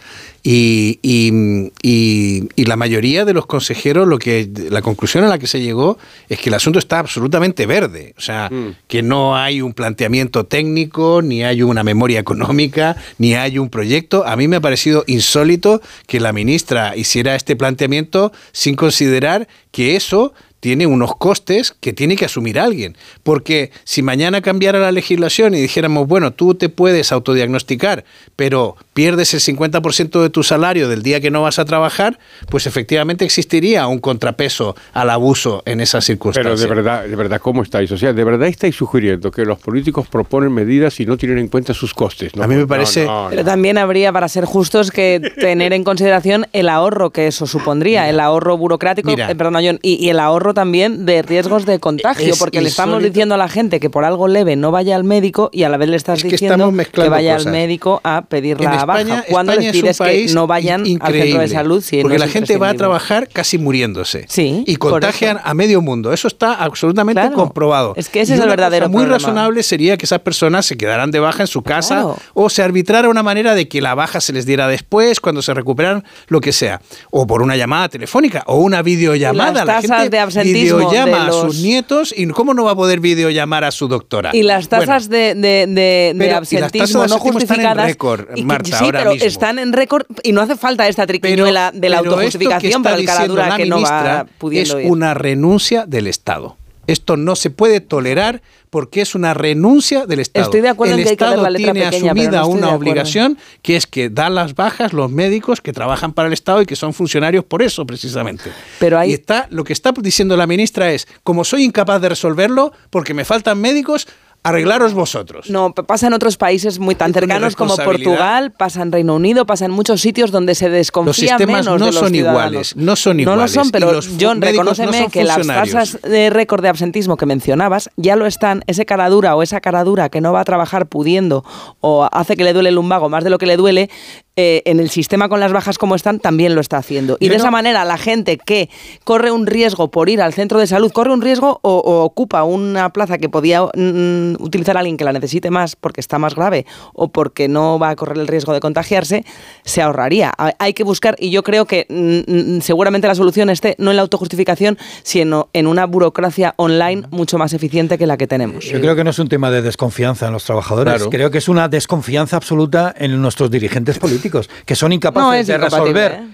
y, 0.47 0.99
y- 1.03 1.72
y- 1.82 2.49
y 2.55 2.64
la 2.66 2.76
mayoría 2.76 3.24
de 3.24 3.32
los 3.32 3.47
consejeros 3.47 4.07
lo 4.07 4.18
que 4.18 4.47
la 4.70 4.82
conclusión 4.82 5.24
a 5.24 5.28
la 5.28 5.38
que 5.38 5.47
se 5.47 5.61
llegó 5.62 5.97
es 6.28 6.38
que 6.38 6.51
el 6.51 6.55
asunto 6.55 6.78
está 6.78 6.99
absolutamente 6.99 7.64
verde, 7.66 8.14
o 8.18 8.20
sea 8.20 8.51
que 8.86 9.03
no 9.03 9.36
hay 9.36 9.62
un 9.62 9.72
planteamiento 9.72 10.45
técnico 10.45 11.22
ni 11.22 11.42
hay 11.42 11.62
una 11.62 11.82
memoria 11.82 12.20
económica 12.20 12.95
ni 13.18 13.34
hay 13.34 13.59
un 13.59 13.70
proyecto. 13.70 14.26
A 14.26 14.36
mí 14.36 14.47
me 14.47 14.57
ha 14.57 14.61
parecido 14.61 15.03
insólito 15.07 15.80
que 16.07 16.20
la 16.20 16.32
ministra 16.34 16.95
hiciera 16.95 17.34
este 17.34 17.57
planteamiento 17.57 18.30
sin 18.53 18.74
considerar 18.76 19.49
que 19.70 19.97
eso 19.97 20.34
tiene 20.64 20.86
unos 20.86 21.14
costes 21.16 21.76
que 21.78 21.92
tiene 21.92 22.16
que 22.16 22.24
asumir 22.24 22.58
alguien. 22.58 22.96
Porque 23.22 23.70
si 23.84 24.00
mañana 24.00 24.40
cambiara 24.40 24.78
la 24.78 24.92
legislación 24.92 25.54
y 25.54 25.60
dijéramos, 25.60 26.08
bueno, 26.08 26.32
tú 26.32 26.54
te 26.54 26.70
puedes 26.70 27.12
autodiagnosticar, 27.12 28.06
pero 28.34 28.74
pierdes 28.94 29.34
el 29.34 29.40
50% 29.40 30.22
de 30.22 30.30
tu 30.30 30.42
salario 30.42 30.88
del 30.88 31.02
día 31.02 31.20
que 31.20 31.30
no 31.30 31.42
vas 31.42 31.58
a 31.58 31.66
trabajar, 31.66 32.18
pues 32.48 32.66
efectivamente 32.66 33.26
existiría 33.26 33.86
un 33.86 33.98
contrapeso 33.98 34.74
al 34.94 35.10
abuso 35.10 35.62
en 35.66 35.82
esas 35.82 36.06
Pero 36.06 36.14
circunstancias. 36.32 36.60
de 36.62 36.66
verdad, 36.74 37.04
de 37.04 37.14
verdad, 37.14 37.40
¿cómo 37.42 37.62
estáis? 37.62 37.92
O 37.92 37.98
sea, 37.98 38.14
de 38.14 38.24
verdad 38.24 38.48
estáis 38.48 38.74
sugiriendo 38.74 39.30
que 39.30 39.44
los 39.44 39.58
políticos 39.58 40.06
proponen 40.08 40.50
medidas 40.50 40.98
y 40.98 41.04
no 41.04 41.18
tienen 41.18 41.36
en 41.36 41.48
cuenta 41.48 41.74
sus 41.74 41.92
costes. 41.92 42.34
¿no? 42.34 42.42
A 42.42 42.46
mí 42.46 42.54
me 42.54 42.66
parece- 42.66 43.04
no, 43.04 43.24
no. 43.24 43.28
Pero 43.30 43.44
también 43.44 43.76
habría, 43.76 44.14
para 44.14 44.28
ser 44.30 44.46
justos, 44.46 44.90
que 44.90 45.20
tener 45.38 45.74
en 45.74 45.84
consideración 45.84 46.46
el 46.54 46.70
ahorro 46.70 47.10
que 47.10 47.26
eso 47.26 47.46
supondría, 47.46 48.08
el 48.08 48.18
ahorro 48.18 48.56
burocrático, 48.56 49.10
Mira. 49.10 49.30
eh, 49.30 49.34
perdón, 49.34 49.62
John, 49.62 49.78
y, 49.82 50.02
y 50.02 50.08
el 50.08 50.18
ahorro 50.20 50.53
también 50.55 51.05
de 51.05 51.22
riesgos 51.22 51.66
de 51.66 51.78
contagio, 51.78 52.32
Es 52.32 52.38
porque 52.38 52.61
le 52.61 52.68
estamos 52.68 53.02
diciendo 53.02 53.34
a 53.34 53.38
la 53.38 53.48
gente 53.48 53.80
que 53.80 53.90
por 53.90 54.05
algo 54.05 54.28
leve 54.28 54.57
no 54.57 54.70
vaya 54.70 54.96
al 54.96 55.05
médico 55.05 55.50
y 55.52 55.64
a 55.64 55.68
la 55.68 55.76
vez 55.76 55.88
le 55.88 55.96
estás 55.96 56.18
Es 56.18 56.24
que 56.24 56.30
diciendo 56.30 56.72
que, 56.92 57.09
vaya 57.09 57.34
cosas. 57.34 57.46
al 57.46 57.52
médico 57.52 58.00
a 58.05 58.22
pedir 58.22 58.61
la 58.61 58.76
España, 58.76 59.14
baja. 59.16 59.24
Cuando 59.28 59.52
España 59.52 59.72
les 59.72 59.80
pides 59.82 59.98
que 59.98 60.26
no 60.34 60.46
vayan 60.46 60.80
al 61.00 61.12
centro 61.12 61.40
de 61.40 61.48
salud 61.48 61.82
si 61.82 62.00
porque 62.02 62.18
no 62.18 62.24
la 62.24 62.30
gente 62.30 62.57
va 62.57 62.68
a 62.70 62.74
trabajar 62.74 63.28
casi 63.32 63.59
muriéndose 63.59 64.24
Sí, 64.28 64.64
y 64.66 64.76
contagian 64.76 65.38
a 65.42 65.52
medio 65.55 65.80
mundo. 65.82 66.12
Eso 66.12 66.28
está 66.28 66.55
absolutamente 66.55 67.20
Claro. 67.20 67.36
comprobado. 67.36 67.92
Es 67.96 68.09
que 68.09 68.20
ese 68.22 68.32
Y 68.32 68.36
es 68.36 68.42
el 68.42 68.48
verdadero 68.48 68.86
cosa 68.86 68.92
muy 68.92 69.02
problema. 69.05 69.18
razonable 69.18 69.62
sería 69.62 69.96
que 69.96 70.07
esas 70.07 70.20
personas 70.20 70.64
se 70.66 70.76
quedaran 70.76 71.11
de 71.11 71.20
baja 71.20 71.42
en 71.42 71.46
su 71.48 71.62
casa 71.62 71.96
Claro. 71.96 72.16
o 72.34 72.48
se 72.48 72.62
arbitrara 72.62 73.09
una 73.09 73.22
manera 73.22 73.55
de 73.55 73.68
que 73.68 73.80
la 73.80 73.94
baja 73.94 74.20
se 74.20 74.32
les 74.32 74.46
diera 74.46 74.68
después, 74.68 75.20
cuando 75.20 75.42
se 75.42 75.52
recuperaran, 75.55 76.05
lo 76.28 76.40
que 76.40 76.52
sea, 76.52 76.80
o 77.11 77.26
por 77.26 77.42
una 77.42 77.57
llamada 77.57 77.88
telefónica 77.88 78.42
o 78.46 78.57
una 78.59 78.82
videollamada. 78.82 79.52
Las 79.52 79.66
la 79.66 79.74
tasas 79.80 79.98
gente 79.98 80.11
de 80.11 80.18
absentismo 80.37 80.78
videollama 80.78 81.24
de 81.24 81.28
a 81.28 81.32
sus 81.32 81.61
nietos 81.61 82.14
y 82.16 82.26
cómo 82.28 82.55
no 82.55 82.64
va 82.64 82.72
a 82.72 82.76
poder 82.76 83.01
videollamar 83.01 83.64
a 83.64 83.70
su 83.70 83.89
doctora. 83.89 84.30
Y 84.32 84.43
las 84.43 84.68
tasas 84.68 85.09
de, 85.09 86.14
las 86.16 86.37
absentismo 86.37 87.05
están 87.39 87.61
en 87.61 87.76
récord, 87.76 88.26
que- 88.28 88.43
sí, 88.64 88.74
ahora 88.85 88.99
pero 89.01 89.12
mismo. 89.12 89.26
están 89.26 89.59
en 89.59 89.72
récord 89.72 90.07
y 90.22 90.32
no 90.32 90.41
hace 90.41 90.57
falta 90.57 90.89
esta 90.89 91.07
triquiñuela 91.07 91.72
de 91.72 91.89
la 91.89 91.99
autojustificación 91.99 92.82
para 92.82 92.97
el 92.97 93.05
cara 93.05 93.20
diciendo 93.20 93.35
dura 93.35 93.49
la 93.49 93.57
que 93.57 93.66
no 93.66 93.80
va 93.80 94.26
pudiendo 94.39 94.78
es 94.78 94.85
ir. 94.85 94.91
una 94.91 95.14
renuncia 95.14 95.87
del 95.87 96.07
Estado. 96.07 96.57
Esto 96.87 97.16
no 97.16 97.37
se 97.37 97.51
puede 97.51 97.80
tolerar 97.80 98.43
porque 98.70 99.01
es 99.01 99.14
una 99.14 99.35
renuncia 99.35 100.05
del 100.07 100.20
Estado. 100.20 100.45
Estoy 100.47 100.61
de 100.61 100.68
acuerdo 100.68 100.95
El 100.95 101.01
en 101.01 101.05
que 101.05 101.11
hay 101.11 101.16
que 101.16 101.24
ver 101.24 101.30
Estado 101.32 101.43
la 101.45 101.51
letra 101.51 101.72
tiene 101.72 101.87
pequeña, 101.91 102.11
asumida 102.12 102.41
no 102.41 102.49
una 102.49 102.74
obligación 102.74 103.39
que 103.62 103.76
es 103.76 103.87
que 103.87 104.11
dan 104.11 104.35
las 104.35 104.55
bajas 104.55 104.93
los 104.93 105.11
médicos 105.11 105.61
que 105.61 105.72
trabajan 105.72 106.12
para 106.12 106.26
el 106.28 106.35
Estado 106.35 106.61
y 106.62 106.66
que 106.66 106.74
son 106.76 106.93
funcionarios 106.93 107.45
por 107.45 107.62
eso 107.62 107.87
precisamente. 107.87 108.51
Pero 108.80 108.99
hay- 108.99 109.11
Y 109.11 109.14
está, 109.14 109.47
lo 109.51 109.62
que 109.64 109.72
está 109.72 109.93
diciendo 109.93 110.37
la 110.37 110.47
ministra 110.47 110.91
es, 110.93 111.07
como 111.22 111.45
soy 111.45 111.62
incapaz 111.64 112.01
de 112.03 112.09
resolverlo 112.09 112.72
porque 112.91 113.14
me 113.14 113.24
faltan 113.24 113.61
médicos, 113.61 114.09
arreglaros 114.45 114.95
vosotros. 114.95 115.51
No, 115.51 115.74
pasa 115.74 116.07
en 116.07 116.12
otros 116.12 116.36
países 116.36 116.78
muy 116.78 116.95
tan 116.95 117.11
no 117.11 117.14
cercanos 117.14 117.57
como. 117.57 117.76
Portugal, 117.76 118.53
pasa 118.53 118.82
en 118.82 118.92
Reino 118.92 119.16
Unido, 119.16 119.47
pasa 119.47 119.64
en 119.64 119.70
muchos 119.72 120.01
sitios 120.01 120.30
donde 120.30 120.55
se 120.55 120.70
desconfía 120.70 121.36
Los 121.38 121.47
menos 121.49 121.66
no 121.66 121.78
de 121.86 121.92
los 121.92 121.95
son 121.97 122.11
ciudadanos. 122.11 122.51
iguales, 122.53 122.76
no 122.76 122.95
son 122.97 123.16
No 123.16 123.22
iguales. 123.22 123.57
lo 123.57 123.62
son, 123.62 123.70
pero 123.72 124.01
John, 124.20 124.40
no 124.40 124.47
reconóceme 124.47 124.99
son 125.03 125.11
que 125.11 125.24
las 125.24 125.47
tasas 125.47 125.99
de 126.03 126.30
récord 126.30 126.62
de 126.62 126.68
absentismo 126.68 127.16
que 127.16 127.26
mencionabas 127.26 127.90
ya 127.97 128.16
lo 128.16 128.26
están. 128.26 128.62
Ese 128.66 128.86
cara 128.86 129.09
dura 129.09 129.34
o 129.34 129.42
esa 129.42 129.61
cara 129.61 129.82
dura 129.82 130.09
que 130.11 130.20
no 130.20 130.32
va 130.32 130.40
a 130.40 130.45
trabajar 130.45 130.86
pudiendo 130.86 131.45
o 131.80 132.09
hace 132.12 132.36
que 132.36 132.45
le 132.45 132.53
duele 132.53 132.68
el 132.68 132.74
lumbago 132.76 133.09
más 133.09 133.24
de 133.24 133.30
lo 133.30 133.38
que 133.38 133.47
le 133.47 133.57
duele, 133.57 133.90
eh, 134.37 134.62
en 134.64 134.80
el 134.80 134.91
sistema 134.91 135.28
con 135.28 135.39
las 135.41 135.53
bajas 135.53 135.78
como 135.78 135.95
están 135.95 136.18
también 136.18 136.55
lo 136.55 136.61
está 136.61 136.76
haciendo. 136.78 137.16
Y 137.20 137.26
Yo 137.26 137.30
de 137.32 137.39
no- 137.39 137.45
esa 137.45 137.51
manera 137.51 137.85
la 137.85 137.99
gente 137.99 138.37
que 138.39 138.68
corre 139.05 139.30
un 139.30 139.47
riesgo 139.47 139.91
por 139.91 140.09
ir 140.09 140.20
al 140.20 140.32
centro 140.35 140.59
de 140.59 140.66
salud, 140.66 140.91
corre 140.93 141.12
un 141.12 141.22
riesgo 141.22 141.61
o, 141.62 141.76
o 141.78 142.03
ocupa 142.05 142.43
una 142.45 142.91
plaza 142.93 143.18
que 143.18 143.28
podía 143.28 143.62
mm, 143.62 144.35
utilizar 144.43 144.76
alguien 144.76 144.97
que 144.97 145.05
la 145.05 145.12
necesite 145.12 145.51
más 145.51 145.76
porque 145.76 146.01
está 146.01 146.18
más 146.18 146.35
grave 146.35 146.66
o 146.95 147.09
porque 147.09 147.49
no 147.49 147.78
va 147.78 147.91
a 147.91 147.97
correr 147.97 148.18
el 148.18 148.26
riesgo 148.26 148.53
de 148.53 148.61
contagiarse, 148.61 149.24
se 149.64 149.82
ahorraría. 149.82 150.32
Ha- 150.37 150.55
Hay 150.59 150.72
que 150.74 150.82
buscar, 150.85 151.16
y 151.18 151.30
yo 151.30 151.43
creo 151.43 151.66
que 151.66 151.87
mm, 151.89 152.57
mm, 152.57 152.61
seguramente 152.61 153.07
la 153.07 153.14
solución 153.14 153.51
esté 153.51 153.76
no 153.78 153.91
en 153.91 153.97
la 153.97 154.03
autojustificación, 154.03 154.78
sino 155.03 155.49
en 155.53 155.66
una 155.66 155.87
burocracia 155.87 156.55
online 156.57 157.05
mucho 157.11 157.39
más 157.39 157.53
eficiente 157.53 157.99
que 157.99 158.07
la 158.07 158.16
que 158.16 158.26
tenemos. 158.26 158.64
Yo 158.64 158.80
creo 158.80 158.97
que 158.97 159.05
no 159.05 159.11
es 159.11 159.18
un 159.18 159.28
tema 159.28 159.51
de 159.51 159.62
desconfianza 159.62 160.26
en 160.26 160.32
los 160.32 160.45
trabajadores, 160.45 160.95
Claro. 160.95 161.11
creo 161.11 161.30
que 161.30 161.39
es 161.39 161.49
una 161.49 161.68
desconfianza 161.68 162.37
absoluta 162.37 162.95
en 162.99 163.20
nuestros 163.20 163.51
dirigentes 163.51 163.99
políticos, 163.99 164.24
que 164.64 164.75
son 164.75 164.93
incapaces 164.93 165.47
No, 165.49 165.53
de 165.53 165.59
resolver. 165.59 166.12
eh, 166.12 166.29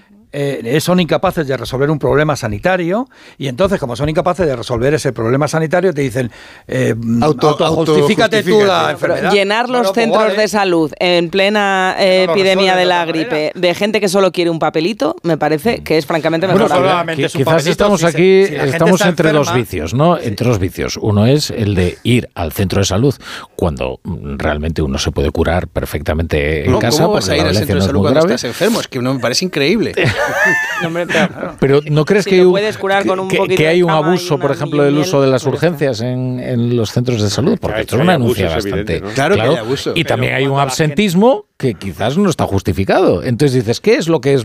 son 0.81 1.01
incapaces 1.01 1.47
de 1.47 1.57
resolver 1.57 1.91
un 1.91 1.99
problema 1.99 2.37
sanitario 2.37 3.09
y 3.39 3.49
entonces 3.49 3.79
como 3.81 3.97
son 3.97 4.09
incapaces 4.09 4.47
de 4.47 4.57
resolver 4.57 4.95
ese 4.95 5.13
problema 5.13 5.49
sanitario 5.49 5.93
te 5.95 6.03
dicen 6.03 6.31
eh, 6.69 6.95
Auto- 7.21 7.57
autojustifícate 7.65 8.43
tú 8.43 8.61
la 8.65 8.91
enfermedad 8.93 9.33
llenar 9.33 9.69
los 9.69 9.89
pues 9.89 9.95
centros 9.95 10.23
vale. 10.25 10.37
de 10.37 10.49
salud 10.49 10.93
en 10.99 11.31
plena 11.31 11.97
eh, 11.99 12.25
epidemia 12.29 12.75
de 12.75 12.81
de 12.81 12.87
la 12.87 13.05
gripe 13.05 13.53
de 13.55 13.75
gente 13.75 14.01
que 14.01 14.09
solo 14.09 14.33
quiere 14.33 14.49
un 14.49 14.59
papelito, 14.59 15.17
me 15.23 15.37
parece 15.37 15.83
que 15.83 15.99
es 15.99 16.07
francamente 16.07 16.47
Bueno, 16.47 16.67
mejorable. 16.67 17.15
quizás 17.17 17.33
papelito, 17.45 17.71
estamos 17.71 18.01
si 18.01 18.07
se- 18.07 18.11
aquí, 18.11 18.47
si 18.47 18.55
estamos 18.71 19.01
entre 19.03 19.33
dos 19.33 19.53
vicios, 19.53 19.93
¿no? 19.93 20.17
Entre 20.19 20.47
dos 20.49 20.59
vicios. 20.59 20.97
Uno 20.97 21.27
es 21.27 21.51
el 21.51 21.75
de 21.75 21.99
ir 22.03 22.31
al 22.35 22.53
centro 22.53 22.79
de 22.81 22.87
salud 22.87 23.15
cuando 23.57 24.01
mm, 24.05 24.39
realmente 24.39 24.81
uno 24.81 24.97
se 24.99 25.11
puede 25.11 25.31
curar 25.31 25.69
perfectamente 25.69 26.65
en 26.65 26.73
No, 26.73 26.79
casa. 26.79 27.03
¿Cómo 27.03 27.15
vas 27.17 27.29
a 27.29 27.37
ir 27.37 27.43
la 27.43 27.49
al 27.51 27.57
centro 27.57 27.75
no 27.75 27.81
de 27.81 27.81
es 27.81 27.87
salud 27.87 27.99
muy 27.99 28.05
cuando 28.07 28.21
grave. 28.21 28.35
estás 28.37 28.49
enfermo? 28.49 28.81
Es 28.81 28.89
que 28.89 28.99
no 29.01 29.13
me 29.13 29.21
parece 29.21 29.45
increíble. 29.45 29.93
No, 30.83 30.89
hombre, 30.89 31.07
pero- 31.07 31.55
Pero 31.61 31.81
¿no 31.91 32.05
crees 32.05 32.25
Si 32.25 32.31
que, 32.31 32.37
lo 32.37 32.43
hay 32.43 32.47
un- 32.47 32.53
puedes 32.53 32.79
curar 32.79 33.07
con 33.07 33.21
un 33.21 33.29
que- 33.29 33.69
hay 33.69 33.83
un 33.83 33.91
abuso, 33.91 34.39
por 34.39 34.51
ejemplo, 34.51 34.83
del 34.83 34.97
uso 34.99 35.21
de 35.21 35.29
las 35.29 35.45
urgencias 35.47 36.01
en, 36.01 36.41
en 36.41 36.77
los 36.77 36.91
centros 36.91 37.23
de 37.23 37.31
salud? 37.31 37.59
Porque 37.61 37.81
esto 37.83 37.97
es 37.97 38.03
una 38.03 38.15
es 38.15 38.55
bastante. 38.55 39.01
Claro 39.15 39.35
que 39.35 39.41
hay 39.43 39.57
abuso. 39.57 39.93
Y 39.95 40.05
también 40.05 40.35
hay 40.35 40.47
un 40.47 40.59
absentismo 40.59 41.47
que 41.61 41.75
quizás 41.75 42.17
no 42.17 42.31
está 42.31 42.47
justificado. 42.47 43.23
Entonces 43.23 43.55
dices, 43.55 43.81
¿qué 43.81 43.97
es 43.97 44.09
lo 44.09 44.23
que 44.23 44.33
es? 44.33 44.45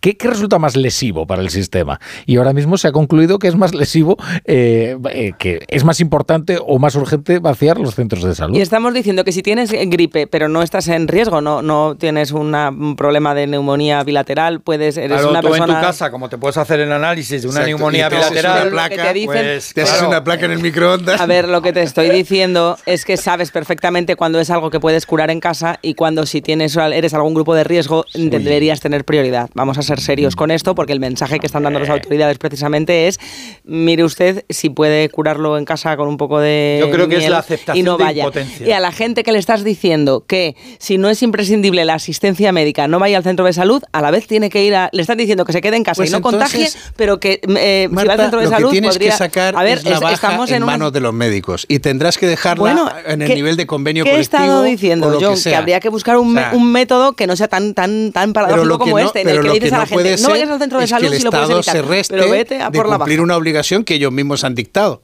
¿Qué, 0.00 0.16
qué 0.16 0.28
resulta 0.28 0.58
más 0.58 0.76
lesivo 0.76 1.26
para 1.26 1.42
el 1.42 1.50
sistema? 1.50 2.00
Y 2.24 2.38
ahora 2.38 2.54
mismo 2.54 2.78
se 2.78 2.88
ha 2.88 2.92
concluido 2.92 3.38
que 3.38 3.48
es 3.48 3.54
más 3.54 3.74
lesivo, 3.74 4.16
eh, 4.46 4.96
eh, 5.10 5.32
que 5.38 5.60
es 5.68 5.84
más 5.84 6.00
importante 6.00 6.58
o 6.66 6.78
más 6.78 6.94
urgente 6.94 7.38
vaciar 7.38 7.78
los 7.78 7.94
centros 7.94 8.24
de 8.24 8.34
salud. 8.34 8.56
Y 8.56 8.62
estamos 8.62 8.94
diciendo 8.94 9.24
que 9.24 9.32
si 9.32 9.42
tienes 9.42 9.72
gripe, 9.72 10.26
pero 10.26 10.48
no 10.48 10.62
estás 10.62 10.88
en 10.88 11.06
riesgo, 11.06 11.42
no, 11.42 11.60
no 11.60 11.96
tienes 11.98 12.32
una- 12.32 12.70
un 12.70 12.96
problema 12.96 13.34
de 13.34 13.46
neumonía 13.46 14.02
bilateral, 14.02 14.60
puedes, 14.62 14.96
eres 14.96 15.10
Claro, 15.18 15.30
una 15.30 15.42
tú 15.42 15.48
persona... 15.50 15.72
en 15.74 15.78
tu 15.80 15.86
casa, 15.86 16.10
como 16.10 16.30
te 16.30 16.38
puedes 16.38 16.56
hacer 16.56 16.80
el 16.80 16.92
análisis 16.92 17.42
de 17.42 17.48
una 17.48 17.60
Exacto, 17.60 17.76
neumonía 17.76 18.08
te 18.08 18.16
bilateral, 18.16 18.62
una 18.62 18.70
placa, 18.70 19.02
te 19.08 19.12
dicen- 19.12 19.26
pues, 19.26 19.74
Te 19.74 19.82
haces 19.82 19.94
claro, 19.96 20.08
una 20.08 20.24
placa 20.24 20.46
en 20.46 20.52
el 20.52 20.60
microondas. 20.60 21.20
A 21.20 21.26
ver, 21.26 21.46
lo 21.46 21.60
que 21.60 21.74
te 21.74 21.82
estoy 21.82 22.08
diciendo 22.08 22.78
es 22.86 23.04
que 23.04 23.18
sabes 23.18 23.50
perfectamente 23.50 24.16
cuándo 24.16 24.40
es 24.40 24.48
algo 24.48 24.70
que 24.70 24.80
puedes 24.80 25.04
curar 25.04 25.30
en 25.30 25.40
casa 25.40 25.78
y 25.82 25.92
cuando 25.94 26.24
si 26.24 26.40
tienes 26.40 26.53
tienes, 26.54 26.76
eres 26.76 27.14
algún 27.14 27.34
grupo 27.34 27.54
de 27.54 27.64
riesgo, 27.64 28.04
deberías 28.14 28.80
tener 28.80 29.04
prioridad. 29.04 29.50
Vamos 29.54 29.76
a 29.78 29.82
ser 29.82 30.00
serios 30.00 30.36
con 30.36 30.50
esto 30.50 30.74
porque 30.74 30.92
el 30.92 31.00
mensaje 31.00 31.40
que 31.40 31.46
están 31.46 31.64
dando 31.64 31.80
las 31.80 31.88
autoridades 31.90 32.38
precisamente 32.38 33.08
es, 33.08 33.18
mire 33.64 34.04
usted 34.04 34.44
si 34.48 34.70
puede 34.70 35.08
curarlo 35.08 35.58
en 35.58 35.64
casa 35.64 35.96
con 35.96 36.06
un 36.08 36.16
poco 36.16 36.38
de 36.38 36.78
Yo 36.80 36.90
creo 36.90 37.08
que 37.08 37.16
es 37.16 37.28
la 37.28 37.38
aceptación 37.38 37.76
y 37.76 37.82
no 37.82 37.96
de 37.96 38.04
vaya. 38.04 38.22
impotencia. 38.22 38.66
Y 38.68 38.72
a 38.72 38.78
la 38.80 38.92
gente 38.92 39.24
que 39.24 39.32
le 39.32 39.38
estás 39.38 39.64
diciendo 39.64 40.24
que 40.26 40.54
si 40.78 40.96
no 40.98 41.08
es 41.10 41.22
imprescindible 41.22 41.84
la 41.84 41.94
asistencia 41.94 42.52
médica, 42.52 42.86
no 42.86 42.98
vaya 43.00 43.16
al 43.16 43.24
centro 43.24 43.44
de 43.46 43.52
salud, 43.52 43.82
a 43.92 44.00
la 44.00 44.10
vez 44.12 44.26
tiene 44.28 44.48
que 44.50 44.64
ir 44.64 44.74
a, 44.76 44.90
le 44.92 45.02
están 45.02 45.18
diciendo 45.18 45.44
que 45.44 45.52
se 45.52 45.60
quede 45.60 45.76
en 45.76 45.82
casa 45.84 46.00
Pues 46.00 46.10
y 46.10 46.12
no 46.12 46.20
contagie, 46.22 46.66
entonces, 46.66 46.92
pero 46.96 47.18
que 47.18 47.40
eh, 47.56 47.86
si 47.90 47.94
va 47.94 48.02
al 48.02 48.06
Marta, 48.08 48.22
centro 48.24 48.38
de 48.40 48.44
lo 48.46 48.50
salud 48.50 48.68
que 48.68 48.72
tienes 48.72 48.90
podría 48.90 49.10
que 49.10 49.16
sacar 49.16 49.56
a 49.56 49.62
ver, 49.62 49.78
es 49.78 49.84
la 49.84 49.98
baja 50.00 50.14
estamos 50.14 50.50
en, 50.50 50.56
en, 50.56 50.64
manos 50.64 50.92
de 50.92 51.00
los 51.00 51.12
médicos 51.12 51.66
y 51.68 51.80
tendrás 51.80 52.16
que 52.18 52.26
dejarla 52.26 52.60
Bueno, 52.60 52.88
en 53.06 53.22
el 53.22 53.28
¿qué- 53.28 53.34
nivel 53.34 53.56
de 53.56 53.66
convenio 53.66 54.04
¿Qué 54.04 54.12
he 54.16 54.20
estado 54.20 54.60
o 54.60 54.62
diciendo, 54.62 55.10
lo 55.10 55.20
John? 55.20 55.34
que, 55.34 55.50
Que, 55.50 55.56
habría 55.56 55.80
que 55.80 55.88
buscar 55.88 56.16
un, 56.16 56.30
O 56.30 56.34
sea, 56.40 56.43
un 56.52 56.70
método 56.72 57.12
que 57.14 57.26
no 57.26 57.36
sea 57.36 57.48
tan 57.48 57.74
tan 57.74 58.12
tan 58.12 58.32
paradójico 58.32 58.78
como 58.78 58.98
no- 58.98 59.06
este, 59.06 59.22
en 59.22 59.28
el 59.28 59.34
pero 59.36 59.42
que 59.42 59.48
le 59.48 59.54
dices 59.54 59.70
que 59.70 59.74
a 59.74 59.78
la 59.78 59.84
no 59.84 59.88
gente, 59.88 60.22
no 60.22 60.28
vayas 60.30 60.50
al 60.50 60.58
centro 60.58 60.78
de 60.80 60.86
salud 60.86 61.08
que 61.08 61.12
el 61.14 61.18
si 61.18 61.24
lo 61.24 61.30
puedes 61.30 61.50
evitar, 61.50 61.74
se 61.76 61.82
reste 61.82 62.16
pero 62.16 62.30
vete 62.30 62.60
a 62.62 62.70
de 62.70 62.76
por 62.78 62.86
la 62.86 62.90
baja. 62.92 62.98
cumplir 62.98 63.20
una 63.20 63.36
obligación 63.36 63.84
que 63.84 63.94
ellos 63.94 64.12
mismos 64.12 64.44
han 64.44 64.54
dictado. 64.54 65.02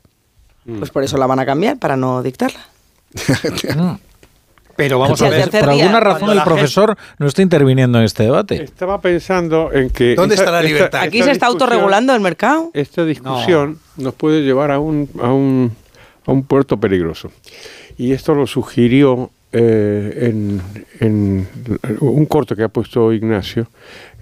Pues 0.78 0.90
por 0.90 1.02
eso 1.02 1.16
la 1.16 1.26
van 1.26 1.38
a 1.40 1.46
cambiar, 1.46 1.78
para 1.78 1.96
no 1.96 2.22
dictarla. 2.22 2.60
Pero 4.76 4.98
vamos 4.98 5.18
Sí, 5.18 5.24
a 5.26 5.28
ver. 5.28 5.50
Por 5.50 5.60
día, 5.74 5.82
alguna 5.84 6.00
razón 6.00 6.28
la 6.28 6.32
el 6.34 6.38
gente- 6.40 6.54
profesor 6.54 6.96
no 7.18 7.26
está 7.26 7.42
interviniendo 7.42 7.98
en 7.98 8.04
este 8.04 8.22
debate. 8.22 8.62
Estaba 8.62 9.00
pensando 9.00 9.70
en 9.72 9.90
que... 9.90 10.14
¿Dónde 10.14 10.36
está 10.36 10.50
la 10.50 10.62
libertad? 10.62 11.02
Aquí 11.02 11.22
se 11.22 11.30
está 11.32 11.46
autorregulando 11.46 12.14
el 12.14 12.20
mercado. 12.20 12.70
Esta 12.72 13.04
discusión 13.04 13.78
nos 13.96 14.14
puede 14.14 14.40
llevar 14.42 14.70
a 14.70 14.78
un, 14.78 15.10
a 15.22 15.32
un, 15.32 15.72
a 16.26 16.32
un 16.32 16.44
puerto 16.44 16.78
peligroso. 16.78 17.30
Y 17.98 18.12
esto 18.12 18.34
lo 18.34 18.46
sugirió 18.46 19.30
eh, 19.52 20.28
en, 20.30 20.62
en 21.00 21.48
un 22.00 22.26
corto 22.26 22.54
que 22.54 22.62
ha 22.64 22.68
puesto 22.68 23.12
Ignacio 23.12 23.66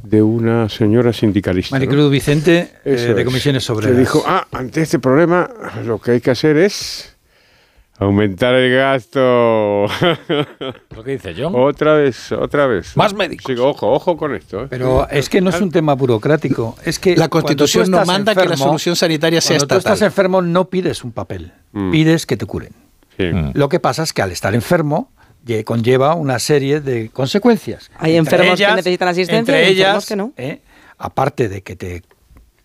de 0.02 0.22
una 0.22 0.68
señora 0.68 1.12
sindicalista. 1.12 1.74
¿no? 1.76 1.80
Maricruz 1.84 2.10
Vicente, 2.10 2.70
eh, 2.84 2.90
de 3.14 3.20
es. 3.20 3.24
comisiones 3.24 3.64
sobre. 3.64 3.88
Que 3.88 3.92
dijo, 3.94 4.22
ah, 4.26 4.46
ante 4.52 4.82
este 4.82 4.98
problema 4.98 5.50
lo 5.84 5.98
que 6.00 6.12
hay 6.12 6.20
que 6.20 6.30
hacer 6.30 6.56
es 6.56 7.14
aumentar 7.98 8.54
el 8.54 8.72
gasto. 8.76 9.20
Lo 10.94 11.04
que 11.04 11.10
dice 11.12 11.34
John. 11.36 11.52
otra 11.56 11.94
vez, 11.94 12.30
otra 12.32 12.66
vez. 12.68 12.96
Más 12.96 13.12
médicos. 13.12 13.44
Sí, 13.52 13.60
ojo, 13.60 13.92
ojo 13.92 14.16
con 14.16 14.34
esto. 14.36 14.62
¿eh? 14.64 14.66
Pero 14.70 15.08
es 15.10 15.28
que 15.28 15.40
no 15.40 15.50
es 15.50 15.60
un 15.60 15.70
tema 15.72 15.94
burocrático. 15.94 16.76
Es 16.84 16.98
que 17.00 17.16
La 17.16 17.28
Constitución 17.28 17.90
no 17.90 18.04
manda 18.04 18.32
que 18.34 18.38
la 18.40 18.44
enfermo, 18.52 18.64
solución 18.66 18.94
sanitaria 18.96 19.40
sea 19.40 19.56
Cuando 19.58 19.66
tú 19.74 19.78
estatal. 19.78 19.94
estás 19.94 20.06
enfermo 20.06 20.42
no 20.42 20.68
pides 20.70 21.02
un 21.04 21.10
papel, 21.12 21.52
Mm. 21.72 21.90
pides 21.90 22.24
que 22.24 22.36
te 22.36 22.46
curen. 22.46 22.70
Sí. 23.16 23.24
Lo 23.54 23.68
que 23.68 23.80
pasa 23.80 24.04
es 24.04 24.12
que 24.12 24.22
al 24.22 24.30
estar 24.30 24.54
enfermo 24.54 25.10
lle- 25.48 25.64
conlleva 25.64 26.14
una 26.14 26.38
serie 26.38 26.80
de 26.80 27.08
consecuencias. 27.08 27.90
Hay 27.98 28.16
Entre 28.16 28.36
enfermos 28.36 28.58
que 28.60 28.76
necesitan 28.76 29.08
asistencia 29.08 29.38
Entre 29.38 29.72
y 29.72 29.80
enfermos 29.80 30.04
ellas, 30.04 30.06
que 30.06 30.16
no. 30.16 30.32
eh, 30.36 30.60
aparte 30.98 31.48
de 31.48 31.62
que 31.62 31.74
te, 31.74 32.02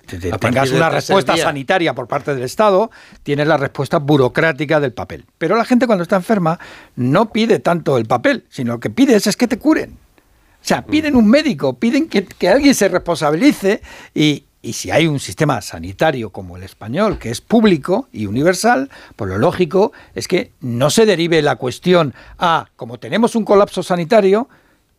te- 0.05 0.17
te 0.19 0.31
A 0.33 0.37
tengas 0.37 0.69
una 0.71 0.89
respuesta 0.89 1.35
sanitaria 1.37 1.93
por 1.95 2.07
parte 2.07 2.35
del 2.35 2.43
Estado, 2.43 2.91
tienes 3.23 3.47
la 3.47 3.57
respuesta 3.57 3.97
burocrática 3.99 4.79
del 4.79 4.91
papel. 4.93 5.25
Pero 5.37 5.55
la 5.55 5.65
gente 5.65 5.87
cuando 5.87 6.03
está 6.03 6.17
enferma 6.17 6.59
no 6.95 7.31
pide 7.31 7.59
tanto 7.59 7.97
el 7.97 8.05
papel, 8.05 8.45
sino 8.49 8.73
lo 8.73 8.79
que 8.79 8.89
pides 8.89 9.25
es 9.27 9.35
que 9.37 9.47
te 9.47 9.57
curen. 9.57 9.91
O 9.93 10.65
sea, 10.65 10.85
piden 10.85 11.15
un 11.15 11.27
médico, 11.27 11.77
piden 11.77 12.07
que, 12.07 12.25
que 12.25 12.47
alguien 12.49 12.73
se 12.75 12.87
responsabilice 12.87 13.81
y, 14.13 14.45
y 14.63 14.73
si 14.73 14.89
hay 14.89 15.07
un 15.07 15.19
sistema 15.19 15.61
sanitario 15.61 16.29
como 16.31 16.55
el 16.55 16.63
español, 16.63 17.19
que 17.19 17.29
es 17.29 17.41
público 17.41 18.07
y 18.13 18.25
universal, 18.25 18.89
pues 19.17 19.29
lo 19.29 19.37
lógico 19.37 19.91
es 20.15 20.27
que 20.29 20.51
no 20.61 20.89
se 20.89 21.05
derive 21.05 21.41
la 21.41 21.57
cuestión 21.57 22.13
a, 22.39 22.67
como 22.77 22.97
tenemos 22.97 23.35
un 23.35 23.43
colapso 23.43 23.83
sanitario, 23.83 24.47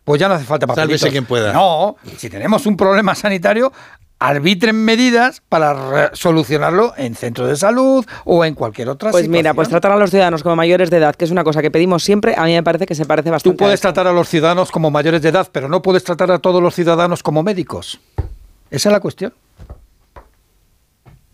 pues 0.05 0.21
ya 0.21 0.29
no 0.29 0.35
hace 0.35 0.45
falta 0.45 0.67
papelitos. 0.67 1.01
Sálvese 1.01 1.13
quien 1.13 1.25
pueda. 1.25 1.55
No, 1.55 1.97
si 2.19 2.29
tenemos 2.29 2.67
un 2.67 2.77
problema 2.77 3.15
sanitario, 3.15 3.73
arbitren 4.19 4.77
medidas 4.77 5.41
para 5.49 6.15
solucionarlo 6.15 6.93
en 6.99 7.15
centro 7.15 7.47
de 7.47 7.57
salud 7.57 8.05
o 8.27 8.45
en 8.45 8.55
cualquier 8.55 8.91
otra 8.91 9.13
Pues 9.13 9.29
mira, 9.29 9.55
pues 9.55 9.71
tratar 9.71 9.93
a 9.93 9.97
los 9.97 10.11
ciudadanos 10.11 10.43
como 10.43 10.57
mayores 10.57 10.91
de 10.91 10.99
edad, 10.99 11.15
que 11.15 11.25
es 11.25 11.31
una 11.31 11.43
cosa 11.43 11.63
que 11.63 11.71
pedimos 11.71 12.05
siempre, 12.05 12.35
a 12.37 12.45
mí 12.45 12.53
me 12.53 12.63
parece 12.63 12.85
que 12.85 12.95
se 12.95 13.07
parece 13.07 13.31
bastante. 13.31 13.57
Tú 13.57 13.65
puedes 13.65 13.81
a 13.81 13.83
tratar 13.83 14.09
a 14.09 14.13
los 14.13 14.29
ciudadanos 14.29 14.71
como 14.71 14.91
mayores 14.91 15.23
de 15.23 15.31
edad, 15.31 15.49
pero 15.51 15.71
no 15.71 15.81
puedes 15.81 16.05
tratar 16.05 16.31
a 16.33 16.39
todos 16.39 16.63
los 16.63 16.75
ciudadanos 16.75 17.23
como 17.23 17.43
médicos. 17.43 17.99
Esa 18.71 18.89
es 18.89 18.93
la 18.93 19.01
cuestión. 19.01 19.33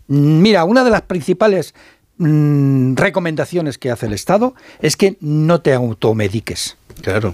Mira, 0.07 0.65
una 0.65 0.83
de 0.83 0.89
las 0.89 1.03
principales 1.03 1.73
mm, 2.17 2.95
recomendaciones 2.95 3.77
que 3.77 3.91
hace 3.91 4.07
el 4.07 4.13
Estado 4.13 4.53
es 4.81 4.97
que 4.97 5.17
no 5.21 5.61
te 5.61 5.73
automediques. 5.73 6.77
Claro. 7.01 7.33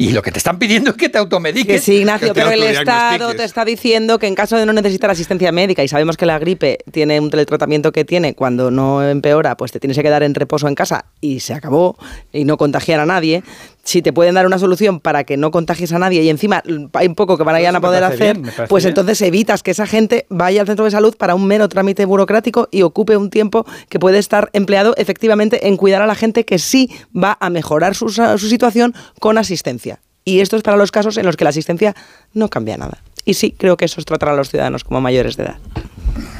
Y 0.00 0.12
lo 0.12 0.22
que 0.22 0.32
te 0.32 0.38
están 0.38 0.58
pidiendo 0.58 0.92
es 0.92 0.96
que 0.96 1.10
te 1.10 1.18
automediques. 1.18 1.66
Que 1.66 1.78
sí, 1.78 1.96
Ignacio, 1.96 2.28
que 2.28 2.34
pero 2.34 2.50
el. 2.50 2.62
Estado 2.62 3.34
te 3.34 3.44
está 3.44 3.66
diciendo 3.66 4.18
que 4.18 4.28
en 4.28 4.34
caso 4.34 4.56
de 4.56 4.64
no 4.64 4.72
necesitar 4.72 5.10
asistencia 5.10 5.52
médica 5.52 5.84
y 5.84 5.88
sabemos 5.88 6.16
que 6.16 6.24
la 6.24 6.38
gripe 6.38 6.78
tiene 6.90 7.20
un 7.20 7.28
teletratamiento 7.28 7.92
que 7.92 8.06
tiene, 8.06 8.34
cuando 8.34 8.70
no 8.70 9.06
empeora, 9.06 9.58
pues 9.58 9.72
te 9.72 9.80
tienes 9.80 9.98
que 9.98 10.02
quedar 10.02 10.22
en 10.22 10.34
reposo 10.34 10.68
en 10.68 10.74
casa 10.74 11.04
y 11.20 11.40
se 11.40 11.52
acabó 11.52 11.98
y 12.32 12.46
no 12.46 12.56
contagiar 12.56 13.00
a 13.00 13.04
nadie. 13.04 13.42
Si 13.82 14.02
te 14.02 14.12
pueden 14.12 14.34
dar 14.34 14.46
una 14.46 14.58
solución 14.58 15.00
para 15.00 15.24
que 15.24 15.36
no 15.36 15.50
contagies 15.50 15.92
a 15.92 15.98
nadie 15.98 16.22
y 16.22 16.28
encima 16.28 16.62
hay 16.92 17.06
un 17.06 17.14
poco 17.14 17.36
que 17.36 17.44
van 17.44 17.74
a, 17.74 17.80
poder 17.80 18.04
hacer, 18.04 18.38
bien, 18.38 18.52
pues 18.68 18.84
bien. 18.84 18.90
entonces 18.90 19.22
evitas 19.22 19.62
que 19.62 19.70
esa 19.70 19.86
gente 19.86 20.26
vaya 20.28 20.60
al 20.60 20.66
centro 20.66 20.84
de 20.84 20.90
salud 20.90 21.16
para 21.16 21.34
un 21.34 21.46
mero 21.46 21.68
trámite 21.68 22.04
burocrático 22.04 22.68
y 22.70 22.82
ocupe 22.82 23.16
un 23.16 23.30
tiempo 23.30 23.64
que 23.88 23.98
puede 23.98 24.18
estar 24.18 24.50
empleado 24.52 24.94
efectivamente 24.96 25.68
en 25.68 25.76
cuidar 25.76 26.02
a 26.02 26.06
la 26.06 26.14
gente 26.14 26.44
que 26.44 26.58
sí 26.58 26.90
va 27.16 27.36
a 27.40 27.50
mejorar 27.50 27.94
su, 27.94 28.08
situación 28.38 28.94
con 29.18 29.38
asistencia. 29.38 30.00
Y 30.24 30.40
esto 30.40 30.56
es 30.56 30.62
para 30.62 30.76
los 30.76 30.92
casos 30.92 31.16
en 31.16 31.26
los 31.26 31.36
que 31.36 31.44
la 31.44 31.50
asistencia 31.50 31.96
no 32.34 32.48
cambia 32.48 32.76
nada. 32.76 33.02
Y 33.24 33.34
sí, 33.34 33.52
creo 33.56 33.76
que 33.76 33.86
eso 33.86 34.00
es 34.00 34.06
tratar 34.06 34.30
a 34.30 34.36
los 34.36 34.50
ciudadanos 34.50 34.84
como 34.84 35.00
mayores 35.00 35.36
de 35.36 35.44
edad. 35.44 35.58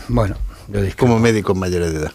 Bueno, 0.09 0.37
yo 0.69 0.83
discrepo. 0.83 1.07
Como 1.07 1.19
médicos 1.19 1.57
mayores 1.57 1.93
de 1.93 2.01
edad. 2.01 2.13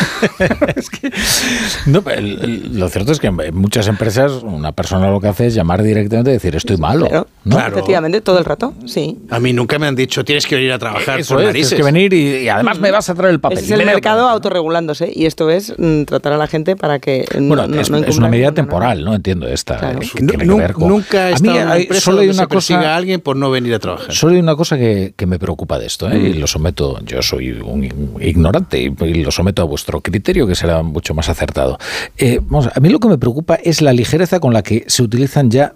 No, 1.86 2.02
pero 2.02 2.18
el- 2.20 2.38
el- 2.42 2.78
lo 2.78 2.88
cierto 2.88 3.12
es 3.12 3.18
que 3.18 3.28
en 3.28 3.54
muchas 3.54 3.88
empresas 3.88 4.42
una 4.42 4.72
persona 4.72 5.10
lo 5.10 5.20
que 5.20 5.28
hace 5.28 5.46
es 5.46 5.54
llamar 5.54 5.82
directamente 5.82 6.30
y 6.30 6.34
decir 6.34 6.54
estoy 6.56 6.76
malo. 6.76 7.06
Claro, 7.06 7.26
¿no? 7.44 7.58
efectivamente, 7.60 8.20
todo 8.20 8.38
el 8.38 8.44
rato, 8.44 8.74
sí. 8.86 9.18
A 9.30 9.40
mí 9.40 9.52
nunca 9.52 9.78
me 9.78 9.86
han 9.86 9.94
dicho 9.96 10.24
tienes 10.24 10.46
que 10.46 10.56
venir 10.56 10.72
a 10.72 10.78
trabajar 10.78 11.20
Eso 11.20 11.34
por 11.34 11.42
es, 11.42 11.46
narices. 11.48 11.68
tienes 11.70 11.86
que 11.86 11.92
venir 11.92 12.12
y, 12.12 12.44
y 12.44 12.48
además 12.48 12.78
me 12.80 12.90
vas 12.90 13.08
a 13.10 13.14
traer 13.14 13.32
el 13.32 13.40
papel. 13.40 13.58
Ese 13.58 13.74
es 13.74 13.80
el 13.80 13.86
mercado 13.86 14.28
autorregulándose 14.28 15.10
y 15.14 15.26
esto 15.26 15.50
es 15.50 15.74
mm, 15.78 16.04
tratar 16.04 16.32
a 16.34 16.36
la 16.36 16.46
gente 16.46 16.76
para 16.76 16.98
que 16.98 17.24
no- 17.38 17.48
Bueno, 17.48 17.66
no, 17.66 17.80
es, 17.80 17.90
no 17.90 17.98
es 17.98 18.16
una 18.18 18.28
medida 18.28 18.52
temporal, 18.52 19.04
no 19.04 19.14
entiendo 19.14 19.46
esta. 19.48 19.78
Claro. 19.78 20.00
eh, 20.02 20.08
que 20.14 20.22
tiene 20.24 20.44
que 20.46 20.54
ver 20.54 20.72
con- 20.74 20.88
Nunca 20.88 21.30
he 21.30 21.34
A 21.34 21.36
mí 21.38 21.48
estado 21.48 21.56
en 21.58 21.62
una 21.64 21.72
hay- 21.74 21.82
empresa 21.82 22.04
solo 22.04 22.20
hay 22.20 22.28
una 22.28 22.46
cosa. 22.46 22.80
a 22.80 22.96
alguien 22.96 23.20
por 23.20 23.36
no 23.36 23.50
venir 23.50 23.74
a 23.74 23.78
trabajar. 23.78 24.12
Solo 24.12 24.34
hay 24.34 24.40
una 24.40 24.56
cosa 24.56 24.76
que, 24.76 25.14
que 25.16 25.26
me 25.26 25.38
preocupa 25.38 25.78
de 25.78 25.86
esto, 25.86 26.10
¿eh? 26.10 26.18
y 26.18 26.32
lo 26.34 26.46
someto, 26.46 27.00
yo 27.04 27.22
soy 27.22 27.50
un 27.52 27.84
ignorante 28.20 28.80
y, 28.80 28.94
y 29.04 29.24
lo 29.24 29.30
someto 29.30 29.62
a 29.62 29.64
vuestro 29.64 29.89
criterio, 30.00 30.46
que 30.46 30.54
será 30.54 30.82
mucho 30.84 31.12
más 31.14 31.28
acertado. 31.28 31.78
Eh, 32.16 32.38
vamos, 32.42 32.68
a 32.74 32.78
mí 32.80 32.88
lo 32.88 33.00
que 33.00 33.08
me 33.08 33.18
preocupa 33.18 33.56
es 33.56 33.82
la 33.82 33.92
ligereza 33.92 34.38
con 34.38 34.52
la 34.54 34.62
que 34.62 34.84
se 34.86 35.02
utilizan 35.02 35.50
ya 35.50 35.74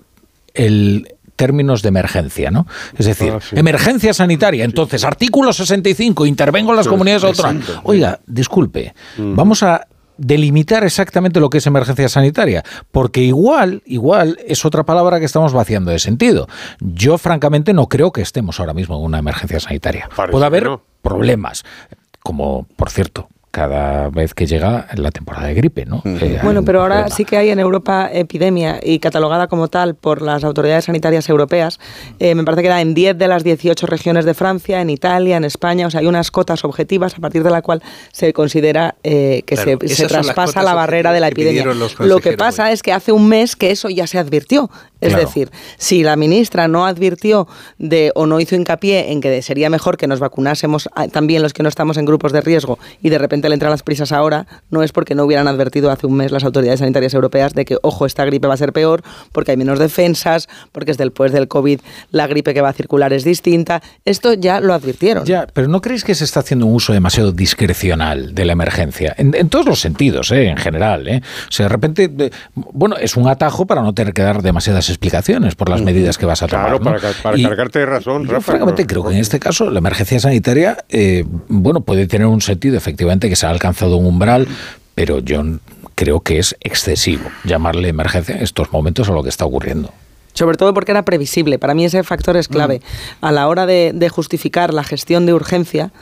el 0.54 1.08
términos 1.36 1.82
de 1.82 1.88
emergencia, 1.88 2.52
¿no? 2.52 2.66
Es 2.96 3.06
decir, 3.06 3.32
Ah, 3.36 3.40
sí. 3.40 3.56
emergencia 3.58 4.14
sanitaria. 4.14 4.64
Entonces, 4.64 5.02
artículo 5.02 5.52
65, 5.52 6.26
intervengo 6.26 6.70
en 6.70 6.76
las 6.76 6.84
Sí, 6.86 6.90
comunidades 6.90 7.24
autónomas. 7.24 7.66
Oiga, 7.82 8.20
disculpe, 8.26 8.94
vamos 9.18 9.64
a 9.64 9.88
delimitar 10.16 10.84
exactamente 10.84 11.40
lo 11.40 11.50
que 11.50 11.58
es 11.58 11.66
emergencia 11.66 12.08
sanitaria, 12.08 12.62
porque 12.92 13.20
igual, 13.22 13.82
igual 13.84 14.38
es 14.46 14.64
otra 14.64 14.84
palabra 14.84 15.18
que 15.18 15.24
estamos 15.24 15.52
vaciando 15.52 15.90
de 15.90 15.98
sentido. 15.98 16.46
Yo 16.78 17.18
francamente 17.18 17.72
no 17.72 17.88
creo 17.88 18.12
que 18.12 18.22
estemos 18.22 18.60
ahora 18.60 18.74
mismo 18.74 18.96
en 18.96 19.02
una 19.02 19.18
emergencia 19.18 19.58
sanitaria. 19.58 20.08
Parece 20.14 20.30
Puede 20.30 20.46
haber 20.46 20.62
no. 20.66 20.82
problemas, 21.02 21.64
como 22.22 22.68
por 22.76 22.90
cierto, 22.90 23.26
cada 23.54 24.10
vez 24.10 24.34
que 24.34 24.46
llega 24.46 24.88
la 24.96 25.12
temporada 25.12 25.46
de 25.46 25.54
gripe, 25.54 25.86
¿no? 25.86 26.02
Eh, 26.04 26.40
Bueno, 26.42 26.64
pero 26.64 26.80
ahora 26.80 26.96
problema. 26.96 27.16
sí 27.16 27.24
que 27.24 27.36
hay 27.36 27.50
en 27.50 27.60
Europa 27.60 28.10
epidemia 28.12 28.80
y 28.82 28.98
catalogada 28.98 29.46
como 29.46 29.68
tal 29.68 29.94
por 29.94 30.22
las 30.22 30.42
autoridades 30.42 30.86
sanitarias 30.86 31.28
europeas. 31.28 31.78
Eh, 32.18 32.34
me 32.34 32.42
parece 32.42 32.62
que 32.62 32.66
era 32.66 32.80
en 32.80 32.94
10 32.94 33.16
de 33.16 33.28
las 33.28 33.44
18 33.44 33.86
regiones 33.86 34.24
de 34.24 34.34
Francia, 34.34 34.80
en 34.80 34.90
Italia, 34.90 35.36
en 35.36 35.44
España. 35.44 35.86
O 35.86 35.90
sea, 35.92 36.00
hay 36.00 36.08
unas 36.08 36.32
cotas 36.32 36.64
objetivas 36.64 37.14
a 37.14 37.18
partir 37.20 37.44
de 37.44 37.50
la 37.50 37.62
cual 37.62 37.80
se 38.10 38.32
considera 38.32 38.96
eh, 39.04 39.44
que 39.46 39.54
Claro, 39.54 39.78
se, 39.86 40.06
traspasa 40.08 40.60
la 40.64 40.74
barrera 40.74 41.12
de 41.12 41.20
la 41.20 41.28
epidemia. 41.28 41.64
Lo 42.00 42.18
que 42.18 42.32
pasa 42.32 42.66
hoy. 42.66 42.72
es 42.72 42.82
que 42.82 42.92
hace 42.92 43.12
un 43.12 43.28
mes 43.28 43.54
que 43.54 43.70
eso 43.70 43.88
ya 43.88 44.08
se 44.08 44.18
advirtió. 44.18 44.68
Es 45.04 45.10
Claro. 45.12 45.26
decir, 45.26 45.50
si 45.78 46.02
la 46.02 46.16
ministra 46.16 46.66
no 46.68 46.86
advirtió 46.86 47.46
de 47.78 48.10
o 48.14 48.26
no 48.26 48.40
hizo 48.40 48.54
hincapié 48.56 49.12
en 49.12 49.20
que 49.20 49.42
sería 49.42 49.70
mejor 49.70 49.96
que 49.96 50.06
nos 50.06 50.18
vacunásemos 50.20 50.88
a- 50.94 51.08
también 51.08 51.42
los 51.42 51.52
que 51.52 51.62
no 51.62 51.68
estamos 51.68 51.96
en 51.96 52.04
grupos 52.06 52.32
de 52.32 52.40
riesgo 52.40 52.78
y 53.02 53.10
de 53.10 53.18
repente 53.18 53.48
le 53.48 53.54
entran 53.54 53.70
las 53.70 53.82
prisas 53.82 54.12
ahora, 54.12 54.46
no 54.70 54.82
es 54.82 54.92
porque 54.92 55.14
no 55.14 55.24
hubieran 55.24 55.46
advertido 55.48 55.90
hace 55.90 56.06
un 56.06 56.14
mes 56.14 56.32
las 56.32 56.44
autoridades 56.44 56.80
sanitarias 56.80 57.14
europeas 57.14 57.54
de 57.54 57.64
que, 57.64 57.76
ojo, 57.82 58.06
esta 58.06 58.24
gripe 58.24 58.46
va 58.48 58.54
a 58.54 58.56
ser 58.56 58.72
peor 58.72 59.02
porque 59.32 59.50
hay 59.52 59.56
menos 59.56 59.78
defensas, 59.78 60.48
porque 60.72 60.90
es 60.90 60.98
después 60.98 61.32
del 61.32 61.48
COVID 61.48 61.80
la 62.10 62.26
gripe 62.26 62.54
que 62.54 62.60
va 62.60 62.70
a 62.70 62.72
circular 62.72 63.12
es 63.12 63.24
distinta. 63.24 63.82
Esto 64.04 64.32
ya 64.34 64.60
lo 64.60 64.74
advirtieron. 64.74 65.24
Ya, 65.24 65.46
pero 65.52 65.68
¿no 65.68 65.80
creéis 65.80 66.04
que 66.04 66.14
se 66.14 66.24
está 66.24 66.40
haciendo 66.40 66.66
un 66.66 66.74
uso 66.74 66.92
demasiado 66.92 67.32
discrecional 67.32 68.34
de 68.34 68.44
la 68.44 68.52
emergencia? 68.52 69.14
En, 69.18 69.34
en 69.34 69.48
todos 69.48 69.66
los 69.66 69.80
sentidos, 69.80 70.30
¿eh? 70.32 70.46
en 70.48 70.56
general. 70.56 71.06
¿eh? 71.08 71.22
O 71.48 71.52
sea, 71.52 71.64
de 71.66 71.68
repente, 71.70 72.08
de- 72.08 72.32
bueno, 72.54 72.96
es 72.96 73.16
un 73.16 73.28
atajo 73.28 73.66
para 73.66 73.82
no 73.82 73.92
tener 73.94 74.12
que 74.14 74.22
dar 74.22 74.42
demasiadas 74.42 74.90
explicaciones 74.94 75.54
por 75.54 75.68
las 75.68 75.82
medidas 75.82 76.16
que 76.18 76.26
vas 76.26 76.42
a 76.42 76.46
tomar. 76.46 76.66
Claro, 76.66 76.78
¿no? 76.78 76.84
para, 76.84 77.12
para 77.22 77.38
Y- 77.38 77.42
cargarte 77.42 77.78
de 77.80 77.86
razón, 77.86 78.24
yo, 78.26 78.32
Rafa. 78.32 78.52
francamente, 78.52 78.86
creo 78.86 79.04
que 79.04 79.14
en 79.14 79.20
este 79.20 79.38
caso 79.38 79.70
la 79.70 79.78
emergencia 79.78 80.18
sanitaria, 80.20 80.78
eh, 80.88 81.24
bueno, 81.48 81.80
puede 81.82 82.06
tener 82.06 82.26
un 82.26 82.40
sentido, 82.40 82.76
efectivamente, 82.76 83.28
que 83.28 83.36
se 83.36 83.46
ha 83.46 83.50
alcanzado 83.50 83.96
un 83.96 84.06
umbral, 84.06 84.46
pero 84.94 85.18
yo 85.20 85.42
creo 85.94 86.20
que 86.20 86.38
es 86.38 86.56
excesivo 86.60 87.24
llamarle 87.44 87.88
emergencia 87.88 88.36
en 88.36 88.42
estos 88.42 88.72
momentos 88.72 89.08
a 89.08 89.12
lo 89.12 89.22
que 89.22 89.28
está 89.28 89.44
ocurriendo. 89.44 89.90
Sobre 90.32 90.56
todo 90.56 90.74
porque 90.74 90.90
era 90.90 91.04
previsible. 91.04 91.60
Para 91.60 91.74
mí 91.74 91.84
ese 91.84 92.02
factor 92.02 92.36
es 92.36 92.48
clave. 92.48 92.80
A 93.20 93.30
la 93.30 93.46
hora 93.46 93.66
de, 93.66 93.92
de 93.94 94.08
justificar 94.08 94.74
la 94.74 94.82
gestión 94.82 95.26
de 95.26 95.32
urgencia, 95.34 95.92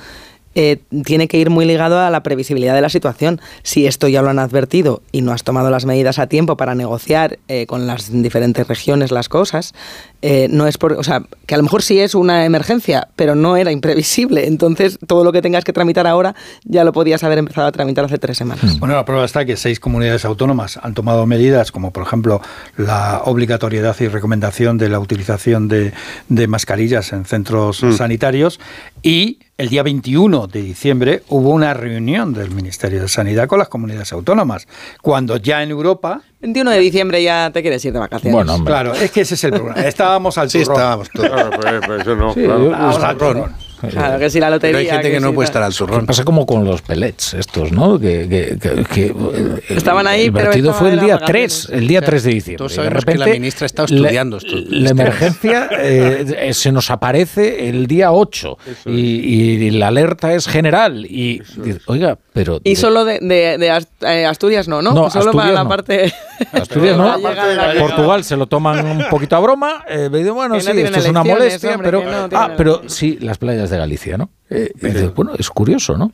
eh, 0.55 0.79
tiene 1.05 1.29
que 1.29 1.39
ir 1.39 1.51
muy 1.51 1.65
ligado 1.65 2.01
a 2.01 2.11
la 2.11 2.23
previsibilidad 2.23 2.75
de 2.75 2.81
la 2.81 2.89
situación. 2.89 3.41
Si 3.63 3.87
esto 3.87 4.09
ya 4.09 4.23
lo 4.23 4.31
han 4.31 4.39
advertido 4.39 5.03
y 5.13 5.23
no 5.23 5.33
has 5.33 5.45
tomado 5.45 5.71
las 5.71 5.87
medidas 5.87 6.19
a 6.19 6.27
tiempo 6.27 6.57
para 6.57 6.75
negociar 6.75 7.39
eh, 7.49 7.67
con 7.67 7.87
las 7.87 8.11
diferentes 8.13 8.67
regiones 8.67 9.11
las 9.11 9.29
cosas, 9.29 9.75
eh, 10.23 10.47
no 10.51 10.67
es 10.67 10.79
por, 10.79 10.93
o 10.93 11.03
sea, 11.03 11.23
que 11.47 11.55
a 11.55 11.59
lo 11.59 11.65
mejor 11.65 11.83
sí 11.83 11.99
es 11.99 12.15
una 12.15 12.45
emergencia, 12.45 13.09
pero 13.17 13.35
no 13.35 13.57
era 13.57 13.73
imprevisible. 13.73 14.47
Entonces, 14.47 14.99
todo 15.07 15.25
lo 15.25 15.33
que 15.33 15.43
tengas 15.43 15.65
que 15.65 15.73
tramitar 15.73 16.07
ahora 16.07 16.35
ya 16.65 16.85
lo 16.85 16.93
podías 16.93 17.25
haber 17.25 17.39
empezado 17.39 17.67
a 17.67 17.73
tramitar 17.73 18.05
hace 18.05 18.19
tres 18.19 18.39
semanas. 18.39 18.79
Bueno, 18.79 18.95
la 18.95 19.05
prueba 19.05 19.25
está 19.25 19.45
que 19.45 19.57
seis 19.57 19.81
comunidades 19.81 20.25
autónomas 20.25 20.79
han 20.81 20.95
tomado 20.95 21.27
medidas 21.27 21.73
como, 21.73 21.93
por 21.93 22.05
ejemplo, 22.05 22.41
la 22.77 23.23
obligatoriedad 23.25 23.97
y 24.01 24.09
recomendación 24.09 24.79
de 24.79 24.89
la 24.89 25.01
utilización 25.01 25.69
de, 25.69 25.93
de 26.29 26.47
mascarillas 26.47 27.13
en 27.13 27.25
centros 27.25 27.85
sanitarios 27.97 28.61
y 29.03 29.39
el 29.59 29.69
día 29.69 29.83
21 29.83 30.47
de 30.47 30.63
diciembre 30.63 31.23
hubo 31.29 31.51
una 31.51 31.75
reunión 31.75 32.33
del 32.33 32.51
Ministerio 32.51 33.01
de 33.03 33.09
Sanidad 33.09 33.47
con 33.47 33.59
las 33.59 33.69
comunidades 33.69 34.13
autónomas, 34.13 34.67
cuando 35.03 35.37
ya 35.37 35.63
en 35.63 35.71
Europa 35.71 36.23
21 36.43 36.71
de 36.73 36.79
diciembre 36.81 37.23
ya 37.23 37.51
te 37.53 37.63
quieres 37.63 37.85
ir 37.85 37.93
de 37.93 37.99
vacaciones. 38.01 38.61
Claro, 38.65 38.93
es 38.95 39.11
que 39.13 39.21
ese 39.23 39.35
es 39.35 39.45
el 39.45 39.53
problema. 39.53 39.81
Estábamos 39.81 40.37
al 40.39 40.51
Sí, 40.51 40.59
turrón. 40.63 40.77
estábamos 40.77 41.11
todos. 41.11 41.31
Claro, 41.31 41.51
pues 41.87 42.01
eso 42.03 42.17
no, 42.17 42.35
Sí, 42.35 42.41
claro. 42.43 42.65
yo- 42.65 42.75
Ahora 42.75 43.09
al 43.11 43.17
turrón. 43.17 43.53
Claro, 43.91 44.19
que 44.19 44.31
si 44.31 44.39
la 44.41 44.51
lotería... 44.51 44.79
Pero 44.79 44.91
hay 44.91 44.97
gente 44.97 45.11
que, 45.11 45.21
no 45.21 45.29
si 45.29 45.35
puede 45.35 45.47
estar 45.47 45.63
al 45.63 45.75
turrón. 45.75 46.07
Pasa 46.07 46.25
como 46.25 46.47
con 46.47 46.65
los 46.65 46.83
pellets 46.83 47.35
estos, 47.35 47.73
¿no? 47.73 47.99
Que, 47.99 48.29
que- 48.29 48.59
que- 48.59 48.85
que, 48.85 49.07
eh, 49.07 49.63
Estaban 49.71 50.07
ahí, 50.07 50.27
el 50.27 50.33
estaban 50.37 50.75
fue 50.75 50.91
el 50.91 51.01
día 51.01 51.15
vacaciones. 51.15 51.67
3, 51.67 51.79
el 51.81 51.89
día 51.89 51.99
O 51.99 52.03
sea, 52.03 52.07
3 52.11 52.23
de 52.25 52.31
diciembre. 52.31 52.59
todos 52.59 52.71
de 52.73 52.77
sabemos 52.77 53.05
que 53.05 53.11
la 53.15 53.17
repente, 53.25 53.41
ministra 53.41 53.67
está 53.67 53.85
estudiando 53.85 54.37
la, 54.39 54.47
estos- 54.47 54.65
la 54.71 54.91
emergencia 54.91 55.69
eh, 55.79 56.25
eh, 56.49 56.55
se 56.55 56.73
nos 56.73 56.91
aparece 56.91 57.69
el 57.69 57.87
día 57.87 58.13
8 58.13 58.57
y, 58.87 58.91
y 58.93 59.71
la 59.73 59.89
alerta 59.89 60.33
es 60.35 60.47
general. 60.47 61.05
Y, 61.07 61.43
dice, 61.57 61.81
oiga, 61.87 62.19
pero... 62.33 62.61
Y 62.65 62.77
solo 62.77 63.05
de, 63.05 63.19
de- 63.21 63.59
de 63.59 63.85
eh, 64.03 64.27
Asturias 64.27 64.69
no, 64.69 64.81
¿no? 64.83 64.93
No, 64.95 65.11
solo 65.11 65.33
para 65.33 65.49
Asturias 65.51 65.55
la 65.55 65.63
no. 65.65 65.69
parte... 65.69 66.13
Asturias 66.53 66.97
no, 66.97 67.17
la- 67.19 67.75
Portugal 67.79 68.25
se 68.25 68.37
lo 68.37 68.47
toman 68.47 68.85
un 68.87 69.05
poquito 69.11 69.37
a 69.37 69.41
broma, 69.41 69.85
eh, 69.89 70.09
me 70.11 70.19
dice, 70.19 70.31
bueno, 70.31 70.55
Que 70.57 70.63
no 70.65 70.73
sí, 70.73 70.81
esto 70.81 70.99
es 71.01 71.09
una 71.09 71.25
molestia, 71.25 71.71
hombre, 71.75 71.89
pero... 71.91 72.01
que 72.01 72.07
no 72.07 72.29
ah, 72.33 72.51
pero 72.57 72.83
sí, 72.87 73.19
las 73.21 73.39
playas 73.39 73.72
de 73.73 73.79
Galicia, 73.79 74.17
¿no? 74.17 74.31
Eh, 74.51 74.71
bueno, 75.17 75.33
es 75.39 75.49
curioso, 75.51 75.97
¿no? 75.97 76.13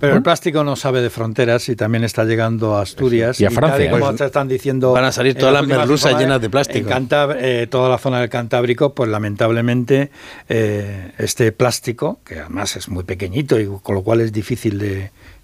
Pero 0.00 0.16
el 0.16 0.22
plástico 0.22 0.64
no 0.64 0.74
sabe 0.74 1.00
de 1.02 1.10
fronteras 1.10 1.68
y 1.68 1.76
también 1.76 2.02
está 2.02 2.24
llegando 2.24 2.76
a 2.76 2.82
Asturias. 2.82 3.40
Y 3.40 3.44
a 3.44 3.50
Francia, 3.50 3.76
tal 3.76 3.86
y 3.86 3.90
como 3.90 4.06
pues, 4.06 4.16
te 4.16 4.24
están 4.24 4.48
diciendo. 4.48 4.92
van 4.92 5.04
a 5.04 5.12
salir 5.12 5.36
todas 5.36 5.54
las 5.54 5.66
merluzas 5.66 6.18
llenas 6.18 6.40
de 6.40 6.50
plástico. 6.50 6.90
En 6.90 7.08
Cantab- 7.08 7.36
eh, 7.38 7.66
toda 7.70 7.88
la 7.88 7.98
zona 7.98 8.18
del 8.20 8.28
Cantábrico, 8.30 8.94
pues 8.94 9.08
lamentablemente, 9.10 10.10
eh, 10.48 11.12
este 11.18 11.52
plástico, 11.52 12.20
que 12.24 12.40
además 12.40 12.74
es 12.76 12.88
muy 12.88 13.04
pequeñito 13.04 13.60
y 13.60 13.66
con 13.82 13.94
lo 13.94 14.02
cual 14.02 14.22
es 14.22 14.32
difícil 14.32 14.78
de, 14.78 14.94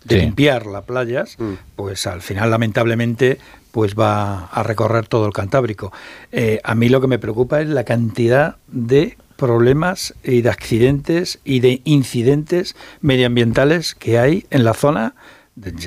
de 0.05 0.15
Sí. 0.17 0.17
limpiar 0.17 0.67
las 0.67 0.85
playas, 0.85 1.37
pues 1.77 2.07
al 2.07 2.23
final, 2.23 2.51
lamentablemente, 2.51 3.39
pues 3.71 3.95
va 3.95 4.47
a 4.47 4.63
recorrer 4.63 5.07
todo 5.07 5.27
el 5.27 5.33
Cantábrico. 5.33 5.93
Eh, 6.33 6.59
a 6.65 6.75
mí 6.75 6.89
lo 6.89 7.01
que 7.01 7.07
me 7.07 7.19
preocupa 7.19 7.61
es 7.61 7.69
la 7.69 7.85
cantidad 7.85 8.57
de 8.67 9.17
problemas 9.39 10.15
y 10.25 10.43
de 10.43 10.51
accidentes 10.51 11.39
y 11.45 11.61
de 11.61 11.81
incidentes 11.85 12.75
medioambientales 13.01 13.95
que 13.95 14.19
hay 14.19 14.45
en 14.51 14.65
la 14.65 14.75
zona. 14.75 15.15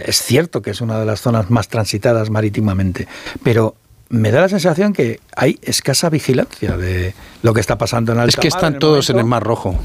Es 0.06 0.22
cierto 0.24 0.62
que 0.62 0.72
es 0.72 0.82
una 0.82 1.00
de 1.00 1.06
las 1.06 1.22
zonas 1.22 1.50
más 1.50 1.68
transitadas 1.68 2.30
marítimamente, 2.30 3.08
pero 3.44 3.76
me 4.10 4.32
da 4.32 4.42
la 4.42 4.50
sensación 4.50 4.94
que 4.94 5.20
hay 5.36 5.60
escasa 5.62 6.10
vigilancia 6.10 6.78
de 6.78 7.14
lo 7.44 7.54
que 7.54 7.60
está 7.60 7.78
pasando 7.78 8.14
en 8.14 8.20
alta 8.20 8.30
Es 8.30 8.36
que 8.38 8.50
mar 8.50 8.58
están 8.58 8.80
todos 8.80 9.10
en 9.10 9.20
el 9.20 9.26
Mar 9.26 9.44
Rojo. 9.44 9.78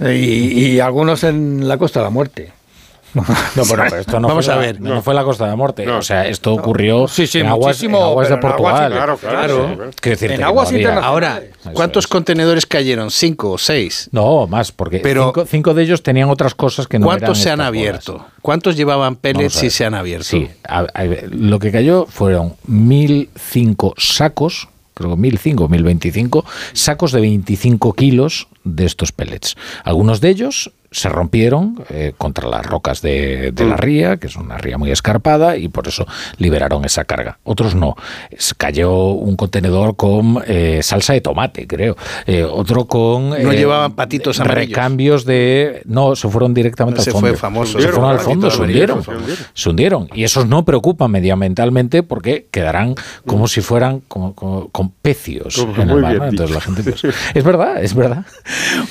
Y, 0.00 0.04
y 0.04 0.80
algunos 0.80 1.24
en 1.24 1.68
la 1.68 1.78
Costa 1.78 2.00
de 2.00 2.04
la 2.04 2.10
Muerte. 2.10 2.52
No, 3.14 3.24
bueno, 3.66 3.84
pero 3.88 3.96
esto 4.00 4.20
no 4.20 4.28
Vamos 4.28 4.44
fue 4.44 4.54
a 4.54 4.56
la- 4.56 4.62
ver. 4.62 4.80
No, 4.80 5.02
fue 5.02 5.14
la 5.14 5.24
Costa 5.24 5.44
de 5.44 5.50
la 5.50 5.56
Muerte. 5.56 5.88
O 5.88 6.02
sea, 6.02 6.26
esto 6.28 6.52
ocurrió 6.54 7.08
Sí, 7.08 7.26
sí, 7.26 7.40
en 7.40 7.46
aguas, 7.48 7.82
en 7.82 7.90
muchísimo, 7.90 8.04
aguas 8.04 8.28
de 8.28 8.36
pero 8.36 8.48
en 8.48 8.54
aguas 8.54 8.72
Portugal. 8.72 8.92
claro, 8.92 9.16
claro. 9.18 9.90
Decirte 10.02 10.34
En 10.34 10.42
aguas 10.44 10.70
internacionales. 10.72 11.04
Ahora, 11.08 11.42
¿cuántos 11.72 12.06
contenedores 12.06 12.66
cayeron? 12.66 13.10
¿Cinco 13.10 13.50
o 13.52 13.58
seis? 13.58 14.08
No, 14.12 14.46
más, 14.46 14.70
porque 14.72 14.98
Pero- 15.00 15.26
cinco, 15.26 15.46
cinco 15.46 15.74
de 15.74 15.82
ellos 15.82 16.02
tenían 16.02 16.30
otras 16.30 16.54
cosas 16.54 16.86
que 16.86 16.98
no 16.98 17.06
¿Cuántos 17.06 17.38
eran 17.38 17.42
se 17.42 17.50
han 17.50 17.60
abierto? 17.60 18.12
bolas. 18.12 18.28
¿Cuántos 18.42 18.76
llevaban 18.76 19.16
pellets 19.16 19.62
y 19.62 19.70
se 19.70 19.84
han 19.84 19.94
abierto? 19.94 20.24
Sí, 20.24 20.48
a- 20.68 20.80
a- 20.94 21.04
lo 21.30 21.58
que 21.58 21.72
cayó 21.72 22.06
fueron 22.06 22.54
1.005 22.68 23.94
sacos, 23.96 24.68
creo 24.94 25.10
que 25.10 25.16
1.005, 25.16 25.68
1.025 25.68 26.44
sacos 26.72 27.12
de 27.12 27.20
25 27.20 27.92
kilos 27.94 28.48
de 28.64 28.84
estos 28.86 29.12
pellets. 29.12 29.56
Algunos 29.84 30.20
de 30.20 30.28
ellos 30.30 30.70
se 30.90 31.08
rompieron 31.08 31.84
eh, 31.88 32.12
contra 32.18 32.48
las 32.48 32.66
rocas 32.66 33.00
de, 33.02 33.52
de 33.52 33.64
la 33.64 33.76
ría, 33.76 34.16
que 34.16 34.26
es 34.26 34.36
una 34.36 34.58
ría 34.58 34.76
muy 34.78 34.90
escarpada, 34.90 35.56
y 35.56 35.68
por 35.68 35.86
eso 35.88 36.06
liberaron 36.38 36.84
esa 36.84 37.04
carga. 37.04 37.38
Otros 37.44 37.74
no. 37.74 37.94
Cayó 38.56 38.92
un 39.10 39.36
contenedor 39.36 39.96
con 39.96 40.42
eh, 40.46 40.80
salsa 40.82 41.12
de 41.12 41.20
tomate, 41.20 41.66
creo. 41.66 41.96
Eh, 42.26 42.42
otro 42.44 42.86
con... 42.86 43.30
No 43.30 43.52
llevaban 43.52 43.92
patitos 43.92 44.40
amarillos. 44.40 44.68
Recambios 44.70 45.24
de... 45.24 45.82
No, 45.86 46.16
se 46.16 46.28
fueron 46.28 46.54
directamente 46.54 47.00
al 47.00 47.06
fondo. 47.12 47.28
fue 47.28 47.36
famoso. 47.36 47.80
Se 47.80 47.88
fueron 47.88 48.10
al 48.10 48.18
fondo, 48.20 48.50
se 48.50 48.62
hundieron. 48.62 49.02
Se 49.54 49.68
hundieron. 49.70 50.08
Y 50.14 50.24
esos 50.24 50.46
no 50.46 50.64
preocupan 50.64 51.10
medioambientalmente 51.10 52.02
porque 52.02 52.46
quedarán 52.50 52.94
como 53.26 53.46
si 53.48 53.60
fueran 53.60 54.00
como, 54.08 54.34
como- 54.34 54.68
con 54.70 54.90
pecios 54.90 55.56
Como 55.56 55.74
en 55.82 55.90
el 55.90 56.00
mar. 56.00 56.32
la 56.50 56.60
gente... 56.60 56.82
pues, 56.82 57.02
es 57.34 57.44
verdad, 57.44 57.82
es 57.82 57.94
verdad. 57.94 58.24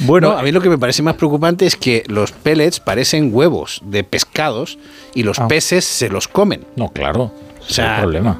Bueno, 0.01 0.31
a 0.37 0.43
mí 0.43 0.51
lo 0.51 0.61
que 0.61 0.69
me 0.69 0.77
parece 0.77 1.01
más 1.03 1.15
preocupante 1.15 1.65
es 1.65 1.75
que 1.75 1.88
los 2.07 2.31
pellets 2.31 2.79
parecen 2.79 3.31
huevos 3.33 3.81
de 3.85 4.03
pescados 4.03 4.77
y 5.15 5.23
los 5.23 5.39
Ah. 5.39 5.47
peces 5.47 5.85
se 5.85 6.09
los 6.09 6.27
comen. 6.27 6.65
No, 6.75 6.89
claro. 6.89 7.31
O 7.61 7.71
sea, 7.71 7.85
es 7.85 7.91
el 7.97 8.01
problema. 8.03 8.37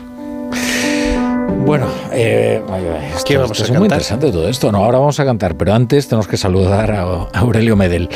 Bueno, 1.65 1.87
eh, 2.11 2.61
ay, 2.71 2.83
ay, 2.99 3.07
esto- 3.13 3.23
¿Qué 3.25 3.37
vamos 3.37 3.51
esto 3.51 3.63
a 3.63 3.65
es 3.73 3.79
muy 3.79 3.85
interesante 3.87 4.31
todo 4.31 4.47
esto. 4.47 4.71
No, 4.71 4.79
ahora 4.85 4.97
vamos 4.99 5.19
a 5.19 5.25
cantar, 5.25 5.55
pero 5.55 5.73
antes 5.73 6.07
tenemos 6.07 6.27
que 6.27 6.37
saludar 6.37 6.91
a, 6.91 7.01
a 7.03 7.27
Aurelio 7.39 7.75
Medel, 7.75 8.09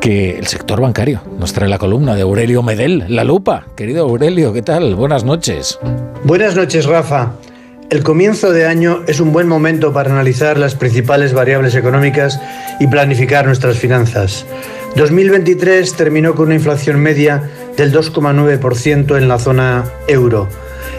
que 0.00 0.38
el 0.38 0.46
sector 0.46 0.80
bancario 0.80 1.20
nos 1.38 1.52
trae 1.52 1.68
la 1.68 1.78
columna 1.78 2.14
de 2.14 2.22
Aurelio 2.22 2.62
Medel, 2.62 3.04
la 3.08 3.24
lupa. 3.24 3.66
Querido 3.76 4.04
Aurelio, 4.04 4.52
¿qué 4.52 4.62
tal? 4.62 4.94
Buenas 4.94 5.22
noches. 5.24 5.78
Buenas 6.24 6.56
noches, 6.56 6.86
Rafa. 6.86 7.32
El 7.90 8.02
comienzo 8.02 8.52
de 8.52 8.66
año 8.66 9.02
es 9.06 9.18
un 9.18 9.32
buen 9.32 9.48
momento 9.48 9.94
para 9.94 10.10
analizar 10.10 10.58
las 10.58 10.74
principales 10.74 11.32
variables 11.32 11.74
económicas 11.74 12.38
y 12.78 12.86
planificar 12.86 13.46
nuestras 13.46 13.78
finanzas. 13.78 14.44
2023 14.96 15.94
terminó 15.94 16.34
con 16.34 16.46
una 16.46 16.56
inflación 16.56 17.00
media 17.00 17.48
del 17.78 17.90
2,9% 17.90 19.16
en 19.16 19.26
la 19.26 19.38
zona 19.38 19.86
euro. 20.06 20.50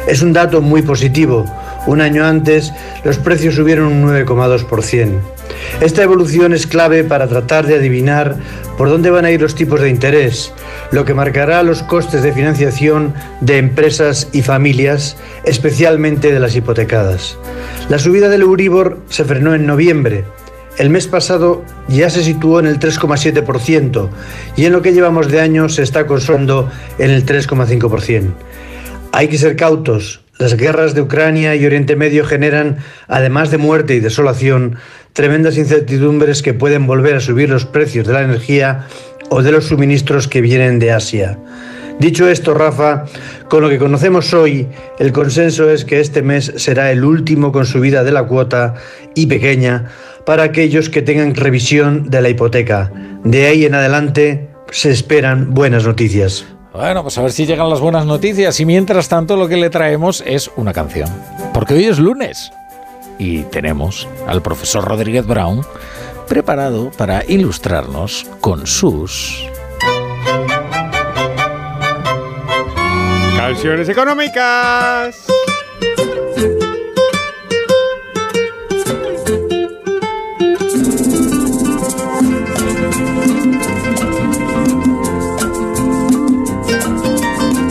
Es 0.08 0.24
un 0.24 0.34
dato 0.34 0.62
muy 0.62 0.82
positivo. 0.82 1.46
Un 1.86 2.02
año 2.02 2.26
antes, 2.26 2.74
los 3.04 3.20
precios 3.20 3.54
subieron 3.54 3.94
un 3.94 4.08
9,2%. 4.08 5.39
Esta 5.82 6.03
evolución 6.03 6.53
es 6.53 6.68
clave 6.68 7.03
para 7.03 7.28
tratar 7.28 7.66
de 7.66 7.76
adivinar 7.76 8.36
por 8.78 8.89
dónde 8.89 9.10
van 9.10 9.26
a 9.26 9.32
ir 9.32 9.41
los 9.41 9.55
tipos 9.55 9.82
de 9.82 9.89
interés, 9.89 10.53
lo 10.91 11.05
que 11.05 11.14
marcará 11.14 11.64
los 11.64 11.84
costes 11.84 12.24
de 12.24 12.34
financiación 12.34 13.14
de 13.41 13.57
empresas 13.57 14.30
y 14.32 14.41
familias, 14.41 15.18
especialmente 15.43 16.32
de 16.32 16.39
las 16.39 16.55
hipotecadas. 16.55 17.38
La 17.89 17.99
subida 17.99 18.30
del 18.30 18.41
Euribor 18.41 18.99
se 19.10 19.26
frenó 19.26 19.53
en 19.53 19.66
noviembre. 19.66 20.26
El 20.78 20.89
mes 20.89 21.07
pasado 21.07 21.64
ya 21.89 22.10
se 22.10 22.24
situó 22.24 22.60
en 22.60 22.66
el 22.66 22.80
3,7% 22.80 24.10
y 24.55 24.66
en 24.66 24.72
lo 24.72 24.82
que 24.82 24.93
llevamos 24.93 25.28
de 25.30 25.41
año 25.41 25.68
se 25.68 25.84
está 25.84 26.07
consolando 26.07 26.70
en 26.97 27.12
el 27.12 27.26
3,5%. 27.26 28.32
Hay 29.12 29.28
que 29.28 29.38
ser 29.38 29.55
cautos. 29.55 30.22
Las 30.40 30.56
guerras 30.56 30.94
de 30.96 31.02
Ucrania 31.02 31.54
y 31.58 31.66
Oriente 31.66 31.98
Medio 31.98 32.24
generan, 32.24 32.78
además 33.10 33.52
de 33.52 33.58
muerte 33.58 33.96
y 33.96 34.00
desolación, 34.00 34.78
tremendas 35.12 35.58
incertidumbres 35.58 36.42
que 36.42 36.54
pueden 36.54 36.88
volver 36.88 37.18
a 37.18 37.20
subir 37.20 37.50
los 37.50 37.66
precios 37.66 38.08
de 38.08 38.14
la 38.14 38.22
energía 38.22 38.88
o 39.30 39.44
de 39.44 39.52
los 39.52 39.66
suministros 39.66 40.30
que 40.30 40.40
vienen 40.40 40.80
de 40.80 40.94
Asia. 40.94 41.38
Dicho 42.00 42.30
esto, 42.30 42.54
Rafa, 42.54 43.04
con 43.50 43.62
lo 43.62 43.68
que 43.68 43.78
conocemos 43.78 44.34
hoy, 44.34 44.70
el 44.98 45.12
consenso 45.12 45.70
es 45.70 45.84
que 45.84 46.00
este 46.00 46.22
mes 46.22 46.54
será 46.56 46.90
el 46.94 47.04
último 47.04 47.52
con 47.52 47.66
subida 47.66 48.06
de 48.06 48.14
la 48.14 48.24
cuota 48.24 48.76
y 49.16 49.26
pequeña 49.26 49.90
para 50.26 50.44
aquellos 50.44 50.90
que 50.90 51.02
tengan 51.02 51.36
revisión 51.36 52.10
de 52.10 52.22
la 52.22 52.30
hipoteca. 52.30 52.94
De 53.26 53.46
ahí 53.46 53.66
en 53.66 53.76
adelante 53.76 54.48
se 54.72 54.90
esperan 54.90 55.54
buenas 55.54 55.86
noticias. 55.86 56.46
Bueno, 56.74 57.02
pues 57.02 57.18
a 57.18 57.22
ver 57.22 57.32
si 57.32 57.46
llegan 57.46 57.70
las 57.70 57.80
buenas 57.80 58.06
noticias. 58.06 58.60
Y 58.60 58.66
mientras 58.66 59.10
tanto, 59.10 59.36
lo 59.36 59.48
que 59.48 59.58
le 59.58 59.70
traemos 59.70 60.24
es 60.26 60.52
una 60.56 60.72
canción. 60.74 61.10
Porque 61.54 61.74
hoy 61.74 61.86
es 61.86 62.00
lunes. 62.00 62.52
y 63.20 63.44
tenemos 63.44 64.08
al 64.26 64.42
profesor 64.42 64.86
Rodríguez 64.86 65.28
Brown 65.28 65.64
preparado 66.28 66.90
para 66.92 67.24
ilustrarnos 67.28 68.26
con 68.40 68.66
sus... 68.66 69.46
Canciones 73.36 73.90
económicas. 73.90 75.26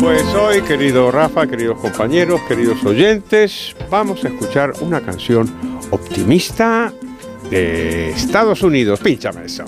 Pues 0.08 0.24
hoy, 0.34 0.62
querido 0.62 1.10
Rafa, 1.10 1.46
queridos 1.46 1.78
compañeros, 1.80 2.40
queridos 2.48 2.82
oyentes, 2.82 3.76
vamos 3.90 4.24
a 4.24 4.28
escuchar 4.28 4.72
una 4.80 5.02
canción 5.02 5.52
optimista 5.90 6.90
de 7.50 8.08
Estados 8.12 8.62
Unidos. 8.62 9.00
Pínchame 9.00 9.44
eso. 9.44 9.66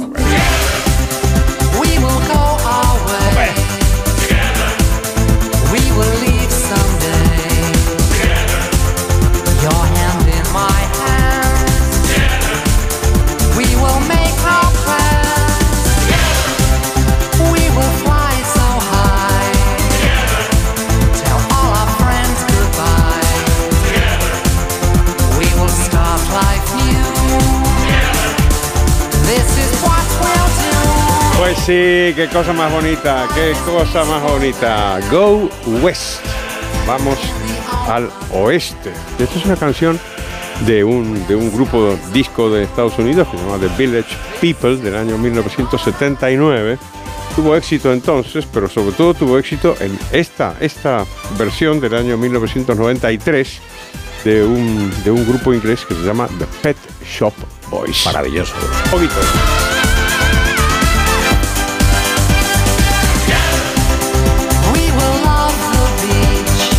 Pues 31.52 31.64
sí, 31.64 32.12
qué 32.14 32.28
cosa 32.32 32.52
más 32.52 32.70
bonita, 32.70 33.26
qué 33.34 33.54
cosa 33.66 34.04
más 34.04 34.22
bonita. 34.22 35.00
Go 35.10 35.50
West. 35.82 36.20
Vamos 36.86 37.18
al 37.88 38.08
oeste. 38.32 38.92
Esta 39.18 39.36
es 39.36 39.44
una 39.46 39.56
canción 39.56 39.98
de 40.64 40.84
un, 40.84 41.26
de 41.26 41.34
un 41.34 41.50
grupo 41.52 41.98
disco 42.12 42.50
de 42.50 42.62
Estados 42.62 42.96
Unidos 43.00 43.26
que 43.26 43.36
se 43.36 43.42
llama 43.42 43.58
The 43.58 43.66
Village 43.76 44.16
People 44.40 44.76
del 44.76 44.94
año 44.94 45.18
1979. 45.18 46.78
Tuvo 47.34 47.56
éxito 47.56 47.92
entonces, 47.92 48.46
pero 48.46 48.68
sobre 48.68 48.92
todo 48.92 49.14
tuvo 49.14 49.36
éxito 49.36 49.74
en 49.80 49.98
esta, 50.12 50.54
esta 50.60 51.04
versión 51.36 51.80
del 51.80 51.96
año 51.96 52.16
1993 52.16 53.60
de 54.22 54.44
un, 54.44 54.92
de 55.02 55.10
un 55.10 55.26
grupo 55.26 55.52
inglés 55.52 55.84
que 55.84 55.94
se 55.94 56.02
llama 56.02 56.28
The 56.38 56.46
Pet 56.62 56.76
Shop 57.04 57.34
Boys. 57.72 58.06
Maravilloso. 58.06 58.54
Un 58.84 58.90
poquito. 58.92 59.59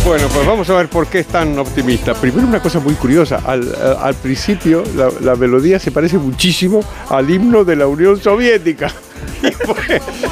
Bueno, 0.04 0.26
pues 0.34 0.44
vamos 0.46 0.68
a 0.68 0.74
ver 0.74 0.88
por 0.88 1.06
qué 1.06 1.20
es 1.20 1.26
tan 1.28 1.56
optimista. 1.58 2.12
Primero 2.14 2.46
una 2.46 2.60
cosa 2.60 2.80
muy 2.80 2.94
curiosa. 2.94 3.40
Al, 3.46 3.62
eh, 3.62 3.94
al 4.00 4.14
principio 4.16 4.82
la, 4.96 5.10
la 5.20 5.36
melodía 5.36 5.78
se 5.78 5.92
parece 5.92 6.18
muchísimo 6.18 6.80
al 7.08 7.30
himno 7.30 7.64
de 7.64 7.76
la 7.76 7.86
Unión 7.86 8.20
Soviética. 8.20 8.92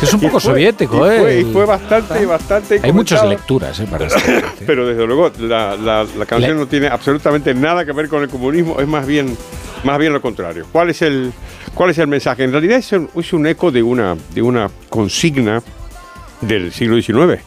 Es 0.02 0.14
un 0.14 0.20
poco 0.20 0.40
fue- 0.40 0.52
soviético, 0.52 1.06
y 1.06 1.10
¿eh? 1.14 1.18
fue, 1.20 1.40
y 1.40 1.44
fue 1.52 1.64
bastante, 1.66 2.24
bastante 2.26 2.80
Hay 2.82 2.92
muchas 2.92 3.24
lecturas, 3.26 3.78
¿eh? 3.80 3.86
Para. 3.90 4.06
Pero 4.66 4.86
desde 4.86 5.06
luego 5.06 5.30
la, 5.40 5.76
la- 5.76 6.06
la 6.16 6.26
canción 6.26 6.56
no 6.56 6.66
tiene 6.66 6.86
absolutamente 6.88 7.52
nada 7.54 7.84
que 7.84 7.92
ver 7.92 8.08
con 8.08 8.22
el 8.22 8.28
comunismo, 8.28 8.80
es 8.80 8.88
más 8.88 9.06
bien, 9.06 9.36
más 9.84 9.98
bien 9.98 10.12
lo 10.12 10.20
contrario. 10.22 10.64
¿Cuál 10.72 10.90
es 10.90 11.02
el, 11.02 11.32
cuál 11.74 11.90
es 11.90 11.98
el 11.98 12.06
mensaje? 12.08 12.44
En 12.44 12.52
realidad 12.52 12.78
es 12.78 12.90
un, 12.92 13.08
es 13.14 13.32
un 13.32 13.46
eco 13.46 13.70
de 13.70 13.82
una, 13.82 14.16
de 14.34 14.42
una 14.42 14.70
consigna 14.88 15.62
del 16.40 16.72
siglo 16.72 17.00
XIX, 17.00 17.42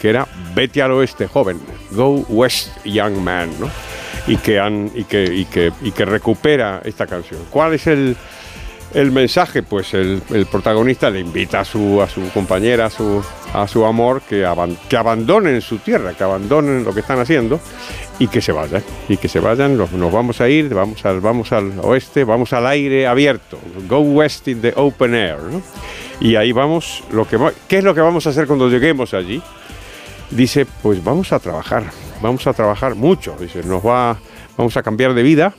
que 0.00 0.10
era 0.10 0.26
vete 0.54 0.80
al 0.82 0.92
oeste 0.92 1.26
joven, 1.26 1.58
go 1.92 2.24
west 2.28 2.68
young 2.84 3.16
man, 3.18 3.50
¿no? 3.58 3.68
Y 4.26 4.36
que, 4.36 4.58
han, 4.60 4.90
y 4.94 5.04
que, 5.04 5.24
y 5.24 5.44
que, 5.46 5.72
y 5.82 5.90
que 5.92 6.04
recupera 6.04 6.82
esta 6.84 7.06
canción. 7.06 7.40
¿Cuál 7.48 7.74
es 7.74 7.86
el, 7.86 8.14
el 8.92 9.10
mensaje? 9.10 9.62
Pues 9.62 9.94
el, 9.94 10.20
el 10.30 10.44
protagonista 10.46 11.08
le 11.08 11.20
invita 11.20 11.60
a 11.60 11.64
su, 11.64 12.02
a 12.02 12.08
su 12.08 12.28
compañera, 12.32 12.86
a 12.86 12.90
su, 12.90 13.24
a 13.54 13.66
su 13.66 13.86
amor, 13.86 14.20
que, 14.28 14.44
aban- 14.44 14.76
que 14.88 14.96
abandonen 14.98 15.62
su 15.62 15.78
tierra, 15.78 16.12
que 16.12 16.24
abandonen 16.24 16.84
lo 16.84 16.92
que 16.92 17.00
están 17.00 17.18
haciendo 17.20 17.58
y 18.18 18.28
que 18.28 18.42
se 18.42 18.52
vayan. 18.52 18.82
Y 19.08 19.16
que 19.16 19.28
se 19.28 19.40
vayan, 19.40 19.78
nos, 19.78 19.90
vamos 20.12 20.42
a 20.42 20.48
ir, 20.50 20.74
vamos 20.74 21.02
al, 21.06 21.20
vamos 21.20 21.50
al 21.52 21.72
oeste, 21.80 22.24
vamos 22.24 22.52
al 22.52 22.66
aire 22.66 23.06
abierto. 23.06 23.58
Go 23.88 24.00
west 24.00 24.46
in 24.48 24.60
the 24.60 24.74
open 24.76 25.14
air. 25.14 25.38
¿no? 25.50 25.62
Y 26.20 26.36
ahí 26.36 26.52
vamos, 26.52 27.02
¿qué 27.66 27.78
es 27.78 27.84
lo 27.84 27.94
que 27.94 28.00
vamos 28.02 28.26
a 28.26 28.30
hacer 28.30 28.46
cuando 28.46 28.68
lleguemos 28.68 29.14
allí? 29.14 29.40
Dice, 30.30 30.66
pues 30.82 31.02
vamos 31.02 31.32
a 31.32 31.38
trabajar, 31.38 31.84
vamos 32.20 32.46
a 32.46 32.52
trabajar 32.52 32.94
mucho. 32.94 33.34
Dice, 33.40 33.62
nos 33.64 33.84
va, 33.84 34.16
vamos 34.56 34.76
a 34.76 34.82
cambiar 34.82 35.14
de 35.14 35.22
vida, 35.22 35.54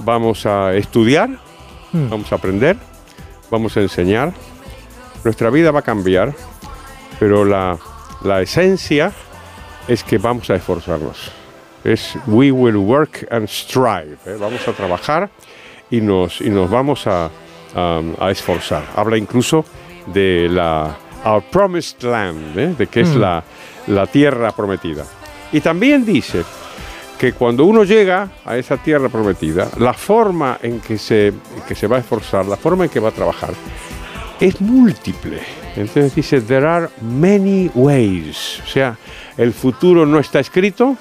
vamos 0.00 0.46
a 0.46 0.74
estudiar, 0.74 1.30
vamos 1.92 2.32
a 2.32 2.34
aprender, 2.34 2.76
vamos 3.50 3.76
a 3.76 3.80
enseñar. 3.80 4.32
Nuestra 5.22 5.48
vida 5.50 5.70
va 5.70 5.78
a 5.78 5.82
cambiar, 5.82 6.34
pero 7.20 7.44
la, 7.44 7.78
la 8.24 8.42
esencia 8.42 9.12
es 9.86 10.02
que 10.02 10.18
vamos 10.18 10.50
a 10.50 10.56
esforzarnos. 10.56 11.30
Es 11.84 12.14
we 12.26 12.50
will 12.50 12.76
work 12.76 13.26
and 13.30 13.46
strive. 13.46 14.16
¿eh? 14.26 14.36
Vamos 14.40 14.66
a 14.66 14.72
trabajar 14.72 15.30
y 15.90 16.00
nos, 16.00 16.40
y 16.40 16.50
nos 16.50 16.68
vamos 16.68 17.06
a, 17.06 17.30
a- 17.76 18.00
a 18.18 18.30
esforzar. 18.30 18.82
Habla 18.96 19.16
incluso 19.18 19.64
de 20.06 20.48
la 20.50 20.96
Our 21.24 21.42
Promised 21.44 22.02
Land, 22.02 22.58
¿eh? 22.58 22.74
de 22.76 22.86
que 22.88 23.02
es 23.02 23.10
Mm. 23.14 23.20
la, 23.20 23.44
la 23.86 24.06
tierra 24.06 24.52
prometida. 24.52 25.04
Y 25.52 25.60
también 25.60 26.04
dice 26.04 26.42
que 27.18 27.32
cuando 27.32 27.64
uno 27.64 27.84
llega 27.84 28.28
a 28.44 28.56
esa 28.56 28.76
tierra 28.76 29.08
prometida, 29.08 29.68
la 29.78 29.94
forma 29.94 30.58
en 30.62 30.80
que 30.80 30.98
se, 30.98 31.32
que 31.66 31.74
se 31.74 31.86
va 31.86 31.96
a 31.96 32.00
esforzar, 32.00 32.46
la 32.46 32.56
forma 32.56 32.84
en 32.84 32.90
que 32.90 33.00
va 33.00 33.10
a 33.10 33.12
trabajar, 33.12 33.50
es 34.40 34.60
múltiple. 34.60 35.40
Entonces 35.76 36.14
dice, 36.14 36.40
there 36.40 36.66
are 36.66 36.88
many 37.00 37.70
ways. 37.74 38.60
O 38.64 38.66
sea, 38.66 38.96
el 39.36 39.52
futuro 39.52 40.06
no 40.06 40.18
está 40.18 40.40
escrito, 40.40 40.96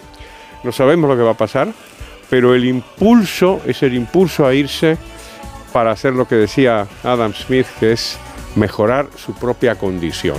no 0.63 0.71
sabemos 0.71 1.09
lo 1.09 1.17
que 1.17 1.23
va 1.23 1.31
a 1.31 1.37
pasar, 1.37 1.69
pero 2.29 2.55
el 2.55 2.65
impulso 2.65 3.61
es 3.65 3.83
el 3.83 3.93
impulso 3.93 4.45
a 4.45 4.53
irse 4.53 4.97
para 5.71 5.91
hacer 5.91 6.13
lo 6.13 6.27
que 6.27 6.35
decía 6.35 6.87
Adam 7.03 7.33
Smith, 7.33 7.67
que 7.79 7.93
es 7.93 8.17
mejorar 8.55 9.07
su 9.15 9.33
propia 9.33 9.75
condición. 9.75 10.37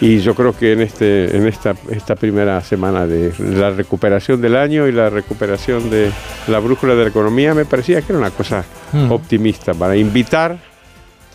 Y 0.00 0.18
yo 0.18 0.34
creo 0.34 0.56
que 0.56 0.72
en, 0.72 0.80
este, 0.80 1.36
en 1.36 1.46
esta, 1.46 1.74
esta 1.90 2.16
primera 2.16 2.60
semana 2.60 3.06
de 3.06 3.32
la 3.38 3.70
recuperación 3.70 4.40
del 4.40 4.56
año 4.56 4.86
y 4.88 4.92
la 4.92 5.08
recuperación 5.08 5.88
de 5.88 6.10
la 6.48 6.58
brújula 6.58 6.94
de 6.94 7.04
la 7.04 7.08
economía 7.10 7.54
me 7.54 7.64
parecía 7.64 8.02
que 8.02 8.12
era 8.12 8.18
una 8.18 8.30
cosa 8.30 8.64
Mm. 8.94 9.10
optimista 9.10 9.74
para 9.74 9.96
invitar 9.96 10.56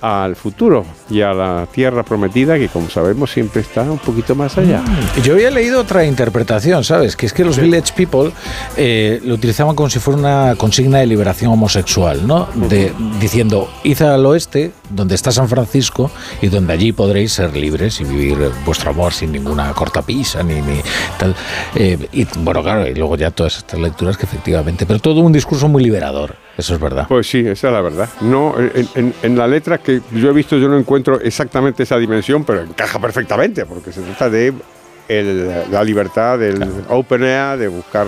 al 0.02 0.36
futuro 0.36 0.86
y 1.10 1.22
a 1.22 1.34
la 1.34 1.68
tierra 1.72 2.04
prometida 2.04 2.58
que 2.58 2.70
como 2.70 2.89
sabemos 2.89 3.32
siempre 3.32 3.62
está 3.62 3.82
un 3.84 3.97
poquito 3.97 4.36
más 4.36 4.58
allá. 4.58 4.82
Yo 5.24 5.34
había 5.34 5.52
leído 5.52 5.82
otra 5.82 6.06
interpretación, 6.06 6.84
¿sabes? 6.84 7.16
Que 7.16 7.26
es 7.26 7.34
que 7.34 7.43
los 7.43 7.58
Village 7.58 7.93
People 7.95 8.32
eh, 8.78 9.20
lo 9.24 9.36
utilizaban 9.36 9.76
como 9.76 9.89
si 9.89 10.00
fuera 10.00 10.20
una 10.20 10.56
consigna 10.56 11.00
de 11.00 11.08
liberación 11.08 11.52
homosexual, 11.52 12.26
¿no? 12.26 12.47
De, 12.70 12.93
diciendo, 13.20 13.70
id 13.84 14.02
al 14.02 14.26
oeste, 14.26 14.72
donde 14.89 15.16
está 15.16 15.32
San 15.32 15.50
Francisco, 15.50 16.12
y 16.41 16.47
donde 16.47 16.74
allí 16.74 16.91
podréis 16.91 17.34
ser 17.34 17.56
libres 17.56 18.00
y 18.02 18.04
vivir 18.04 18.52
vuestro 18.66 18.91
amor 18.91 19.14
sin 19.14 19.32
ninguna 19.32 19.74
cortapisa 19.74 20.43
ni, 20.43 20.56
ni 20.62 20.82
tal. 21.18 21.36
Eh, 21.76 21.97
y 22.14 22.28
bueno, 22.39 22.64
claro, 22.64 22.88
y 22.88 22.95
luego 22.95 23.18
ya 23.18 23.32
todas 23.32 23.58
estas 23.58 23.80
lecturas 23.80 24.18
que 24.18 24.26
efectivamente, 24.26 24.86
pero 24.86 25.00
todo 25.00 25.22
un 25.22 25.32
discurso 25.32 25.68
muy 25.68 25.84
liberador, 25.84 26.36
eso 26.60 26.76
es 26.76 26.80
verdad. 26.80 27.05
Pues 27.07 27.28
sí, 27.30 27.39
esa 27.39 27.68
es 27.68 27.74
la 27.74 27.82
verdad. 27.82 28.10
No, 28.22 28.55
en, 28.60 28.88
en- 28.95 29.14
en 29.24 29.38
la 29.38 29.47
letra 29.47 29.78
que 29.80 30.01
yo 30.12 30.30
he 30.30 30.34
visto 30.34 30.57
yo 30.57 30.68
no 30.70 30.78
encuentro 30.78 31.20
exactamente 31.20 31.84
esa 31.84 31.97
dimensión, 31.97 32.43
pero 32.43 32.62
encaja 32.62 32.99
perfectamente, 32.99 33.66
porque 33.66 33.91
se 33.91 34.01
trata 34.01 34.30
de 34.30 34.53
el- 35.07 35.64
la 35.72 35.84
libertad 35.84 36.38
del 36.38 36.64
open 36.89 37.24
air, 37.24 37.57
de 37.57 37.68
buscar 37.68 38.05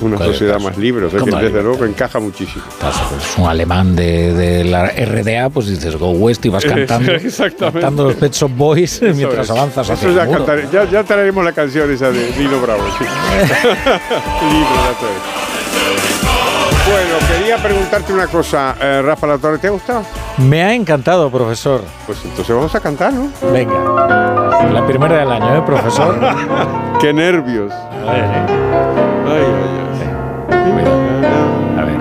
una 0.00 0.16
Claro, 0.16 0.32
sociedad 0.32 0.54
claro. 0.56 0.70
más 0.70 0.78
libre. 0.78 1.06
O 1.06 1.10
sea, 1.10 1.20
que 1.20 1.30
la 1.30 1.40
desde 1.40 1.62
luego 1.62 1.78
que 1.78 1.84
encaja 1.86 2.18
muchísimo. 2.18 2.64
Claro, 2.78 2.94
es 3.18 3.38
un 3.38 3.46
alemán 3.46 3.94
de, 3.96 4.32
de 4.34 4.64
la 4.64 4.88
RDA, 4.88 5.48
pues 5.50 5.68
dices 5.68 5.96
Go 5.96 6.10
West 6.10 6.44
y 6.44 6.48
vas 6.50 6.64
cantando, 6.64 7.12
Exactamente. 7.14 7.80
cantando 7.80 8.04
los 8.04 8.14
Pet 8.16 8.32
Shop 8.32 8.50
Boys 8.54 9.00
Eso 9.02 9.14
mientras 9.14 9.44
es. 9.46 9.50
avanzas 9.50 9.88
hacia 9.90 9.94
Eso 9.94 10.08
el 10.08 10.14
ya, 10.16 10.24
muro. 10.24 10.44
cantaré- 10.46 10.68
ya, 10.72 10.84
ya 10.90 11.04
traeremos 11.04 11.44
la 11.44 11.52
canción 11.52 11.90
esa 11.90 12.10
de 12.10 12.30
Nino 12.38 12.60
Bravo. 12.60 12.82
sí. 12.98 13.04
Libre, 13.44 14.76
ya 14.76 14.98
traeré. 14.98 15.36
Bueno, 16.86 17.14
quería 17.46 17.62
preguntarte 17.62 18.12
una 18.12 18.26
cosa, 18.26 18.74
eh, 18.80 19.02
Rafa 19.02 19.24
La 19.28 19.38
Torre, 19.38 19.58
¿te 19.58 19.68
ha 19.68 19.70
gustado? 19.70 20.02
Me 20.38 20.64
ha 20.64 20.74
encantado, 20.74 21.30
profesor. 21.30 21.80
Pues 22.04 22.18
entonces 22.24 22.56
vamos 22.56 22.74
a 22.74 22.80
cantar, 22.80 23.12
¿no? 23.12 23.30
Venga. 23.52 23.72
La 24.72 24.84
primera 24.84 25.18
del 25.18 25.30
año, 25.30 25.56
¿eh, 25.56 25.62
profesor? 25.64 26.18
¡Qué 27.00 27.12
nervios! 27.12 27.72
A 27.72 28.12
ver, 28.12 28.24
¿eh? 28.24 28.46
Ay, 29.28 29.44
ay, 29.62 29.78
ay. 30.50 30.86
A 31.78 31.84
ver. 31.84 32.00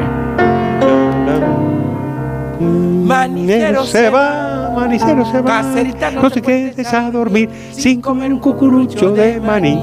Eh. 2.60 2.64
Manicero 3.06 3.84
se 3.84 4.10
va, 4.10 4.72
manicero 4.76 5.26
se 5.26 5.42
va. 5.42 5.62
No, 5.62 6.22
no 6.24 6.32
te 6.32 6.42
quedes 6.42 6.92
a 6.92 7.12
dormir 7.12 7.52
sin 7.72 8.02
comer 8.02 8.34
un 8.34 8.40
cucurucho 8.40 9.12
de 9.12 9.40
maní. 9.40 9.74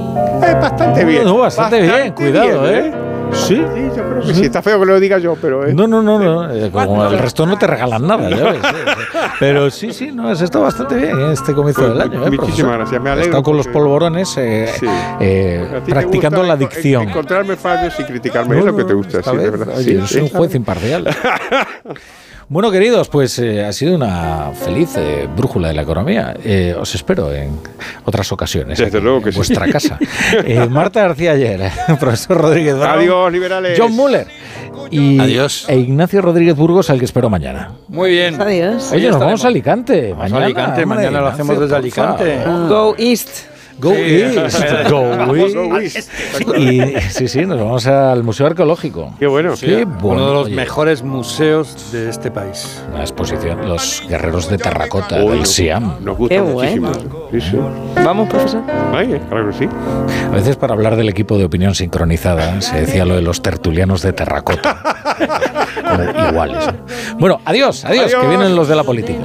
Eh, 0.43 0.55
bastante 0.61 1.05
bien. 1.05 1.23
No, 1.23 1.39
bastante, 1.39 1.87
bastante 1.87 2.03
bien, 2.03 2.15
cuidado, 2.15 2.63
bien, 2.63 2.75
¿eh? 2.75 2.89
¿eh? 2.89 3.12
Sí, 3.33 3.57
yo 3.57 3.93
creo 4.09 4.20
que 4.22 4.35
sí. 4.35 4.45
Está 4.45 4.62
feo 4.62 4.78
que 4.80 4.87
lo 4.87 5.01
diga 5.01 5.18
yo, 5.18 5.37
pero. 5.41 5.66
eh. 5.66 5.74
No, 5.74 5.87
no, 5.87 6.03
no, 6.03 6.18
no. 6.18 6.51
eh, 6.53 6.70
Como 6.70 7.05
el 7.07 7.18
resto 7.18 7.45
no 7.47 7.57
te 7.59 7.66
regalan 7.66 8.07
nada, 8.07 8.28
ya 8.30 8.53
ves. 8.53 8.62
eh. 8.62 9.28
Pero 9.41 9.70
sí, 9.70 9.93
sí, 9.93 10.12
no, 10.12 10.28
has 10.28 10.41
estado 10.41 10.64
bastante 10.64 10.95
bien 10.97 11.18
eh, 11.18 11.33
este 11.33 11.53
comienzo 11.55 11.80
Pues, 11.83 11.93
del 11.95 12.01
año. 12.03 12.26
¿eh, 12.26 12.30
muchísimas 12.30 12.47
profesor? 12.47 12.78
gracias, 12.78 13.03
me 13.03 13.09
He 13.09 13.12
alegro 13.12 13.28
estado 13.30 13.43
con 13.43 13.57
los 13.57 13.68
polvorones 13.68 14.35
eh, 14.39 14.68
Sí. 14.78 14.87
eh, 15.20 15.80
practicando 15.89 16.43
la 16.43 16.55
enco- 16.55 16.59
dicción. 16.59 17.09
Encontrarme 17.09 17.57
fallos 17.57 17.95
y 17.99 18.05
criticarme, 18.05 18.59
es 18.59 18.64
No, 18.64 18.70
lo 18.72 18.76
que 18.76 18.85
te 18.85 18.95
gusta, 18.95 19.22
sí, 19.22 19.37
de 19.37 19.51
verdad. 19.51 19.74
oye, 19.76 20.01
Sí, 20.03 20.07
soy 20.07 20.22
un 20.22 20.28
juez 20.28 20.55
imparcial. 20.55 21.09
Bueno, 22.53 22.71
queridos, 22.71 23.09
pues 23.09 23.39
eh, 23.39 23.65
ha 23.65 23.73
sido 23.73 23.95
una 23.95 24.51
feliz 24.53 24.91
eh, 24.99 25.27
brújula 25.35 25.69
de 25.69 25.75
la 25.75 25.81
economía. 25.81 26.35
Eh, 26.45 26.77
os 26.79 26.95
espero 26.95 27.33
en 27.33 27.59
otras 28.05 28.31
ocasiones. 28.31 28.77
Desde 28.79 28.99
aquí, 28.99 29.03
luego 29.03 29.17
en 29.17 29.25
que 29.25 29.33
sí. 29.33 29.39
vuestra 29.39 29.67
casa. 29.69 29.99
Eh, 30.45 30.67
Marta 30.71 31.01
García 31.01 31.33
ayer, 31.33 31.71
profesor 31.99 32.37
Rodríguez 32.37 32.77
Brown, 32.77 32.99
Adiós, 32.99 33.33
liberales. 33.33 33.79
John 33.81 33.97
Muller 33.97 34.27
y 34.91 35.19
Adiós. 35.19 35.65
e 35.67 35.79
Ignacio 35.79 36.21
Rodríguez 36.21 36.55
Burgos, 36.55 36.91
al 36.91 36.99
que 36.99 37.07
espero 37.07 37.31
mañana. 37.31 37.71
Muy 37.89 38.11
bien. 38.11 38.39
Adiós. 38.39 38.93
Oye, 38.93 39.09
nos 39.09 39.19
vamos 39.19 39.43
a 39.47 39.49
Alicante. 39.49 40.11
Vamos 40.11 40.27
a 40.27 40.29
mañana, 40.29 40.45
Alicante, 40.45 40.83
hombre, 40.83 40.97
mañana 40.97 41.21
lo 41.23 41.27
hacemos 41.29 41.59
desde 41.59 41.75
Alicante. 41.75 42.45
Go 42.69 42.95
East. 42.99 43.52
Go 43.79 43.93
Sí, 43.95 44.01
East. 44.01 44.89
Go 44.91 45.35
East. 45.37 45.55
go 45.57 45.79
East. 45.79 46.11
Y 46.59 47.01
sí, 47.11 47.29
sí, 47.29 47.47
nos 47.47 47.59
vamos 47.59 47.87
al 47.87 48.23
Museo 48.23 48.47
Arqueológico. 48.47 49.14
Qué 49.18 49.27
bueno. 49.27 49.55
Qué 49.59 49.85
Uno 49.85 49.97
bueno. 50.01 50.27
de 50.29 50.33
los 50.35 50.47
Oye, 50.47 50.55
mejores 50.57 51.03
museos 51.03 51.91
de 51.93 52.09
este 52.11 52.31
país. 52.31 52.83
Una 52.93 53.01
exposición, 53.01 53.68
los 53.68 54.05
guerreros 54.09 54.49
de 54.49 54.59
terracota 54.59 55.23
Uy, 55.23 55.37
del 55.39 55.47
Siam. 55.47 55.97
Nos 56.05 56.16
gusta 56.16 56.35
Qué 56.35 56.41
muchísimo. 56.43 56.91
bueno. 56.93 57.29
Sí, 57.33 57.41
sí. 57.41 57.59
Vamos, 58.05 58.29
profesor. 58.29 58.62
Ay, 58.95 59.20
claro 59.29 59.51
que 59.51 59.57
sí. 59.59 59.68
A 60.27 60.35
veces 60.35 60.57
para 60.57 60.75
hablar 60.75 60.97
del 60.97 61.09
equipo 61.09 61.39
de 61.39 61.45
opinión 61.45 61.75
sincronizada 61.75 62.61
se 62.61 62.81
decía 62.81 63.05
lo 63.05 63.14
de 63.16 63.23
los 63.23 63.43
tertulianos 63.43 64.03
de 64.03 64.12
terracota. 64.12 64.77
Como 65.83 66.29
iguales. 66.29 66.66
¿no? 66.66 67.18
Bueno, 67.18 67.41
adiós, 67.45 67.85
adiós, 67.85 68.14
que 68.14 68.27
vienen 68.29 68.55
los 68.55 68.68
de 68.68 68.77
la 68.77 68.85
política. 68.85 69.23